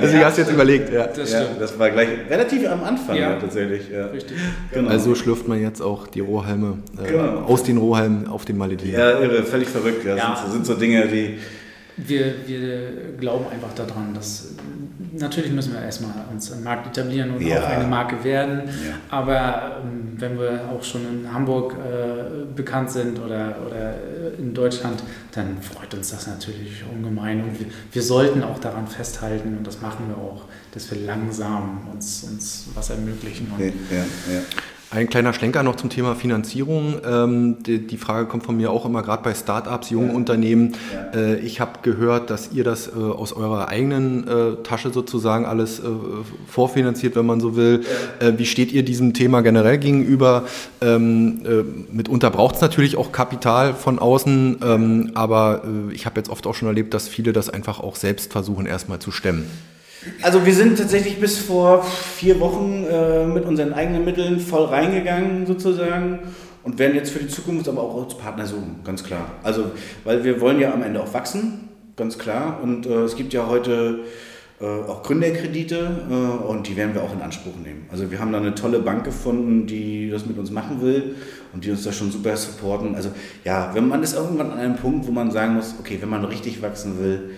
also, 0.00 0.16
ich 0.16 0.24
hast 0.24 0.38
jetzt 0.38 0.50
überlegt, 0.50 0.92
ja. 0.92 1.06
Das, 1.08 1.32
ja, 1.32 1.44
das 1.58 1.78
war 1.78 1.90
gleich 1.90 2.08
relativ 2.30 2.68
am 2.68 2.82
Anfang 2.84 3.16
ja. 3.16 3.34
tatsächlich. 3.38 3.90
Ja. 3.90 4.06
Richtig. 4.06 4.36
Genau. 4.72 4.90
Also 4.90 5.14
schlürft 5.14 5.46
man 5.48 5.60
jetzt 5.60 5.80
auch 5.80 6.06
die 6.06 6.20
Rohhalme 6.20 6.78
äh, 7.02 7.10
genau. 7.10 7.40
aus 7.42 7.64
den 7.64 7.78
Rohhalmen 7.78 8.28
auf 8.28 8.44
den 8.44 8.56
Malediven. 8.56 8.98
Ja, 8.98 9.18
irre, 9.18 9.42
völlig 9.42 9.68
verrückt. 9.68 10.04
Ja. 10.04 10.16
ja. 10.16 10.36
Sind, 10.42 10.52
sind 10.52 10.66
so 10.66 10.74
Dinge, 10.74 11.06
die 11.08 11.38
wir, 11.96 12.46
wir 12.46 13.16
glauben 13.18 13.46
einfach 13.48 13.72
daran, 13.74 14.14
dass 14.14 14.48
natürlich 15.12 15.52
müssen 15.52 15.72
wir 15.72 15.82
erstmal 15.82 16.12
uns 16.30 16.50
im 16.50 16.64
Markt 16.64 16.86
etablieren 16.88 17.30
und 17.30 17.40
ja. 17.40 17.62
auch 17.62 17.68
eine 17.68 17.86
Marke 17.86 18.22
werden. 18.24 18.62
Ja. 18.66 18.94
Aber 19.10 19.80
ähm, 19.82 20.14
wenn 20.16 20.38
wir 20.38 20.68
auch 20.70 20.82
schon 20.82 21.02
in 21.02 21.32
Hamburg 21.32 21.74
äh, 21.74 22.44
bekannt 22.54 22.90
sind 22.90 23.18
oder, 23.20 23.56
oder 23.66 23.94
in 24.38 24.52
Deutschland, 24.52 25.02
dann 25.32 25.60
freut 25.62 25.94
uns 25.94 26.10
das 26.10 26.26
natürlich 26.26 26.84
ungemein. 26.92 27.42
Und 27.42 27.60
wir, 27.60 27.66
wir, 27.92 28.02
sollten 28.02 28.42
auch 28.42 28.58
daran 28.58 28.88
festhalten, 28.88 29.56
und 29.56 29.66
das 29.66 29.80
machen 29.80 30.08
wir 30.08 30.16
auch, 30.16 30.46
dass 30.72 30.90
wir 30.90 30.98
langsam 31.06 31.88
uns, 31.92 32.24
uns 32.24 32.66
was 32.74 32.90
ermöglichen. 32.90 33.52
Und 33.56 33.64
ja, 33.64 34.04
ein 34.94 35.08
kleiner 35.08 35.32
Schlenker 35.32 35.62
noch 35.62 35.76
zum 35.76 35.90
Thema 35.90 36.14
Finanzierung. 36.14 36.94
Ähm, 37.04 37.62
die, 37.64 37.86
die, 37.86 37.96
Frage 37.96 38.26
kommt 38.26 38.44
von 38.44 38.56
mir 38.56 38.70
auch 38.70 38.84
immer 38.86 39.02
gerade 39.02 39.22
bei 39.22 39.34
Startups, 39.34 39.90
jungen 39.90 40.10
ja. 40.10 40.14
Unternehmen. 40.14 40.74
Ja. 41.12 41.20
Äh, 41.20 41.38
ich 41.40 41.60
habe 41.60 41.80
gehört, 41.82 42.30
dass 42.30 42.52
ihr 42.52 42.64
das 42.64 42.88
äh, 42.88 42.92
aus 42.92 43.32
eurer 43.32 43.68
eigenen 43.68 44.26
äh, 44.28 44.62
Tasche 44.62 44.90
sozusagen 44.90 45.46
alles 45.46 45.80
äh, 45.80 45.82
vorfinanziert, 46.46 47.16
wenn 47.16 47.26
man 47.26 47.40
so 47.40 47.56
will. 47.56 47.84
Ja. 48.20 48.28
Äh, 48.28 48.38
wie 48.38 48.46
steht 48.46 48.72
ihr 48.72 48.84
diesem 48.84 49.14
Thema 49.14 49.40
generell 49.42 49.78
gegenüber? 49.78 50.44
Ähm, 50.80 51.42
äh, 51.44 51.92
mitunter 51.92 52.30
braucht 52.30 52.56
es 52.56 52.60
natürlich 52.60 52.96
auch 52.96 53.10
Kapital 53.10 53.74
von 53.74 53.98
außen, 53.98 54.58
ähm, 54.62 55.10
aber 55.14 55.62
ich 55.90 56.06
habe 56.06 56.20
jetzt 56.20 56.28
oft 56.28 56.46
auch 56.46 56.54
schon 56.54 56.68
erlebt, 56.68 56.94
dass 56.94 57.08
viele 57.08 57.32
das 57.32 57.50
einfach 57.50 57.80
auch 57.80 57.96
selbst 57.96 58.32
versuchen, 58.32 58.66
erstmal 58.66 58.98
zu 58.98 59.10
stemmen. 59.10 59.46
Also 60.22 60.44
wir 60.44 60.54
sind 60.54 60.78
tatsächlich 60.78 61.20
bis 61.20 61.38
vor 61.38 61.82
vier 61.82 62.40
Wochen 62.40 62.84
äh, 62.90 63.26
mit 63.26 63.44
unseren 63.44 63.72
eigenen 63.72 64.04
Mitteln 64.04 64.40
voll 64.40 64.64
reingegangen 64.64 65.46
sozusagen 65.46 66.20
und 66.62 66.78
werden 66.78 66.94
jetzt 66.94 67.10
für 67.10 67.18
die 67.18 67.28
Zukunft 67.28 67.68
aber 67.68 67.82
auch 67.82 68.04
als 68.04 68.16
Partner 68.16 68.46
suchen, 68.46 68.80
ganz 68.84 69.04
klar. 69.04 69.26
Also 69.42 69.72
weil 70.04 70.24
wir 70.24 70.40
wollen 70.40 70.60
ja 70.60 70.72
am 70.72 70.82
Ende 70.82 71.02
auch 71.02 71.12
wachsen, 71.14 71.68
ganz 71.96 72.18
klar. 72.18 72.60
Und 72.62 72.86
äh, 72.86 73.02
es 73.02 73.16
gibt 73.16 73.32
ja 73.32 73.46
heute 73.48 74.00
äh, 74.60 74.64
auch 74.64 75.02
Gründerkredite 75.02 76.06
äh, 76.10 76.14
und 76.46 76.68
die 76.68 76.76
werden 76.76 76.94
wir 76.94 77.02
auch 77.02 77.12
in 77.12 77.20
Anspruch 77.20 77.56
nehmen. 77.62 77.86
Also 77.90 78.10
wir 78.10 78.18
haben 78.18 78.32
da 78.32 78.38
eine 78.38 78.54
tolle 78.54 78.78
Bank 78.78 79.04
gefunden, 79.04 79.66
die 79.66 80.10
das 80.10 80.26
mit 80.26 80.38
uns 80.38 80.50
machen 80.50 80.80
will 80.80 81.16
und 81.52 81.64
die 81.64 81.70
uns 81.70 81.82
da 81.84 81.92
schon 81.92 82.10
super 82.10 82.36
supporten. 82.36 82.94
Also 82.94 83.10
ja, 83.44 83.70
wenn 83.74 83.88
man 83.88 84.02
ist 84.02 84.14
irgendwann 84.14 84.50
an 84.50 84.58
einem 84.58 84.76
Punkt, 84.76 85.06
wo 85.06 85.12
man 85.12 85.30
sagen 85.30 85.54
muss, 85.54 85.74
okay, 85.78 85.98
wenn 86.00 86.08
man 86.08 86.24
richtig 86.24 86.62
wachsen 86.62 86.98
will, 86.98 87.30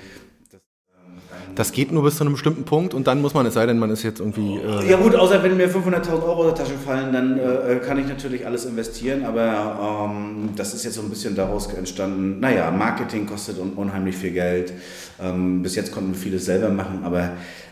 das 1.55 1.73
geht 1.73 1.93
nur 1.93 2.03
bis 2.03 2.17
zu 2.17 2.25
einem 2.25 2.33
bestimmten 2.33 2.65
Punkt 2.65 2.95
und 2.95 3.07
dann 3.07 3.23
muss 3.23 3.35
man, 3.35 3.47
es 3.47 3.55
sei 3.55 3.67
denn, 3.67 3.79
man 3.79 3.91
ist 3.91 4.03
jetzt 4.03 4.21
irgendwie. 4.21 4.57
Äh 4.57 4.91
ja, 4.91 4.97
gut, 4.97 5.15
außer 5.15 5.43
wenn 5.43 5.57
mir 5.57 5.69
500.000 5.69 6.13
Euro 6.23 6.45
aus 6.45 6.55
der 6.55 6.65
Tasche 6.65 6.77
fallen, 6.77 7.13
dann 7.13 7.39
äh, 7.39 7.77
kann 7.77 7.99
ich 7.99 8.07
natürlich 8.07 8.47
alles 8.47 8.65
investieren, 8.65 9.25
aber 9.25 10.11
ähm, 10.11 10.51
das 10.57 10.75
ist 10.75 10.85
jetzt 10.85 10.95
so 10.95 11.03
ein 11.03 11.09
bisschen 11.09 11.35
daraus 11.35 11.73
entstanden. 11.73 12.41
Naja, 12.41 12.71
Marketing 12.71 13.27
kostet 13.27 13.59
un 13.59 13.73
unheimlich 13.73 14.17
viel 14.17 14.33
Geld. 14.33 14.73
Ähm, 15.21 15.63
bis 15.63 15.77
jetzt 15.77 15.93
konnten 15.93 16.13
wir 16.13 16.19
vieles 16.19 16.45
selber 16.45 16.69
machen, 16.69 17.01
aber 17.05 17.31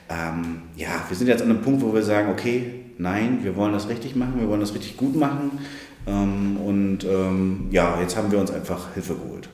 ähm, 0.09 0.63
ja, 0.77 1.05
wir 1.09 1.17
sind 1.17 1.29
jetzt 1.29 1.43
an 1.43 1.51
einem 1.51 1.63
Punkt, 1.63 1.83
wo 1.83 1.93
wir 1.93 2.03
sagen: 2.03 2.31
Okay, 2.31 2.85
nein, 2.99 3.41
wir 3.43 3.57
wollen 3.57 3.73
das 3.73 3.89
richtig 3.89 4.17
machen, 4.17 4.35
wir 4.39 4.49
wollen 4.49 4.61
das 4.61 4.75
richtig 4.75 4.97
gut 4.97 5.17
machen. 5.17 5.59
Ähm, 6.07 6.57
und 6.59 7.05
ähm, 7.05 7.69
ja, 7.71 7.99
jetzt 8.01 8.17
haben 8.17 8.31
wir 8.31 8.39
uns 8.39 8.51
einfach 8.51 8.93
Hilfe 8.95 9.15
geholt. 9.15 9.49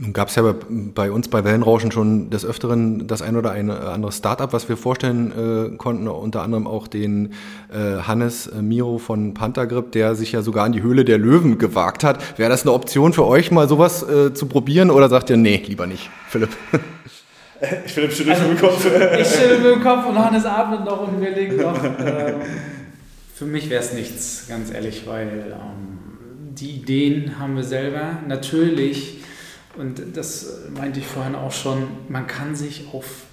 Nun 0.00 0.12
gab 0.12 0.28
es 0.28 0.36
ja 0.36 0.54
bei, 0.68 1.10
uns 1.10 1.26
bei 1.26 1.42
Wellenrauschen 1.42 1.90
schon 1.90 2.30
des 2.30 2.44
Öfteren 2.44 3.08
das 3.08 3.20
ein 3.20 3.36
oder 3.36 3.50
eine 3.50 3.80
andere 3.80 4.12
Startup, 4.12 4.52
was 4.52 4.68
wir 4.68 4.76
vorstellen 4.76 5.72
äh, 5.72 5.76
konnten, 5.76 6.06
unter 6.06 6.42
anderem 6.42 6.68
auch 6.68 6.86
den 6.86 7.32
äh, 7.68 8.02
Hannes 8.02 8.46
äh, 8.46 8.62
Miro 8.62 8.98
von 8.98 9.34
Panthergrip, 9.34 9.90
der 9.90 10.14
sich 10.14 10.30
ja 10.30 10.42
sogar 10.42 10.66
in 10.66 10.72
die 10.72 10.82
Höhle 10.82 11.04
der 11.04 11.18
Löwen 11.18 11.58
gewagt 11.58 12.04
hat. 12.04 12.38
Wäre 12.38 12.48
das 12.48 12.62
eine 12.62 12.74
Option 12.74 13.12
für 13.12 13.26
euch, 13.26 13.50
mal 13.50 13.68
sowas 13.68 14.08
äh, 14.08 14.32
zu 14.32 14.46
probieren 14.46 14.92
oder 14.92 15.08
sagt 15.08 15.30
ihr, 15.30 15.36
nee, 15.36 15.60
lieber 15.66 15.88
nicht, 15.88 16.08
Philipp? 16.28 16.50
Philipp 17.86 18.12
schüttelt 18.12 18.36
also, 18.36 18.50
mit 18.50 18.60
dem 18.60 18.68
Kopf. 18.68 18.86
Ich 19.20 19.26
schüttel 19.26 19.58
mit 19.58 19.74
dem 19.74 19.82
Kopf 19.82 20.06
und 20.06 20.16
Hannes 20.16 20.44
atmet 20.44 20.84
noch 20.84 21.08
und 21.08 21.20
wir 21.20 21.30
legen 21.30 21.56
noch. 21.56 21.82
Ähm, 21.82 22.34
für 23.34 23.46
mich 23.46 23.68
wäre 23.68 23.82
es 23.82 23.92
nichts, 23.92 24.46
ganz 24.48 24.72
ehrlich, 24.72 25.08
weil 25.08 25.54
ähm, 25.54 25.98
die 26.54 26.70
Ideen 26.70 27.40
haben 27.40 27.56
wir 27.56 27.64
selber. 27.64 28.18
Natürlich 28.28 29.18
und 29.76 30.16
das 30.16 30.64
meinte 30.76 31.00
ich 31.00 31.06
vorhin 31.06 31.34
auch 31.34 31.52
schon, 31.52 31.84
man 32.08 32.26
kann 32.26 32.56
sich 32.56 32.88
auf 32.92 33.24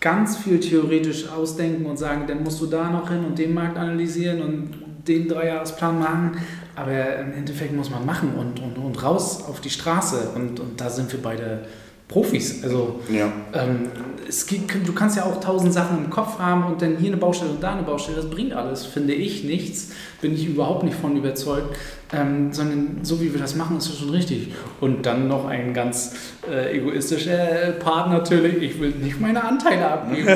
ganz 0.00 0.36
viel 0.36 0.60
theoretisch 0.60 1.28
ausdenken 1.28 1.86
und 1.86 1.96
sagen, 1.96 2.26
dann 2.26 2.42
musst 2.42 2.60
du 2.60 2.66
da 2.66 2.90
noch 2.90 3.10
hin 3.10 3.24
und 3.24 3.38
den 3.38 3.54
Markt 3.54 3.76
analysieren 3.76 4.42
und 4.42 4.70
den 5.08 5.28
Dreijahresplan 5.28 5.98
machen. 5.98 6.36
Aber 6.74 7.16
im 7.16 7.32
Endeffekt 7.32 7.74
muss 7.74 7.90
man 7.90 8.04
machen 8.04 8.34
und, 8.36 8.60
und, 8.60 8.76
und 8.76 9.02
raus 9.02 9.44
auf 9.48 9.60
die 9.60 9.70
Straße. 9.70 10.30
Und, 10.34 10.60
und 10.60 10.80
da 10.80 10.90
sind 10.90 11.10
wir 11.12 11.22
beide 11.22 11.66
Profis. 12.08 12.62
Also 12.62 13.00
ja. 13.10 13.32
ähm, 13.52 13.88
es 14.28 14.46
gibt, 14.46 14.86
du 14.86 14.92
kannst 14.92 15.16
ja 15.16 15.24
auch 15.24 15.40
tausend 15.40 15.72
Sachen 15.72 16.04
im 16.04 16.10
Kopf 16.10 16.38
haben 16.38 16.64
und 16.64 16.80
dann 16.80 16.96
hier 16.96 17.08
eine 17.08 17.16
Baustelle 17.16 17.50
und 17.50 17.62
da 17.62 17.72
eine 17.72 17.82
Baustelle. 17.82 18.16
Das 18.16 18.30
bringt 18.30 18.52
alles, 18.52 18.86
finde 18.86 19.12
ich, 19.12 19.44
nichts. 19.44 19.90
Bin 20.20 20.34
ich 20.34 20.46
überhaupt 20.46 20.84
nicht 20.84 20.96
von 20.96 21.16
überzeugt. 21.16 21.76
Ähm, 22.12 22.52
sondern 22.52 23.00
so 23.02 23.20
wie 23.20 23.32
wir 23.32 23.40
das 23.40 23.56
machen, 23.56 23.78
ist 23.78 23.88
das 23.88 23.98
schon 23.98 24.10
richtig. 24.10 24.54
Und 24.80 25.04
dann 25.06 25.26
noch 25.26 25.46
ein 25.46 25.74
ganz 25.74 26.14
äh, 26.48 26.78
egoistischer 26.78 27.72
Part 27.80 28.10
natürlich. 28.10 28.62
Ich 28.62 28.80
will 28.80 28.90
nicht 28.90 29.20
meine 29.20 29.42
Anteile 29.42 29.88
abgeben, 29.88 30.28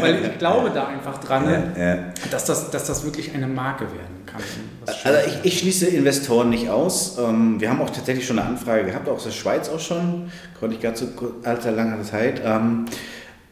weil 0.00 0.24
ich 0.24 0.38
glaube 0.38 0.70
da 0.70 0.86
einfach 0.86 1.18
dran, 1.18 1.44
ja, 1.76 1.84
ja. 1.84 1.98
Dass, 2.30 2.46
das, 2.46 2.70
dass 2.70 2.86
das 2.86 3.04
wirklich 3.04 3.34
eine 3.34 3.46
Marke 3.46 3.84
werden. 3.84 4.19
Also 5.04 5.18
ich, 5.26 5.52
ich, 5.52 5.58
schließe 5.60 5.86
Investoren 5.86 6.50
nicht 6.50 6.68
aus. 6.68 7.18
Ähm, 7.18 7.60
wir 7.60 7.70
haben 7.70 7.80
auch 7.80 7.90
tatsächlich 7.90 8.26
schon 8.26 8.38
eine 8.38 8.48
Anfrage 8.48 8.84
gehabt, 8.84 9.08
auch 9.08 9.16
aus 9.16 9.24
der 9.24 9.30
Schweiz 9.30 9.68
auch 9.68 9.80
schon. 9.80 10.30
Konnte 10.58 10.76
ich 10.76 10.82
ganz 10.82 11.00
so 11.00 11.08
alter 11.44 11.72
langer 11.72 12.02
Zeit. 12.02 12.40
Ähm, 12.44 12.86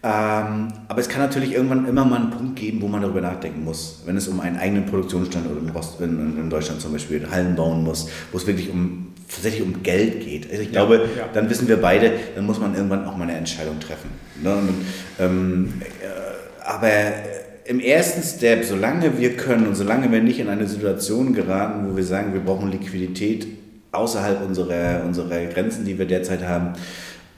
ähm, 0.01 0.69
aber 0.87 1.01
es 1.01 1.09
kann 1.09 1.21
natürlich 1.21 1.53
irgendwann 1.53 1.87
immer 1.89 2.05
mal 2.05 2.21
einen 2.21 2.31
Punkt 2.31 2.57
geben, 2.57 2.81
wo 2.81 2.87
man 2.87 3.03
darüber 3.03 3.21
nachdenken 3.21 3.65
muss, 3.65 4.03
wenn 4.07 4.17
es 4.17 4.29
um 4.29 4.39
einen 4.41 4.57
eigenen 4.57 4.87
Produktionsstandort 4.87 5.59
in, 6.01 6.49
Deutschland 6.49 6.81
zum 6.81 6.93
Beispiel 6.93 7.29
Hallen 7.29 7.57
bauen 7.57 7.83
muss, 7.83 8.09
wo 8.31 8.39
es 8.39 8.47
wirklich 8.47 8.71
um 8.71 9.09
tatsächlich 9.29 9.63
um 9.63 9.83
Geld 9.83 10.25
geht. 10.25 10.49
Also 10.51 10.63
ich 10.63 10.71
glaube, 10.71 11.09
ja. 11.17 11.25
dann 11.35 11.51
wissen 11.51 11.67
wir 11.67 11.79
beide, 11.79 12.13
dann 12.37 12.47
muss 12.47 12.61
man 12.61 12.75
irgendwann 12.75 13.07
auch 13.07 13.17
mal 13.17 13.25
eine 13.25 13.37
Entscheidung 13.37 13.81
treffen. 13.81 14.11
Ne? 14.41 14.57
Äh, 15.19 15.25
aber 16.65 16.91
im 17.69 17.81
ersten 17.81 18.23
Step, 18.23 18.65
solange 18.65 19.19
wir 19.19 19.37
können 19.37 19.67
und 19.67 19.75
solange 19.75 20.11
wir 20.11 20.23
nicht 20.23 20.41
in 20.41 20.49
eine 20.49 20.67
Situation 20.67 21.35
geraten, 21.35 21.87
wo 21.87 21.97
wir 21.99 22.05
sagen, 22.05 22.33
wir 22.33 22.41
brauchen 22.41 22.71
Liquidität 22.71 23.47
außerhalb 23.93 24.43
unserer, 24.43 25.05
unserer 25.05 25.45
Grenzen, 25.45 25.85
die 25.85 25.99
wir 25.99 26.07
derzeit 26.07 26.43
haben, 26.43 26.73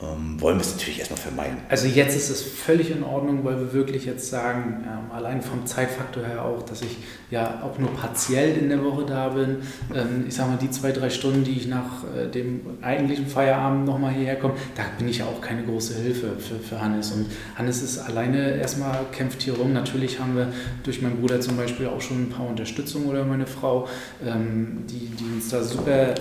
ähm, 0.02 0.40
wollen 0.40 0.56
wir 0.56 0.62
es 0.62 0.72
natürlich 0.72 0.98
erstmal 0.98 1.20
vermeiden. 1.20 1.58
Also 1.68 1.86
jetzt 1.86 2.16
ist 2.16 2.30
es 2.30 2.42
völlig 2.42 2.90
in 2.90 3.02
Ordnung, 3.02 3.44
weil 3.44 3.58
wir 3.60 3.72
wirklich 3.74 4.06
jetzt 4.06 4.30
sagen, 4.30 4.84
ähm, 4.86 5.10
allein 5.10 5.42
vom 5.42 5.66
Zeitfaktor 5.66 6.24
her 6.24 6.44
auch, 6.44 6.62
dass 6.62 6.80
ich 6.80 6.96
ja 7.30 7.62
auch 7.62 7.78
nur 7.78 7.90
partiell 7.92 8.56
in 8.56 8.70
der 8.70 8.82
Woche 8.82 9.04
da 9.04 9.28
bin. 9.28 9.58
Ähm, 9.94 10.24
ich 10.26 10.34
sage 10.34 10.50
mal, 10.50 10.56
die 10.56 10.70
zwei, 10.70 10.92
drei 10.92 11.10
Stunden, 11.10 11.44
die 11.44 11.52
ich 11.52 11.66
nach 11.66 12.04
äh, 12.16 12.28
dem 12.28 12.60
eigentlichen 12.80 13.26
Feierabend 13.26 13.84
nochmal 13.84 14.12
hierher 14.12 14.36
komme, 14.36 14.54
da 14.74 14.84
bin 14.98 15.08
ich 15.08 15.18
ja 15.18 15.26
auch 15.26 15.40
keine 15.42 15.64
große 15.64 15.98
Hilfe 16.00 16.38
für, 16.38 16.56
für 16.56 16.80
Hannes. 16.80 17.12
Und 17.12 17.26
Hannes 17.56 17.82
ist 17.82 17.98
alleine 17.98 18.56
erstmal, 18.56 19.04
kämpft 19.12 19.42
hier 19.42 19.54
rum. 19.54 19.74
Natürlich 19.74 20.18
haben 20.18 20.34
wir 20.34 20.48
durch 20.82 21.02
meinen 21.02 21.20
Bruder 21.20 21.40
zum 21.40 21.58
Beispiel 21.58 21.88
auch 21.88 22.00
schon 22.00 22.24
ein 22.24 22.30
paar 22.30 22.48
Unterstützung 22.48 23.06
oder 23.06 23.24
meine 23.24 23.46
Frau, 23.46 23.86
ähm, 24.26 24.84
die, 24.88 25.10
die 25.10 25.24
uns 25.24 25.50
da 25.50 25.62
super 25.62 26.14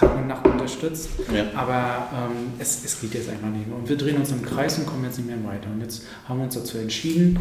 Tag 0.00 0.16
und 0.16 0.26
Nacht 0.26 0.46
unterstützt. 0.46 1.10
Ja. 1.32 1.44
Aber 1.54 2.08
ähm, 2.14 2.52
es, 2.58 2.84
es 2.84 3.00
geht 3.00 3.14
jetzt 3.14 3.28
einfach 3.28 3.48
nicht 3.48 3.68
mehr. 3.68 3.76
Und 3.76 3.88
wir 3.88 3.96
drehen 3.96 4.16
uns 4.16 4.30
im 4.30 4.42
Kreis 4.42 4.78
und 4.78 4.86
kommen 4.86 5.04
jetzt 5.04 5.18
nicht 5.18 5.28
mehr 5.28 5.36
weiter. 5.44 5.68
Und 5.70 5.80
jetzt 5.80 6.04
haben 6.26 6.38
wir 6.38 6.44
uns 6.44 6.54
dazu 6.54 6.78
entschieden, 6.78 7.38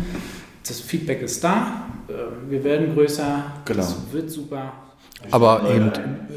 das 0.68 0.82
Feedback 0.82 1.22
ist 1.22 1.43
da, 1.43 1.88
äh, 2.10 2.14
wir 2.49 2.64
werden 2.64 2.93
größer, 2.93 3.45
genau. 3.66 3.82
es 3.82 3.95
wird 4.12 4.30
super. 4.30 4.74
Aber 5.32 5.70
eben 5.74 5.91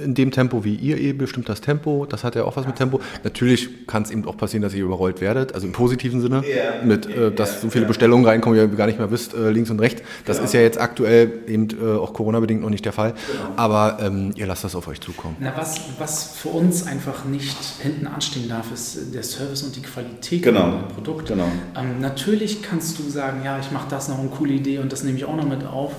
in 0.04 0.14
dem 0.14 0.30
Tempo, 0.32 0.64
wie 0.64 0.74
ihr 0.74 0.98
eben 0.98 1.18
bestimmt 1.18 1.48
das 1.48 1.60
Tempo, 1.60 2.04
das 2.08 2.24
hat 2.24 2.34
ja 2.34 2.44
auch 2.44 2.56
was 2.56 2.66
mit 2.66 2.76
Tempo. 2.76 3.00
Natürlich 3.22 3.86
kann 3.86 4.02
es 4.02 4.10
eben 4.10 4.26
auch 4.26 4.36
passieren, 4.36 4.62
dass 4.62 4.74
ihr 4.74 4.84
überrollt 4.84 5.20
werdet, 5.20 5.54
also 5.54 5.66
im 5.66 5.72
positiven 5.72 6.20
Sinne, 6.20 6.42
Ja. 6.46 6.84
mit, 6.84 7.06
äh, 7.06 7.30
dass 7.30 7.60
so 7.60 7.70
viele 7.70 7.86
Bestellungen 7.86 8.26
reinkommen, 8.26 8.58
ihr 8.58 8.66
gar 8.68 8.86
nicht 8.86 8.98
mehr 8.98 9.10
wisst, 9.10 9.34
äh, 9.34 9.50
links 9.50 9.70
und 9.70 9.78
rechts. 9.80 10.02
Das 10.24 10.38
ist 10.40 10.52
ja 10.52 10.60
jetzt 10.60 10.80
aktuell 10.80 11.30
eben 11.46 11.68
äh, 11.70 11.96
auch 11.96 12.12
Corona-bedingt 12.12 12.60
noch 12.60 12.70
nicht 12.70 12.84
der 12.84 12.92
Fall. 12.92 13.14
Aber 13.56 13.98
ähm, 14.00 14.32
ihr 14.34 14.46
lasst 14.46 14.64
das 14.64 14.74
auf 14.74 14.88
euch 14.88 15.00
zukommen. 15.00 15.36
Na, 15.38 15.52
was, 15.56 15.80
was 15.98 16.34
für 16.36 16.48
uns 16.48 16.86
einfach 16.86 17.24
nicht 17.24 17.56
hinten 17.80 18.06
anstehen 18.08 18.48
darf, 18.48 18.72
ist 18.72 19.14
der 19.14 19.22
Service 19.22 19.62
und 19.62 19.76
die 19.76 19.82
Qualität 19.82 20.42
Genau. 20.42 20.62
von 20.62 20.70
dem 20.80 20.88
Produkt. 20.88 21.28
Genau. 21.28 21.46
Ähm, 21.78 22.00
natürlich 22.00 22.62
kannst 22.62 22.98
du 22.98 23.08
sagen, 23.08 23.42
ja, 23.44 23.58
ich 23.60 23.70
mache 23.70 23.86
das 23.88 24.08
noch 24.08 24.18
eine 24.18 24.28
coole 24.28 24.54
Idee 24.54 24.78
und 24.78 24.90
das 24.92 25.04
nehme 25.04 25.16
ich 25.18 25.24
auch 25.24 25.36
noch 25.36 25.48
mit 25.48 25.64
auf. 25.64 25.92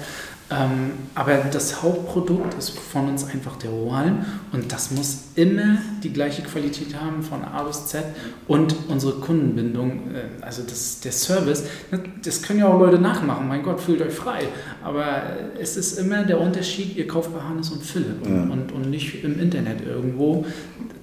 Ähm, 0.51 0.91
aber 1.15 1.37
das 1.51 1.81
Hauptprodukt 1.81 2.53
ist 2.55 2.77
von 2.77 3.07
uns 3.07 3.23
einfach 3.23 3.55
der 3.55 3.69
Rohhalm 3.69 4.25
und 4.51 4.71
das 4.71 4.91
muss 4.91 5.19
immer 5.35 5.77
die 6.03 6.11
gleiche 6.11 6.41
Qualität 6.41 6.99
haben 6.99 7.23
von 7.23 7.43
A 7.45 7.63
bis 7.63 7.87
Z 7.87 8.03
und 8.47 8.75
unsere 8.89 9.13
Kundenbindung, 9.13 10.13
äh, 10.13 10.43
also 10.43 10.61
das, 10.63 10.99
der 10.99 11.13
Service, 11.13 11.63
ne, 11.91 12.03
das 12.23 12.41
können 12.41 12.59
ja 12.59 12.67
auch 12.67 12.77
Leute 12.77 12.99
nachmachen, 12.99 13.47
mein 13.47 13.63
Gott, 13.63 13.79
fühlt 13.79 14.01
euch 14.01 14.13
frei. 14.13 14.41
Aber 14.83 15.05
äh, 15.05 15.61
es 15.61 15.77
ist 15.77 15.97
immer 15.97 16.23
der 16.23 16.41
Unterschied, 16.41 16.97
ihr 16.97 17.07
kauft 17.07 17.33
bei 17.33 17.41
Hannes 17.41 17.69
und 17.69 17.83
Philipp 17.83 18.25
und, 18.25 18.51
und, 18.51 18.71
und 18.73 18.89
nicht 18.89 19.23
im 19.23 19.39
Internet 19.39 19.85
irgendwo. 19.85 20.45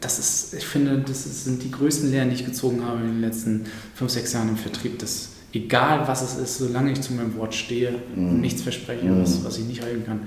Das 0.01 0.18
ist, 0.18 0.55
ich 0.55 0.66
finde, 0.66 0.99
das 0.99 1.45
sind 1.45 1.62
die 1.62 1.70
größten 1.70 2.11
Lehren, 2.11 2.28
die 2.28 2.36
ich 2.36 2.45
gezogen 2.45 2.84
habe 2.84 3.01
in 3.01 3.07
den 3.07 3.20
letzten 3.22 3.64
fünf, 3.95 4.11
sechs 4.11 4.32
Jahren 4.34 4.51
im 4.51 4.57
Vertrieb. 4.57 4.99
Das, 4.99 5.30
egal 5.53 6.07
was 6.07 6.22
es 6.22 6.38
ist, 6.38 6.59
solange 6.59 6.92
ich 6.92 7.01
zu 7.01 7.12
meinem 7.12 7.36
Wort 7.36 7.55
stehe 7.55 7.94
und 8.16 8.40
nichts 8.40 8.62
verspreche, 8.62 9.07
was, 9.20 9.44
was 9.44 9.59
ich 9.59 9.64
nicht 9.64 9.82
halten 9.82 10.05
kann, 10.05 10.20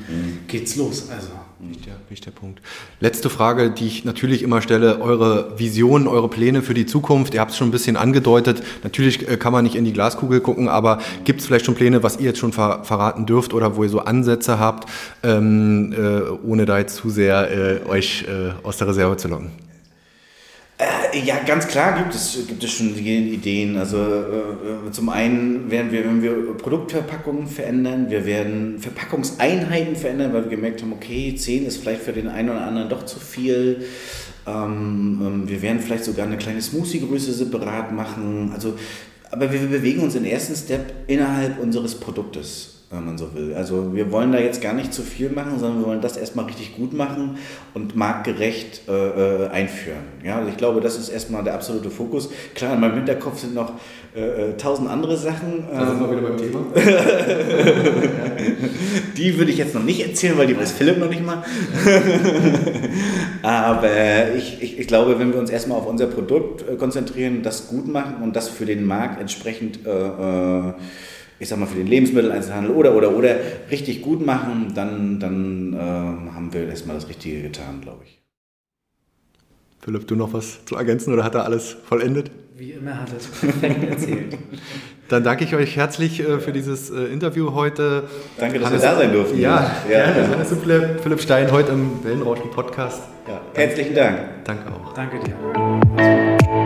geht's 0.48 0.76
los. 0.76 1.10
Also. 1.10 1.30
Wichtiger, 1.70 1.96
wichtiger 2.10 2.32
Punkt. 2.32 2.62
Letzte 3.00 3.30
Frage, 3.30 3.72
die 3.72 3.88
ich 3.88 4.04
natürlich 4.04 4.44
immer 4.44 4.62
stelle, 4.62 5.00
eure 5.02 5.58
Visionen, 5.58 6.08
eure 6.08 6.28
Pläne 6.28 6.62
für 6.62 6.74
die 6.74 6.86
Zukunft. 6.86 7.34
Ihr 7.34 7.40
habt 7.40 7.52
es 7.52 7.58
schon 7.58 7.70
ein 7.70 7.72
bisschen 7.72 7.96
angedeutet. 7.96 8.62
Natürlich 8.84 9.30
äh, 9.30 9.38
kann 9.38 9.54
man 9.54 9.64
nicht 9.64 9.76
in 9.76 9.86
die 9.86 9.94
Glaskugel 9.94 10.42
gucken, 10.42 10.68
aber 10.68 11.00
gibt 11.24 11.40
es 11.40 11.48
vielleicht 11.48 11.66
schon 11.66 11.76
Pläne, 11.76 12.04
was 12.04 12.18
ihr 12.18 12.26
jetzt 12.26 12.40
schon 12.40 12.52
ver 12.52 12.84
verraten 12.84 13.26
dürft 13.26 13.54
oder 13.54 13.76
wo 13.76 13.84
ihr 13.84 13.90
so 13.90 14.00
Ansätze 14.00 14.60
habt, 14.60 14.90
ähm, 15.24 15.94
äh, 15.94 16.30
ohne 16.46 16.66
da 16.66 16.80
jetzt 16.80 16.96
zu 16.98 17.10
sehr 17.10 17.50
äh, 17.52 17.88
euch 17.88 18.26
äh, 18.28 18.52
aus 18.64 18.78
der 18.78 18.88
Reserve 18.88 19.16
zu 19.18 19.28
locken? 19.30 19.52
Äh, 20.84 21.20
Ja, 21.26 21.40
ganz 21.46 21.68
klar 21.68 21.98
gibt 21.98 22.14
es, 22.16 22.38
gibt 22.48 22.64
es 22.64 22.72
schon 22.72 22.96
Ideen. 22.96 23.78
Also 23.78 23.98
äh, 23.98 24.92
zum 24.92 25.10
einen 25.10 25.70
werden 25.70 25.92
wir, 25.92 26.04
wenn 26.06 26.22
wir 26.22 26.58
Produktverpackungen 26.58 27.48
verändern, 27.48 28.10
wir 28.10 28.26
werden 28.26 28.80
Verpackungseinheiten 28.80 29.96
verändern, 29.96 30.34
weil 30.34 30.44
wir 30.44 30.50
gemerkt 30.50 30.82
haben, 30.82 30.94
okay, 30.94 31.36
10 31.36 31.66
ist 31.66 31.78
vielleicht 31.78 32.02
für 32.02 32.14
den 32.14 32.28
einen 32.28 32.50
oder 32.50 32.66
anderen 32.66 32.90
doch 32.90 33.06
zu 33.06 33.20
viel. 33.20 33.86
Ähm, 34.46 35.22
ähm, 35.22 35.44
wir 35.50 35.62
werden 35.62 35.80
vielleicht 35.80 36.04
sogar 36.06 36.26
eine 36.26 36.38
kleine 36.38 36.62
Smoothie-Größe 36.62 37.34
separat 37.34 37.92
machen. 37.92 38.52
Also, 38.54 38.74
aber 39.32 39.52
wir 39.52 39.60
bewegen 39.62 40.02
uns 40.02 40.16
im 40.16 40.26
ersten 40.26 40.56
Step 40.56 40.94
innerhalb 41.08 41.60
unseres 41.60 41.96
Produktes 41.96 42.73
wenn 42.94 43.06
man 43.06 43.18
so 43.18 43.34
will. 43.34 43.54
Also 43.56 43.94
wir 43.94 44.12
wollen 44.12 44.32
da 44.32 44.40
jetzt 44.40 44.62
gar 44.62 44.74
nicht 44.74 44.94
zu 44.94 45.02
viel 45.02 45.30
machen, 45.30 45.60
sondern 45.60 45.80
wir 45.80 45.88
wollen 45.88 46.02
das 46.02 46.18
erstmal 46.18 46.46
richtig 46.46 46.76
gut 46.76 46.94
machen 46.94 47.38
und 47.74 47.96
marktgerecht 47.96 48.82
äh, 48.88 49.46
äh, 49.46 49.50
einführen. 49.50 50.04
Ja, 50.24 50.38
also 50.38 50.50
ich 50.50 50.58
glaube, 50.58 50.82
das 50.82 50.98
ist 50.98 51.10
erstmal 51.10 51.44
der 51.44 51.56
absolute 51.56 51.90
Fokus. 51.90 52.30
Klar, 52.56 52.76
in 52.76 52.80
meinem 52.80 52.96
Hinterkopf 52.96 53.40
sind 53.40 53.56
noch 53.56 53.74
äh, 54.16 54.22
äh, 54.22 54.58
tausend 54.58 54.90
andere 54.90 55.18
Sachen. 55.18 55.66
Da 55.72 55.88
sind 55.88 56.00
wir 56.00 56.12
wieder 56.12 56.22
beim 56.22 56.38
Thema. 56.38 56.60
Die 59.18 59.38
würde 59.38 59.52
ich 59.52 59.58
jetzt 59.58 59.74
noch 59.74 59.84
nicht 59.84 60.08
erzählen, 60.08 60.38
weil 60.38 60.48
die 60.48 60.58
weiß 60.58 60.72
Philipp 60.72 60.98
noch 60.98 61.10
nicht 61.10 61.26
mal. 61.26 61.44
Aber 63.42 64.34
ich, 64.36 64.62
ich, 64.62 64.80
ich 64.80 64.88
glaube, 64.88 65.20
wenn 65.20 65.34
wir 65.34 65.40
uns 65.40 65.50
erstmal 65.50 65.80
auf 65.80 65.88
unser 65.88 66.08
Produkt 66.08 66.68
äh, 66.68 66.76
konzentrieren, 66.76 67.42
das 67.42 67.68
gut 67.68 67.88
machen 67.88 68.18
und 68.22 68.36
das 68.36 68.50
für 68.50 68.66
den 68.66 68.86
Markt 68.86 69.20
entsprechend, 69.20 69.86
äh, 69.86 69.90
äh, 69.90 70.74
ich 71.44 71.50
sag 71.50 71.60
mal, 71.60 71.66
für 71.66 71.76
den 71.78 71.88
Lebensmitteleinzelhandel 71.88 72.72
oder, 72.74 72.96
oder, 72.96 73.16
oder 73.16 73.36
richtig 73.70 74.02
gut 74.02 74.26
machen, 74.26 74.72
dann, 74.74 75.20
dann 75.20 75.74
äh, 75.74 75.78
haben 75.78 76.50
wir 76.54 76.68
erstmal 76.70 76.96
das 76.96 77.10
Richtige 77.10 77.42
getan, 77.42 77.82
glaube 77.82 78.00
ich. 78.06 78.22
Philipp, 79.82 80.08
du 80.08 80.16
noch 80.16 80.32
was 80.32 80.64
zu 80.64 80.78
ergänzen 80.78 81.14
oder 81.14 81.26
hat 81.26 81.36
er 81.36 81.44
alles 81.44 81.76
vollendet? 81.86 82.32
Wie 82.56 82.72
immer 82.72 82.98
hat 83.02 83.10
er 83.12 83.18
es 83.18 83.28
perfekt 83.28 83.84
erzählt. 83.90 84.38
Dann 85.10 85.24
danke 85.24 85.44
ich 85.44 85.54
euch 85.54 85.76
herzlich 85.76 86.22
äh, 86.22 86.40
für 86.40 86.54
dieses 86.54 86.90
äh, 86.90 87.04
Interview 87.06 87.54
heute. 87.54 88.06
Danke, 88.38 88.60
dass 88.60 88.70
Hannes- 88.70 88.82
wir 88.82 88.90
da 88.90 88.96
sein 88.96 89.12
durften. 89.12 89.38
Ja, 89.40 89.70
ja. 89.90 90.12
gerne. 90.14 90.30
Hannes 90.30 90.52
und 90.54 90.62
Philipp, 90.62 91.02
Philipp 91.02 91.20
Stein 91.20 91.52
heute 91.52 91.74
im 91.74 92.02
Wellenrauschen 92.04 92.50
Podcast. 92.52 93.02
ja. 93.28 93.42
Herzlichen 93.54 93.94
Dank. 93.96 94.20
Danke 94.46 94.72
auch. 94.72 94.94
Danke 94.94 95.20
dir. 95.20 96.63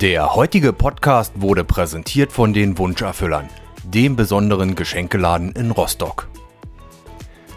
Der 0.00 0.34
heutige 0.36 0.72
Podcast 0.72 1.32
wurde 1.40 1.64
präsentiert 1.64 2.30
von 2.30 2.52
den 2.52 2.78
Wunscherfüllern, 2.78 3.48
dem 3.82 4.14
besonderen 4.14 4.76
Geschenkeladen 4.76 5.50
in 5.50 5.72
Rostock. 5.72 6.28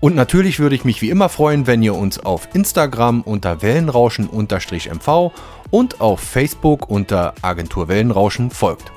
Und 0.00 0.14
natürlich 0.14 0.58
würde 0.58 0.74
ich 0.74 0.84
mich 0.84 1.00
wie 1.02 1.10
immer 1.10 1.28
freuen, 1.28 1.66
wenn 1.66 1.82
ihr 1.82 1.94
uns 1.94 2.18
auf 2.18 2.48
Instagram 2.54 3.22
unter 3.22 3.62
Wellenrauschen-MV 3.62 5.32
und 5.70 6.00
auf 6.00 6.20
Facebook 6.20 6.90
unter 6.90 7.34
Agentur 7.42 7.88
Wellenrauschen 7.88 8.50
folgt. 8.50 8.92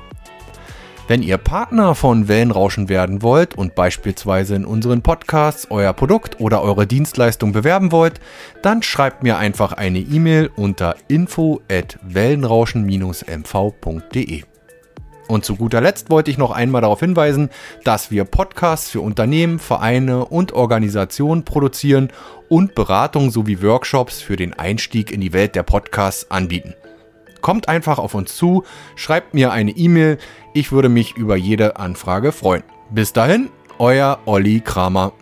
Wenn 1.09 1.21
ihr 1.23 1.37
Partner 1.37 1.95
von 1.95 2.27
Wellenrauschen 2.27 2.87
werden 2.87 3.23
wollt 3.23 3.57
und 3.57 3.73
beispielsweise 3.73 4.53
in 4.53 4.63
unseren 4.63 5.01
Podcasts 5.01 5.65
euer 5.71 5.93
Produkt 5.93 6.39
oder 6.39 6.61
eure 6.61 6.85
Dienstleistung 6.85 7.51
bewerben 7.51 7.91
wollt, 7.91 8.21
dann 8.61 8.83
schreibt 8.83 9.23
mir 9.23 9.39
einfach 9.39 9.73
eine 9.73 9.97
E-Mail 9.97 10.51
unter 10.55 10.95
info 11.07 11.61
at 11.67 11.97
wellenrauschen-mv.de. 12.03 14.43
Und 15.29 15.45
zu 15.45 15.55
guter 15.57 15.79
Letzt 15.79 16.09
wollte 16.09 16.31
ich 16.31 16.39
noch 16.39 16.49
einmal 16.49 16.81
darauf 16.81 17.01
hinweisen, 17.01 17.51
dass 17.83 18.09
wir 18.09 18.25
Podcasts 18.25 18.89
für 18.89 19.01
Unternehmen, 19.01 19.59
Vereine 19.59 20.25
und 20.25 20.53
Organisationen 20.53 21.45
produzieren 21.45 22.09
und 22.49 22.73
Beratung 22.73 23.29
sowie 23.29 23.61
Workshops 23.61 24.21
für 24.21 24.37
den 24.37 24.53
Einstieg 24.57 25.11
in 25.11 25.21
die 25.21 25.31
Welt 25.31 25.53
der 25.53 25.61
Podcasts 25.61 26.31
anbieten. 26.31 26.73
Kommt 27.41 27.69
einfach 27.69 27.99
auf 27.99 28.15
uns 28.15 28.35
zu, 28.35 28.63
schreibt 28.95 29.35
mir 29.35 29.51
eine 29.51 29.69
E-Mail, 29.69 30.17
ich 30.55 30.71
würde 30.71 30.89
mich 30.89 31.15
über 31.15 31.35
jede 31.35 31.77
Anfrage 31.77 32.31
freuen. 32.31 32.63
Bis 32.89 33.13
dahin, 33.13 33.49
euer 33.77 34.17
Olli 34.25 34.61
Kramer. 34.61 35.13